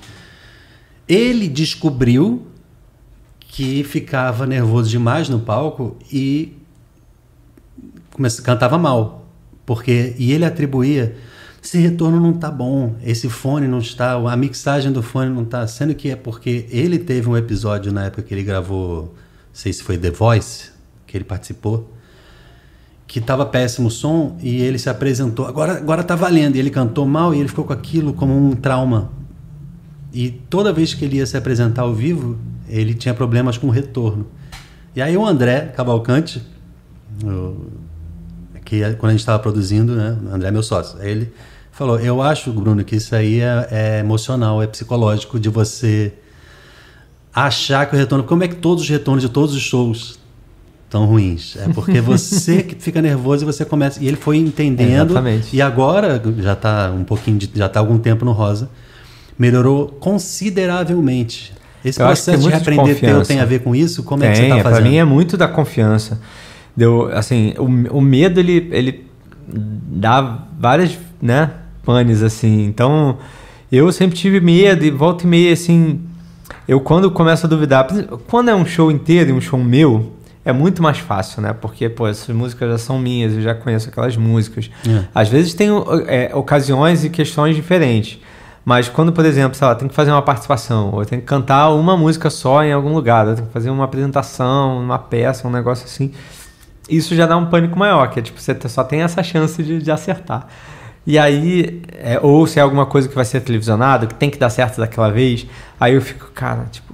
[1.09, 2.47] ele descobriu
[3.40, 6.56] que ficava nervoso demais no palco e
[8.12, 9.27] começa, cantava mal.
[9.66, 11.16] Porque, e ele atribuía,
[11.60, 15.66] esse retorno não tá bom, esse fone não está, a mixagem do fone não tá,
[15.66, 19.12] sendo que é porque ele teve um episódio na época que ele gravou, não
[19.52, 20.78] sei se foi The Voice,
[21.11, 21.93] que ele participou,
[23.07, 26.70] que tava péssimo o som e ele se apresentou, agora, agora tá valendo, e ele
[26.70, 29.11] cantou mal e ele ficou com aquilo como um trauma.
[30.12, 32.39] E toda vez que ele ia se apresentar ao vivo,
[32.69, 34.27] ele tinha problemas com o retorno.
[34.95, 36.41] E aí o André Cavalcante,
[38.65, 41.32] que é- quando a gente estava produzindo, né, o André é meu sócio, aí ele
[41.73, 46.12] falou, eu acho, Bruno, que isso aí é, é emocional, é psicológico de você
[47.35, 48.23] achar que o retorno...
[48.23, 50.20] Como é que todos os retornos de todos os shows
[50.91, 51.57] estão ruins?
[51.57, 54.03] É porque você que fica nervoso e você começa...
[54.03, 55.12] E ele foi entendendo...
[55.12, 55.57] Exatamente.
[55.57, 58.69] E agora, já está um pouquinho, de, já está algum tempo no Rosa,
[59.39, 61.53] melhorou consideravelmente.
[61.85, 64.03] Esse Eu tem processo de muito de teu tem a ver com isso?
[64.03, 64.91] Como é que você Tem, está pra fazendo?
[64.91, 66.21] mim é muito da confiança.
[66.77, 69.07] Deu, assim, o, o medo ele, ele
[69.49, 71.53] dá várias, né,
[71.85, 72.65] panes assim.
[72.67, 73.19] Então,
[73.73, 76.01] eu sempre tive medo e volta e meia assim,
[76.69, 77.87] eu quando começo a duvidar,
[78.27, 80.12] quando é um show inteiro um show meu,
[80.45, 81.53] é muito mais fácil, né?
[81.53, 84.71] Porque, pô, essas músicas já são minhas, eu já conheço aquelas músicas.
[84.89, 85.05] É.
[85.15, 85.69] Às vezes tem
[86.07, 88.19] é, ocasiões e questões diferentes.
[88.65, 91.71] Mas quando, por exemplo, sei lá, tem que fazer uma participação, ou tem que cantar
[91.71, 95.51] uma música só em algum lugar, ou tem que fazer uma apresentação, uma peça, um
[95.51, 96.12] negócio assim,
[96.89, 99.81] isso já dá um pânico maior, que é tipo, você só tem essa chance de,
[99.83, 100.47] de acertar.
[101.07, 104.39] E aí, é, ou se é alguma coisa que vai ser televisionado, que tem que
[104.39, 105.47] dar certo daquela vez,
[105.79, 106.93] aí eu fico, cara, tipo,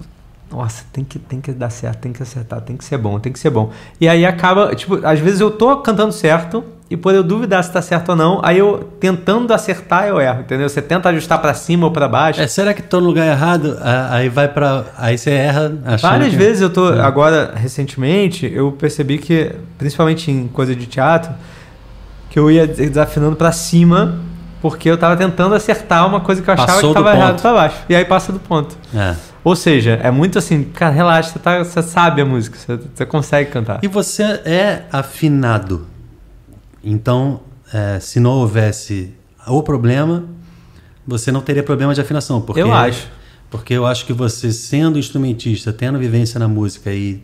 [0.56, 3.32] nossa, tem que, tem que dar certo, tem que acertar, tem que ser bom, tem
[3.32, 3.70] que ser bom.
[4.00, 7.72] E aí acaba, tipo, às vezes eu tô cantando certo, e por eu duvidar se
[7.72, 10.68] tá certo ou não, aí eu tentando acertar eu erro, entendeu?
[10.68, 12.40] Você tenta ajustar para cima ou para baixo.
[12.40, 13.76] É, será que tô no lugar errado?
[14.10, 16.86] Aí vai para Aí você erra achando Várias que- vezes eu tô.
[16.86, 21.32] Agora, recentemente, eu percebi que, principalmente em coisa de teatro,
[22.30, 24.20] que eu ia desafinando pra cima,
[24.62, 27.52] porque eu tava tentando acertar uma coisa que eu achava Passou que tava errado pra
[27.52, 27.76] baixo.
[27.88, 28.76] E aí passa do ponto.
[28.94, 29.14] É.
[29.46, 33.06] Ou seja, é muito assim, cara, relaxa, você, tá, você sabe a música, você, você
[33.06, 33.78] consegue cantar.
[33.80, 35.86] E você é afinado.
[36.82, 37.42] Então,
[37.72, 39.14] é, se não houvesse
[39.46, 40.24] o problema,
[41.06, 42.40] você não teria problema de afinação.
[42.40, 43.06] Porque, Eu acho.
[43.48, 47.22] Porque eu acho que você, sendo instrumentista, tendo vivência na música e,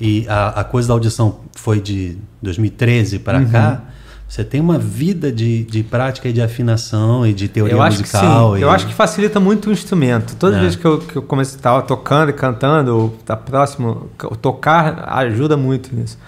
[0.00, 3.50] e a, a coisa da audição foi de 2013 para Uhum.
[3.50, 3.82] cá,
[4.28, 8.58] você tem uma vida de, de prática e de afinação e de teoria Eu musical.
[8.58, 10.36] e- Eu acho que facilita muito o instrumento.
[10.36, 10.60] Toda É.
[10.60, 14.10] vez que eu, que eu comecei a estar tocando e cantando, ou tá próximo,
[14.42, 16.18] tocar ajuda muito nisso.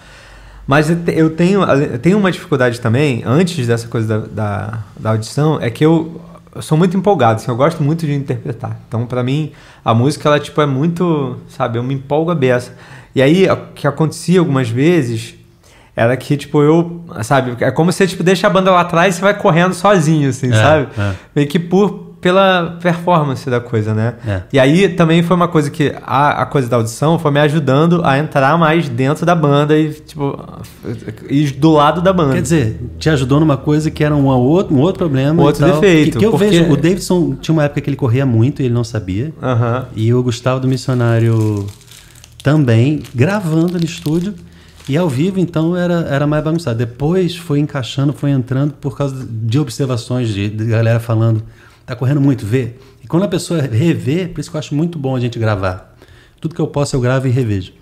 [0.67, 4.79] Mas eu te- eu tenho, eu tenho uma dificuldade também, antes dessa coisa da, da,
[4.99, 6.21] da audição, é que eu,
[6.55, 8.81] eu sou muito empolgado, assim, eu gosto muito de interpretar.
[8.89, 9.53] Então, pra mim,
[9.85, 12.73] a música, ela tipo, é muito, sabe, eu me empolgo a beça.
[13.15, 15.35] E aí, o que acontecia algumas vezes
[15.97, 19.19] era que, tipo, eu, sabe, é como você, tipo, deixa a banda lá atrás e
[19.19, 20.89] você vai correndo sozinho, assim, É, sabe?
[20.99, 21.13] é.
[21.37, 24.15] Meio que por, pela performance da coisa, né?
[24.27, 24.43] É.
[24.53, 28.03] E aí também foi uma coisa que a, a coisa da audição foi me ajudando
[28.05, 30.39] a entrar mais dentro da banda e, tipo,
[31.29, 32.35] ir do lado da banda.
[32.35, 35.43] Quer dizer, te ajudou numa coisa que era um outro, um outro problema.
[35.43, 35.81] Outro e tal.
[35.81, 38.61] defeito, Que, que eu porque- vejo, o Davidson tinha uma época que ele corria muito
[38.63, 39.33] e ele não sabia.
[39.97, 41.67] E o Gustavo do Missionário
[42.43, 44.35] também, gravando no estúdio.
[44.91, 46.77] E ao vivo, então, era, era mais bagunçado.
[46.77, 51.45] Depois foi encaixando, foi entrando por causa de observações de, de galera falando,
[51.87, 52.75] tá correndo muito, vê.
[53.01, 55.97] E quando a pessoa revê, por isso que eu acho muito bom a gente gravar.
[56.41, 57.73] Tudo que eu posso eu gravo e revejo.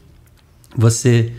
[0.77, 1.33] Você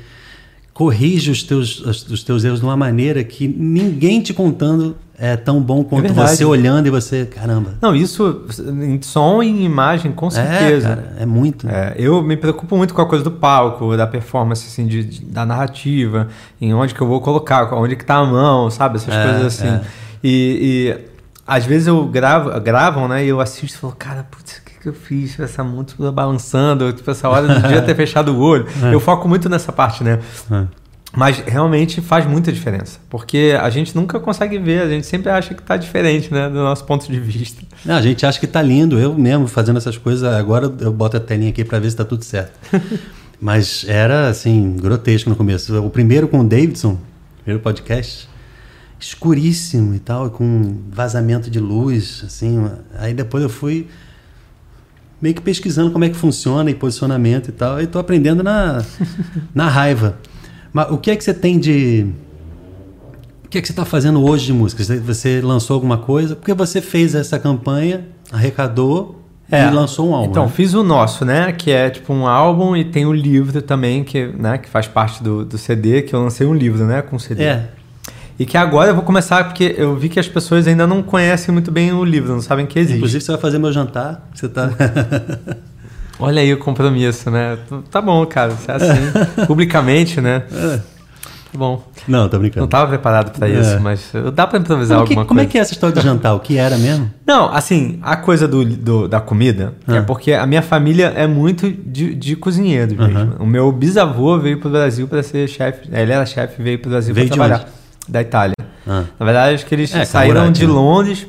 [0.73, 5.35] corrige os teus, os, os teus erros de uma maneira que ninguém te contando é
[5.35, 6.37] tão bom quanto verdade.
[6.37, 7.73] você olhando e você, caramba.
[7.81, 8.45] Não, isso
[8.81, 10.87] em som e em imagem, com É, certeza.
[10.89, 11.67] cara, é muito.
[11.69, 15.25] É, eu me preocupo muito com a coisa do palco, da performance, assim, de, de-
[15.25, 16.27] da narrativa,
[16.61, 18.95] em onde que eu vou colocar, onde que tá a mão, sabe?
[18.95, 19.67] Essas É, coisas assim.
[19.67, 19.81] é.
[20.23, 21.09] E, e
[21.45, 23.25] às vezes eu gravo, gravam, né?
[23.25, 25.37] E eu assisto e falo, cara, putz, o que, eu fiz?
[25.39, 28.65] Essa mão toda balançando, tipo, essa hora eu não devia ter fechado o olho.
[28.91, 30.19] Eu foco muito nessa parte, né?
[30.49, 30.63] É.
[31.15, 32.99] Mas realmente faz muita diferença.
[33.09, 36.47] Porque a gente nunca consegue ver, a gente sempre acha que tá diferente, né?
[36.47, 37.63] Do nosso ponto de vista.
[37.83, 38.99] Não, a gente acha que tá lindo.
[38.99, 42.05] Eu mesmo fazendo essas coisas, agora eu boto a telinha aqui para ver se tá
[42.05, 42.53] tudo certo.
[43.41, 45.81] Mas era assim, grotesco no começo.
[45.83, 46.99] O primeiro com o Davidson,
[47.43, 48.29] primeiro podcast,
[48.99, 52.69] escuríssimo e tal, com vazamento de luz, assim.
[52.97, 53.87] Aí depois eu fui
[55.21, 58.83] meio que pesquisando como é que funciona e posicionamento e tal, e tô aprendendo na,
[59.55, 60.17] na raiva.
[60.71, 62.07] Mas o que é que você tem de
[63.43, 64.83] o que é que você está fazendo hoje de música?
[64.83, 66.35] Você- lançou alguma coisa?
[66.35, 70.29] Porque você fez essa campanha, arrecadou e lançou um álbum.
[70.29, 70.51] Então, né?
[70.53, 71.51] fiz o nosso, né?
[71.51, 75.23] Que é tipo um álbum e tem o livro também, que, né, que faz parte
[75.23, 77.01] do, do CD, que eu lancei um livro, né?
[77.01, 77.43] Com CD.
[77.43, 77.69] É.
[78.37, 81.51] E que agora eu vou começar, porque eu vi que as pessoas ainda não conhecem
[81.51, 82.97] muito bem o livro, não sabem que existe.
[82.97, 84.29] Inclusive, você vai fazer meu jantar.
[84.33, 84.69] Você tá.
[86.19, 87.57] Olha aí o compromisso, né?
[87.89, 89.45] Tá bom, cara, se é assim.
[89.47, 90.43] publicamente, né?
[91.51, 91.81] Tá bom.
[92.07, 92.61] Não, tô brincando.
[92.61, 93.53] Não tava preparado pra É.
[93.53, 95.51] isso, mas dá pra improvisar como, que, alguma como é coisa.
[95.51, 96.33] que é essa história do jantar?
[96.35, 97.09] O que era mesmo?
[97.25, 100.03] Não, assim, a coisa do, do- da comida é Ah.
[100.03, 103.17] porque a minha família é muito de, de cozinheiros mesmo.
[103.17, 103.35] Aham.
[103.39, 105.89] O meu bisavô veio pro Brasil para ser chefe.
[105.91, 107.55] Ele era chefe e veio pro Brasil para trabalhar.
[107.61, 107.65] onde?
[108.07, 108.55] Da Itália.
[108.87, 109.03] Ah.
[109.19, 110.73] Na verdade, acho que eles É, saíram de né?
[110.73, 111.25] Londres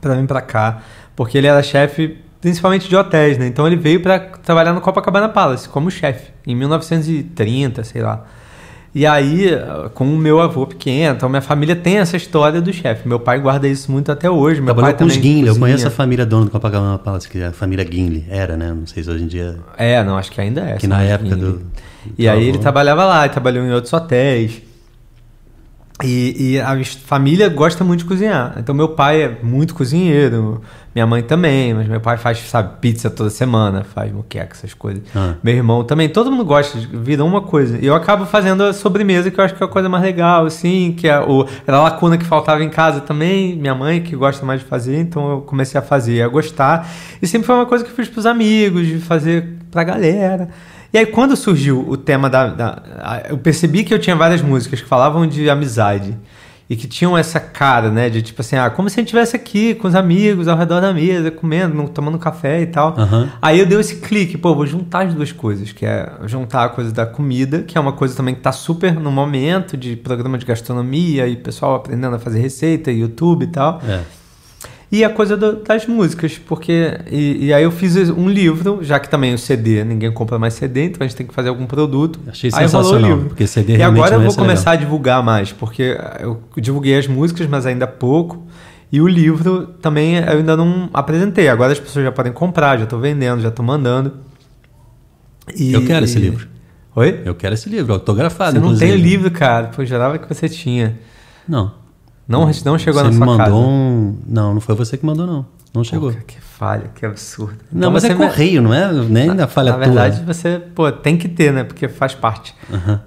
[0.00, 0.78] para vir para cá,
[1.14, 3.46] porque ele era chefe principalmente de hotéis, né?
[3.46, 8.24] Então ele veio para trabalhar no Copacabana Palace como chefe em 1930, sei lá.
[8.94, 9.50] E aí,
[9.94, 13.06] com o meu avô pequeno, então minha família tem essa história do chefe.
[13.06, 14.60] Meu pai guarda isso muito até hoje.
[14.60, 15.46] Meu Trabalhou pai com os também Gimli.
[15.46, 15.66] Eu cozinha.
[15.66, 18.24] conheço a família dona do Copacabana Palace, que é a família Gimli.
[18.30, 18.72] Era, né?
[18.72, 19.56] Não sei se hoje em dia.
[19.76, 20.76] É, não, acho que ainda é.
[20.76, 21.62] Que na época do.
[22.16, 22.40] E do aí avô.
[22.40, 24.62] ele trabalhava lá, trabalhou em outros hotéis.
[26.04, 28.54] E, e a família gosta muito de cozinhar.
[28.58, 30.60] Então meu pai é muito cozinheiro,
[30.94, 35.02] minha mãe também, mas meu pai faz, sabe, pizza toda semana, faz moqueca, essas coisas.
[35.14, 35.34] Ah.
[35.42, 37.78] Meu irmão também, todo mundo gosta, de- vira uma coisa.
[37.82, 40.46] E eu acabo fazendo a sobremesa, que eu acho que é a coisa mais legal,
[40.46, 44.14] assim, que é o, era a lacuna que faltava em casa também, minha mãe que
[44.14, 46.88] gosta mais de fazer, então eu comecei a fazer, a gostar.
[47.20, 50.48] E sempre foi uma coisa que eu fiz pros amigos, de fazer pra galera.
[50.92, 52.82] E aí, quando surgiu o tema da, da-
[53.28, 56.16] Eu percebi que eu tinha várias músicas que falavam de amizade.
[56.70, 58.10] E que tinham essa cara, né?
[58.10, 60.82] De tipo assim, ah, como se a gente estivesse aqui com os amigos ao redor
[60.82, 62.94] da mesa, comendo, tomando café e tal.
[62.98, 63.30] Aham.
[63.40, 66.68] Aí eu dei esse clique, pô, vou juntar as duas coisas, que é juntar a
[66.68, 70.36] coisa da comida, que é uma coisa também que tá super no momento de programa
[70.36, 73.80] de gastronomia e pessoal aprendendo a fazer receita, YouTube e tal.
[73.88, 74.00] É.
[74.90, 76.98] E a coisa do- das músicas, porque.
[77.10, 80.54] E, e aí eu fiz um livro, já que também o CD, ninguém compra mais
[80.54, 82.18] CD, então a gente tem que fazer algum produto.
[82.26, 83.26] Achei aí sensacional, livro.
[83.26, 84.82] porque CD E agora eu ia vou começar legal.
[84.82, 88.46] a divulgar mais, porque eu divulguei as músicas, mas ainda pouco.
[88.90, 91.48] E o livro também eu ainda não apresentei.
[91.48, 94.14] Agora as pessoas já podem comprar, já estou vendendo, já estou mandando.
[95.54, 96.48] E- Eu quero esse livro.
[96.96, 97.20] Oi?
[97.26, 98.52] Eu quero esse livro, autografado.
[98.52, 98.90] Você não inclusive.
[98.92, 99.66] tem o livro, cara.
[99.68, 100.98] Pô, eu jurava que você tinha.
[101.46, 101.72] Não.
[102.28, 103.54] Não, não chegou você na me sua mandou casa.
[103.56, 104.16] um.
[104.28, 105.46] Não, não foi você que mandou, não.
[105.74, 106.12] Não chegou.
[106.12, 107.56] Pô, que falha, que absurdo.
[107.72, 109.86] Não, Então mas você é me- correio, não é nem da falha Na tua.
[109.86, 111.64] verdade, você, pô, tem que ter, né?
[111.64, 112.54] Porque faz parte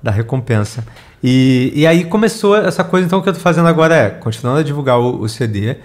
[0.01, 0.83] da recompensa.
[1.23, 4.63] E, e aí começou essa coisa, então, que eu tô fazendo agora é, continuando a
[4.63, 5.77] divulgar o, o CD,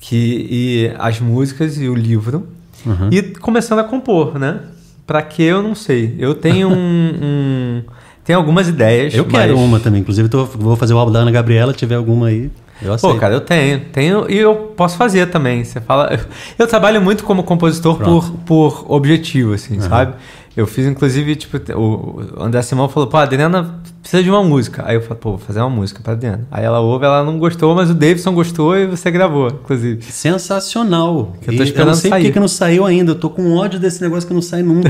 [0.00, 2.46] que, e as músicas e o livro,
[2.84, 3.08] Uhum.
[3.10, 4.60] e começando a compor, né?
[5.06, 6.14] Pra que eu não sei.
[6.18, 6.72] Eu tenho um.
[7.22, 7.82] um
[8.24, 9.14] tenho algumas ideias.
[9.14, 10.00] Eu quero mas- uma também.
[10.00, 11.72] Inclusive, tô- vou fazer o álbum da Ana Gabriela.
[11.72, 12.50] Tiver alguma aí,
[12.82, 13.14] eu aceito.
[13.14, 13.80] Pô, cara, eu tenho.
[13.92, 15.64] Tenho e eu posso fazer também.
[15.64, 16.08] Você fala.
[16.12, 16.20] Eu,
[16.58, 18.38] eu trabalho muito como compositor por, Pronto.
[18.44, 20.14] por objetivo, assim, sabe?
[20.56, 24.84] Eu fiz, inclusive, tipo, o André Simão falou, pô, Adriana precisa de uma música.
[24.86, 26.46] Aí eu falo, pô, vou fazer uma música pra Diana.
[26.48, 30.00] Aí ela ouve, ela não gostou, mas o Davidson gostou e você gravou, inclusive.
[30.04, 31.34] Sensacional.
[31.42, 32.20] Que eu tô esperando não sei sair.
[32.20, 33.10] por que que não saiu ainda.
[33.10, 34.88] Eu tô com ódio desse negócio que não sai nunca.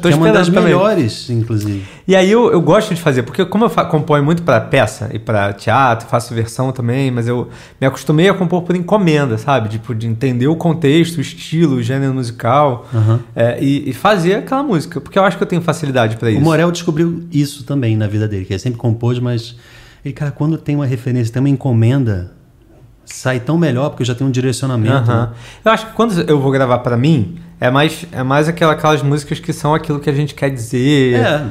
[0.00, 0.62] Tô que é uma das também.
[0.62, 1.84] melhores, inclusive.
[2.06, 5.18] E aí eu, eu gosto de fazer, porque como eu componho muito pra peça e
[5.18, 7.48] pra teatro, faço versão também, mas eu
[7.80, 9.70] me acostumei a compor por encomenda, sabe?
[9.70, 13.20] Tipo, de entender o contexto, o estilo, o gênero musical Aham.
[13.34, 16.40] é, e, e fazer aquela música, porque eu acho que eu tenho facilidade pra isso.
[16.40, 19.56] O Morel descobriu isso também na vida dele, que ele sempre compôs, mas
[20.04, 22.32] ele, cara, quando tem uma referência, tem uma encomenda,
[23.04, 25.10] sai tão melhor, porque eu já tenho um direcionamento.
[25.10, 25.30] Né?
[25.64, 29.02] Eu acho que quando eu vou gravar pra mim, é mais, é mais aquela, aquelas
[29.02, 31.14] músicas que são aquilo que a gente quer dizer.
[31.14, 31.46] É.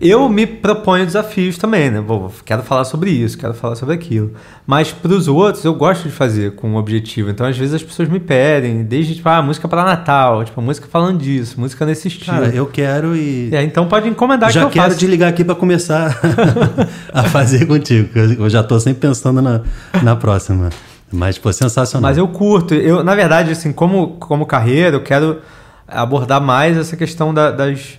[0.00, 2.02] Eu me proponho desafios também, né?
[2.44, 4.32] Quero falar sobre isso, quero falar sobre aquilo.
[4.66, 7.28] Mas pros outros, eu gosto de fazer com um objetivo.
[7.28, 10.86] Então, às vezes, as pessoas me pedem, desde, tipo, ah, música para Natal, tipo, música
[10.90, 12.34] falando disso, música nesse estilo.
[12.38, 13.50] Cara, eu quero e.
[13.54, 14.98] É, então pode encomendar já que eu quero faço.
[14.98, 16.18] te ligar aqui para começar
[17.12, 18.08] a fazer contigo.
[18.38, 19.60] Eu já tô sempre pensando na,
[20.02, 20.70] na próxima.
[21.12, 22.08] Mas, pô, sensacional.
[22.08, 22.72] Mas eu curto.
[22.72, 25.40] Eu, na verdade, assim, como, como carreira, eu quero
[25.86, 27.98] abordar mais essa questão da- das.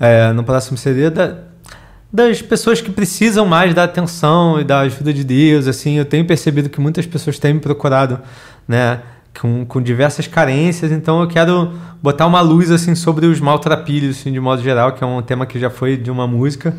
[0.00, 1.34] É, no próximo CD, da-
[2.12, 5.66] das pessoas que precisam mais da atenção e da ajuda de Deus.
[5.66, 8.18] Assim, eu tenho percebido que muitas pessoas têm me procurado,
[8.66, 9.00] né?
[9.40, 11.72] Com, com diversas carências, então eu quero
[12.02, 15.46] botar uma luz assim sobre os maltrapilhos, assim, de modo geral, que é um tema
[15.46, 16.74] que já foi de uma música,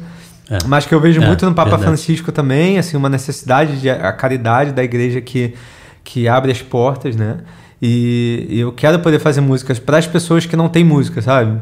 [0.50, 0.58] É.
[0.66, 1.88] mas que eu vejo É, muito no Papa verdade.
[1.88, 5.54] Francisco também, assim, uma necessidade de a caridade da igreja que,
[6.04, 7.38] que abre as portas, né?
[7.82, 11.62] E, e eu quero poder fazer músicas para as pessoas que não têm música, sabe?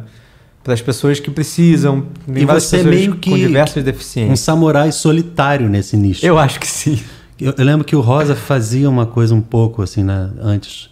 [0.67, 2.03] Para as pessoas que precisam.
[2.25, 4.39] Tem E você pessoas meio com que diversas um deficiências.
[4.41, 6.25] samurai solitário nesse nicho.
[6.25, 6.99] Eu acho que sim.
[7.39, 10.89] Eu, eu lembro que o Rosa fazia uma coisa um pouco assim, né, antes.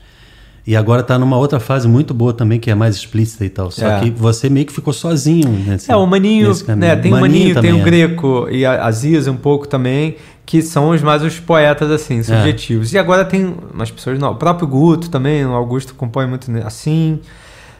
[0.65, 3.69] E agora tá numa outra fase muito boa também, que é mais explícita e tal.
[3.69, 3.99] Só É.
[3.99, 6.95] que você meio que ficou sozinho nesse É, o Maninho, né?
[6.95, 7.83] Tem o Maninho, tem também o é.
[7.83, 10.15] Greco e a, a Ziza um pouco também,
[10.45, 11.95] que são os mais os poetas, É.
[11.95, 12.93] assim, subjetivos.
[12.93, 14.37] E agora tem umas pessoas novas.
[14.37, 17.19] O próprio Guto também, o Augusto compõe muito assim.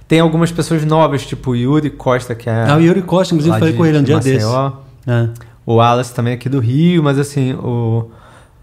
[0.07, 2.65] Tem algumas pessoas novas, tipo o Yuri Costa, que é.
[2.69, 4.45] Ah, o Yuri Costa, inclusive, falei de- com ele um dia desse.
[5.07, 5.29] É.
[5.65, 8.09] O Wallace também aqui do Rio, mas assim, o...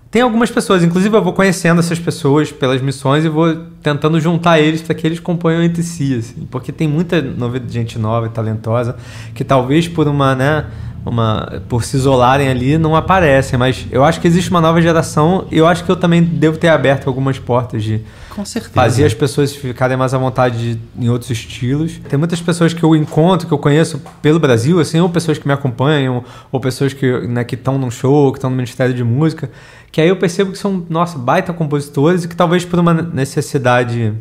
[0.09, 4.61] tem algumas pessoas, inclusive eu vou conhecendo essas pessoas pelas missões e vou tentando juntar
[4.61, 7.21] eles para que eles componham entre si, assim, porque tem muita
[7.69, 8.95] gente nova e talentosa
[9.35, 10.67] que talvez por uma, né,
[11.05, 15.47] uma, por se isolarem ali não aparecem, mas eu acho que existe uma nova geração
[15.51, 18.01] e eu acho que eu também devo ter aberto algumas portas de
[18.31, 18.73] Com certeza.
[18.75, 22.01] fazer as pessoas ficarem mais à vontade de- em outros estilos.
[22.09, 25.47] Tem muitas pessoas que eu encontro, que eu conheço pelo Brasil, assim, ou pessoas que
[25.47, 26.23] me acompanham,
[26.53, 29.51] ou pessoas que né, que estão num show, que estão no Ministério de Música,
[29.91, 34.15] que aí eu percebo que são, nossa, baita compositores e que talvez por uma necessidade,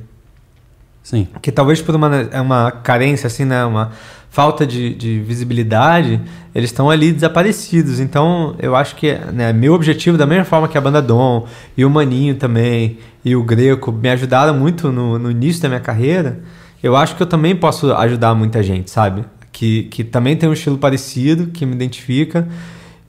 [1.04, 1.28] Sim.
[1.42, 3.92] que talvez por uma, é uma carência, assim, né, uma
[4.30, 6.22] falta de, de visibilidade,
[6.56, 8.00] eles estão ali desaparecidos.
[8.00, 11.46] Então, eu acho que né, meu objetivo, da mesma forma que a banda Dom
[11.76, 15.82] e o Maninho também, e o Greco me ajudaram muito no, no início da minha
[15.82, 16.40] carreira,
[16.82, 19.26] eu acho que eu também posso ajudar muita gente, sabe?
[19.52, 22.48] Que, que também tem um estilo parecido, que me identifica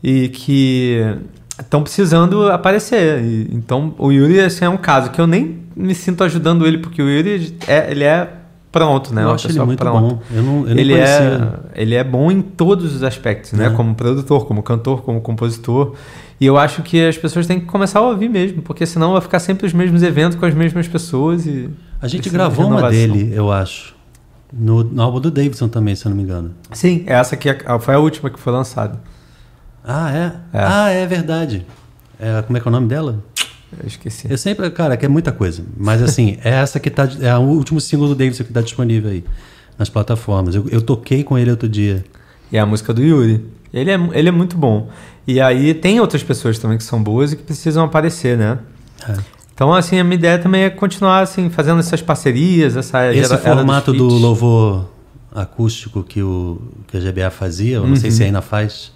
[0.02, 1.00] e que
[1.58, 3.22] estão precisando aparecer.
[3.22, 6.78] E, então, o Yuri assim, é um caso que eu nem me sinto ajudando ele,
[6.78, 8.28] porque o Yuri é, ele é
[8.70, 9.22] pronto, né?
[9.22, 10.00] eu Uma acho ele muito pronta.
[10.00, 10.22] bom.
[10.30, 11.60] Eu não, eu não Ele conhecia.
[11.74, 13.66] é, ele é bom em todos os aspectos, né?
[13.66, 13.70] É.
[13.70, 15.94] Como produtor, como cantor, como compositor.
[16.40, 19.20] E eu acho que as pessoas têm que começar a ouvir mesmo, porque senão vai
[19.20, 21.68] ficar sempre os mesmos eventos com as mesmas pessoas e
[22.00, 23.94] A gente gravou uma dele, eu acho.
[24.52, 26.52] No, no álbum do Davidson também, se eu não me engano.
[26.72, 28.98] Sim, essa aqui é- foi a última que foi lançada.
[29.84, 30.24] Ah, é?
[30.58, 30.62] É.
[30.64, 31.64] Ah, é verdade.
[32.18, 33.18] É, como é que é o nome dela?
[33.80, 34.26] Eu esqueci.
[34.30, 35.62] Eu sempre, cara, que é muita coisa.
[35.76, 37.08] Mas assim, é essa que tá.
[37.20, 39.24] É o último single do Davidson que tá disponível aí
[39.78, 40.54] nas plataformas.
[40.54, 42.04] Eu, eu toquei com ele outro dia.
[42.50, 43.44] E é a música do Yuri.
[43.72, 44.90] Ele é, ele é muito bom.
[45.26, 48.58] E aí tem outras pessoas também que são boas e que precisam aparecer, né?
[49.08, 49.14] É.
[49.54, 53.92] Então, assim, a minha ideia também é continuar, assim, fazendo essas parcerias, essa Esse formato
[53.92, 54.88] do louvor
[55.34, 58.16] acústico que, o, que a GBA fazia, eu não sei Uhum.
[58.16, 58.92] se ainda faz,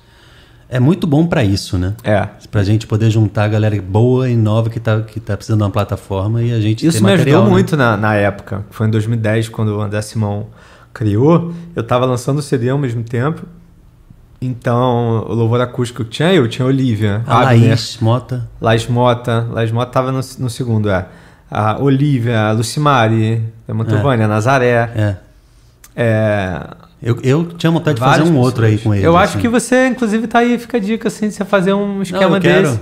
[0.69, 1.95] é muito bom pra isso, né?
[2.03, 2.29] É.
[2.51, 5.65] Pra gente poder juntar a galera boa e nova que tá, que tá precisando de
[5.65, 7.51] uma plataforma e a gente Isso me material, ajudou né?
[7.51, 8.65] muito na, na época.
[8.71, 10.47] Foi em 2010, quando o André Simão
[10.93, 11.53] criou.
[11.75, 13.43] Eu tava lançando o CD ao mesmo tempo.
[14.41, 18.49] Então, o louvor acústico que tinha eu, tinha a Olivia, A Abner, Laís Mota.
[18.61, 19.47] Laís Mota.
[19.51, 21.07] Laís Mota tava no, no segundo, é.
[21.51, 24.91] A Olivia, a Lucimari, a Mantovânia, a Nazaré.
[24.95, 25.17] É.
[25.95, 26.67] É,
[27.07, 28.85] Eu, eu tinha vontade de várias fazer um outro aí pessoas.
[28.85, 29.07] com ele.
[29.07, 29.41] Eu acho assim.
[29.41, 32.41] que você, inclusive, tá aí, fica a dica assim, de você fazer um esquema eu
[32.41, 32.69] quero.
[32.69, 32.81] desse.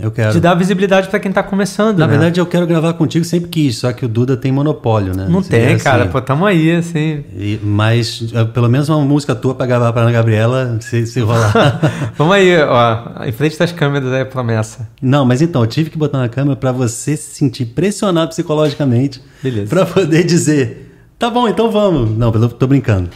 [0.00, 0.32] Eu quero.
[0.32, 2.12] De dar visibilidade para quem tá começando, Na né?
[2.12, 5.26] verdade, eu quero gravar contigo sempre quis, só que o Duda tem monopólio, né?
[5.28, 6.06] Não Assim, tem, assim, cara.
[6.06, 7.24] Pô, tamo aí, assim.
[7.36, 11.20] e- mas eh, pelo menos uma música tua pra gravar pra Ana Gabriela, se, se
[11.20, 12.12] rolar.
[12.16, 13.24] Vamos aí, ó.
[13.24, 14.88] Em frente das câmeras a promessa.
[15.02, 19.20] Não, mas então, eu tive que botar na câmera pra você se sentir pressionado psicologicamente.
[19.42, 19.68] Beleza.
[19.68, 22.16] Pra poder dizer, tá bom, então vamos.
[22.16, 23.10] Não, tô brincando.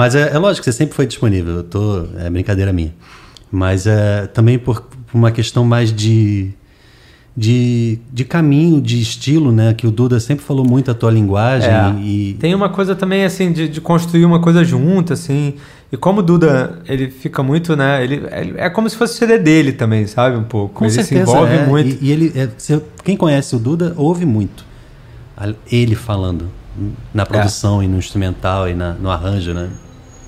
[0.00, 1.56] Mas é, é lógico que você sempre foi disponível.
[1.56, 2.94] Eu tô, é brincadeira minha.
[3.52, 6.52] Mas é também por, por uma questão mais de,
[7.36, 9.74] de, de caminho, de estilo, né?
[9.74, 11.94] Que o Duda sempre falou muito a tua linguagem É.
[12.00, 15.56] e Tem uma coisa também, assim, de, de construir uma coisa junto, assim.
[15.92, 18.02] E como o Duda, ele fica muito, né?
[18.02, 20.34] Ele, ele- é como se fosse o CD dele também, sabe?
[20.34, 20.76] Um pouco.
[20.76, 21.66] com ele certeza se envolve é.
[21.66, 22.02] muito.
[22.02, 24.64] E, e ele, é, você- quem conhece o Duda ouve muito
[25.70, 26.48] ele falando
[27.12, 29.68] na produção e no instrumental e na- no arranjo, né?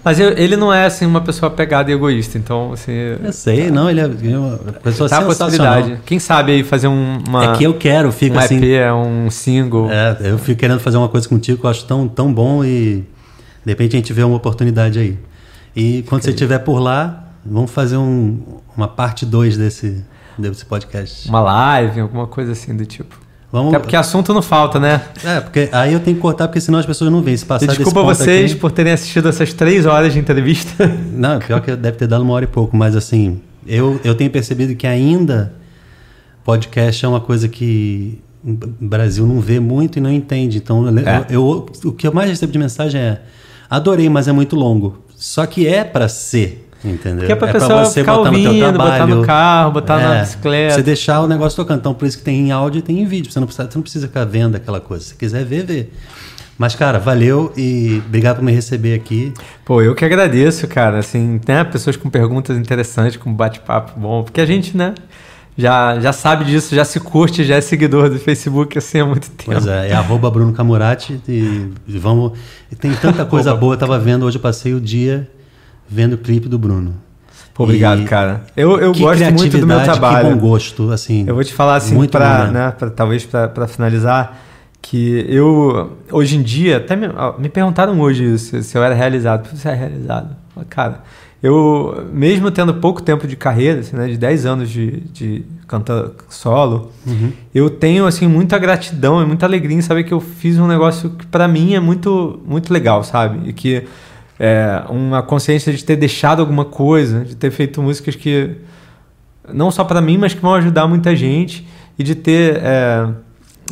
[0.05, 2.37] Mas eu- ele não é, assim, uma pessoa pegada e egoísta.
[2.37, 2.93] Então, assim...
[3.23, 5.99] Eu sei, não, ele é é uma pessoa tá possibilidade.
[6.05, 8.57] Quem sabe aí fazer um, uma, É que eu quero, fico um assim.
[8.63, 9.91] EP, um single.
[9.91, 13.05] É, eu fico querendo fazer uma coisa contigo que eu acho tão, tão bom e
[13.65, 15.19] de repente a gente vê uma oportunidade aí.
[15.77, 18.41] E quando você estiver por lá, vamos fazer um-
[18.77, 20.05] uma parte 2 desse,
[20.37, 21.29] desse podcast.
[21.29, 23.22] Uma live, alguma coisa assim do tipo.
[23.53, 25.03] Vamos, Até porque assunto não falta, né?
[25.23, 27.37] É, porque aí eu tenho que cortar, porque senão as pessoas não veem.
[27.37, 30.89] Se passar desculpa vocês aqui- por terem assistido essas três horas de entrevista.
[31.13, 34.31] Não, pior que deve ter dado uma hora e pouco, mas assim, eu, eu tenho
[34.31, 35.53] percebido que ainda
[36.45, 40.59] podcast é uma coisa que o Brasil não vê muito e não entende.
[40.59, 41.27] Então, eu- É.
[41.31, 43.21] eu, o que eu mais recebo de mensagem é:
[43.71, 44.99] adorei, mas é muito longo.
[45.15, 47.27] Só que é pra ser, entendeu?
[47.27, 49.17] Que é pra pra pessoa você ficar botar no teu ouvindo, botar trabalho.
[49.17, 50.75] no carro, botar na É, bicicleta.
[50.75, 51.79] Você deixar o negócio tocando.
[51.79, 53.31] Então, por isso que tem em áudio e tem em vídeo.
[53.33, 55.05] Você não precisa, você não precisa ficar vendo aquela coisa.
[55.05, 55.89] Se quiser ver, vê.
[56.59, 59.33] Mas, cara, valeu e obrigado por me receber aqui.
[59.65, 60.99] Pô, eu que agradeço, cara.
[60.99, 61.65] Assim, né?
[61.65, 64.23] Pessoas com perguntas interessantes, com bate-papo bom.
[64.23, 64.95] Porque a gente, né?
[65.57, 69.29] Já, já sabe disso, já se curte, já é seguidor do Facebook assim há muito
[69.33, 69.53] tempo.
[69.53, 71.69] Pois é, é arroba Bruno Camurati e,
[71.99, 72.33] vamos.
[72.81, 73.75] Tem tanta coisa boa.
[73.75, 75.29] Eu tava vendo, hoje eu passei o dia
[75.93, 76.95] vendo o clipe do Bruno.
[77.55, 78.43] Pô, obrigado, E cara.
[78.57, 80.29] Eu, eu gosto muito do meu trabalho.
[80.29, 81.25] Que bom gosto, assim.
[81.27, 82.53] Eu vou te falar assim, muito pra, bom mesmo.
[82.55, 84.39] né, pra- talvez para finalizar,
[84.81, 87.09] que eu, hoje em dia, até me,
[87.39, 89.49] me perguntaram hoje se, se eu era realizado.
[89.55, 90.35] Você é realizado?
[90.71, 91.03] Cara,
[91.43, 96.07] eu, mesmo tendo pouco tempo de carreira, assim, né, de 10 anos de, de cantar
[96.31, 97.33] solo, Uhum.
[97.55, 101.11] eu tenho assim muita gratidão e muita alegria em saber que eu fiz um negócio
[101.11, 103.49] que para mim é muito muito legal, sabe?
[103.49, 103.85] E que
[104.39, 108.57] é uma consciência de ter deixado alguma coisa, de ter feito músicas que
[109.53, 111.67] não só para mim, mas que vão ajudar muita gente
[111.99, 113.09] e de ter é,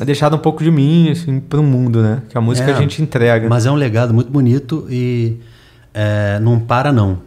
[0.05, 2.23] deixado um pouco de mim assim para o mundo, né?
[2.29, 3.49] Que a música É, a gente entrega.
[3.49, 5.39] Mas é um legado muito bonito e
[5.95, 7.19] é, não para, não.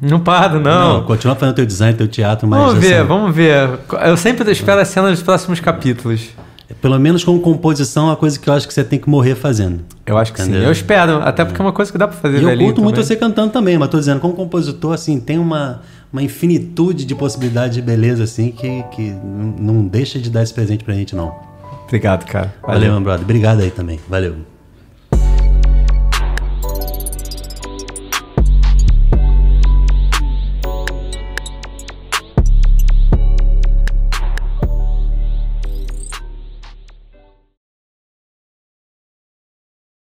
[0.00, 1.02] Não para, não.
[1.04, 2.58] continua fazendo teu design, teu teatro, mas.
[2.58, 3.78] vamos ver, assim, vamos ver.
[4.06, 6.30] Eu sempre espero as cenas dos próximos capítulos.
[6.80, 9.34] Pelo menos com composição, é uma coisa que eu acho que você tem que morrer
[9.34, 9.80] fazendo.
[10.06, 10.48] Eu acho que sim.
[10.48, 10.66] Entendeu?
[10.68, 12.96] Eu espero, até porque é uma coisa que dá para fazer E eu curto muito
[12.96, 13.06] também.
[13.06, 15.82] você cantando também, mas tô dizendo, como compositor, assim, tem uma,
[16.12, 19.14] uma infinitude de possibilidades de beleza, assim, que, que
[19.58, 21.34] não deixa de dar esse presente pra gente, não.
[21.84, 22.54] Obrigado, cara.
[22.62, 23.24] Valeu, meu brother.
[23.24, 23.98] Obrigado aí também.
[24.08, 24.36] Valeu.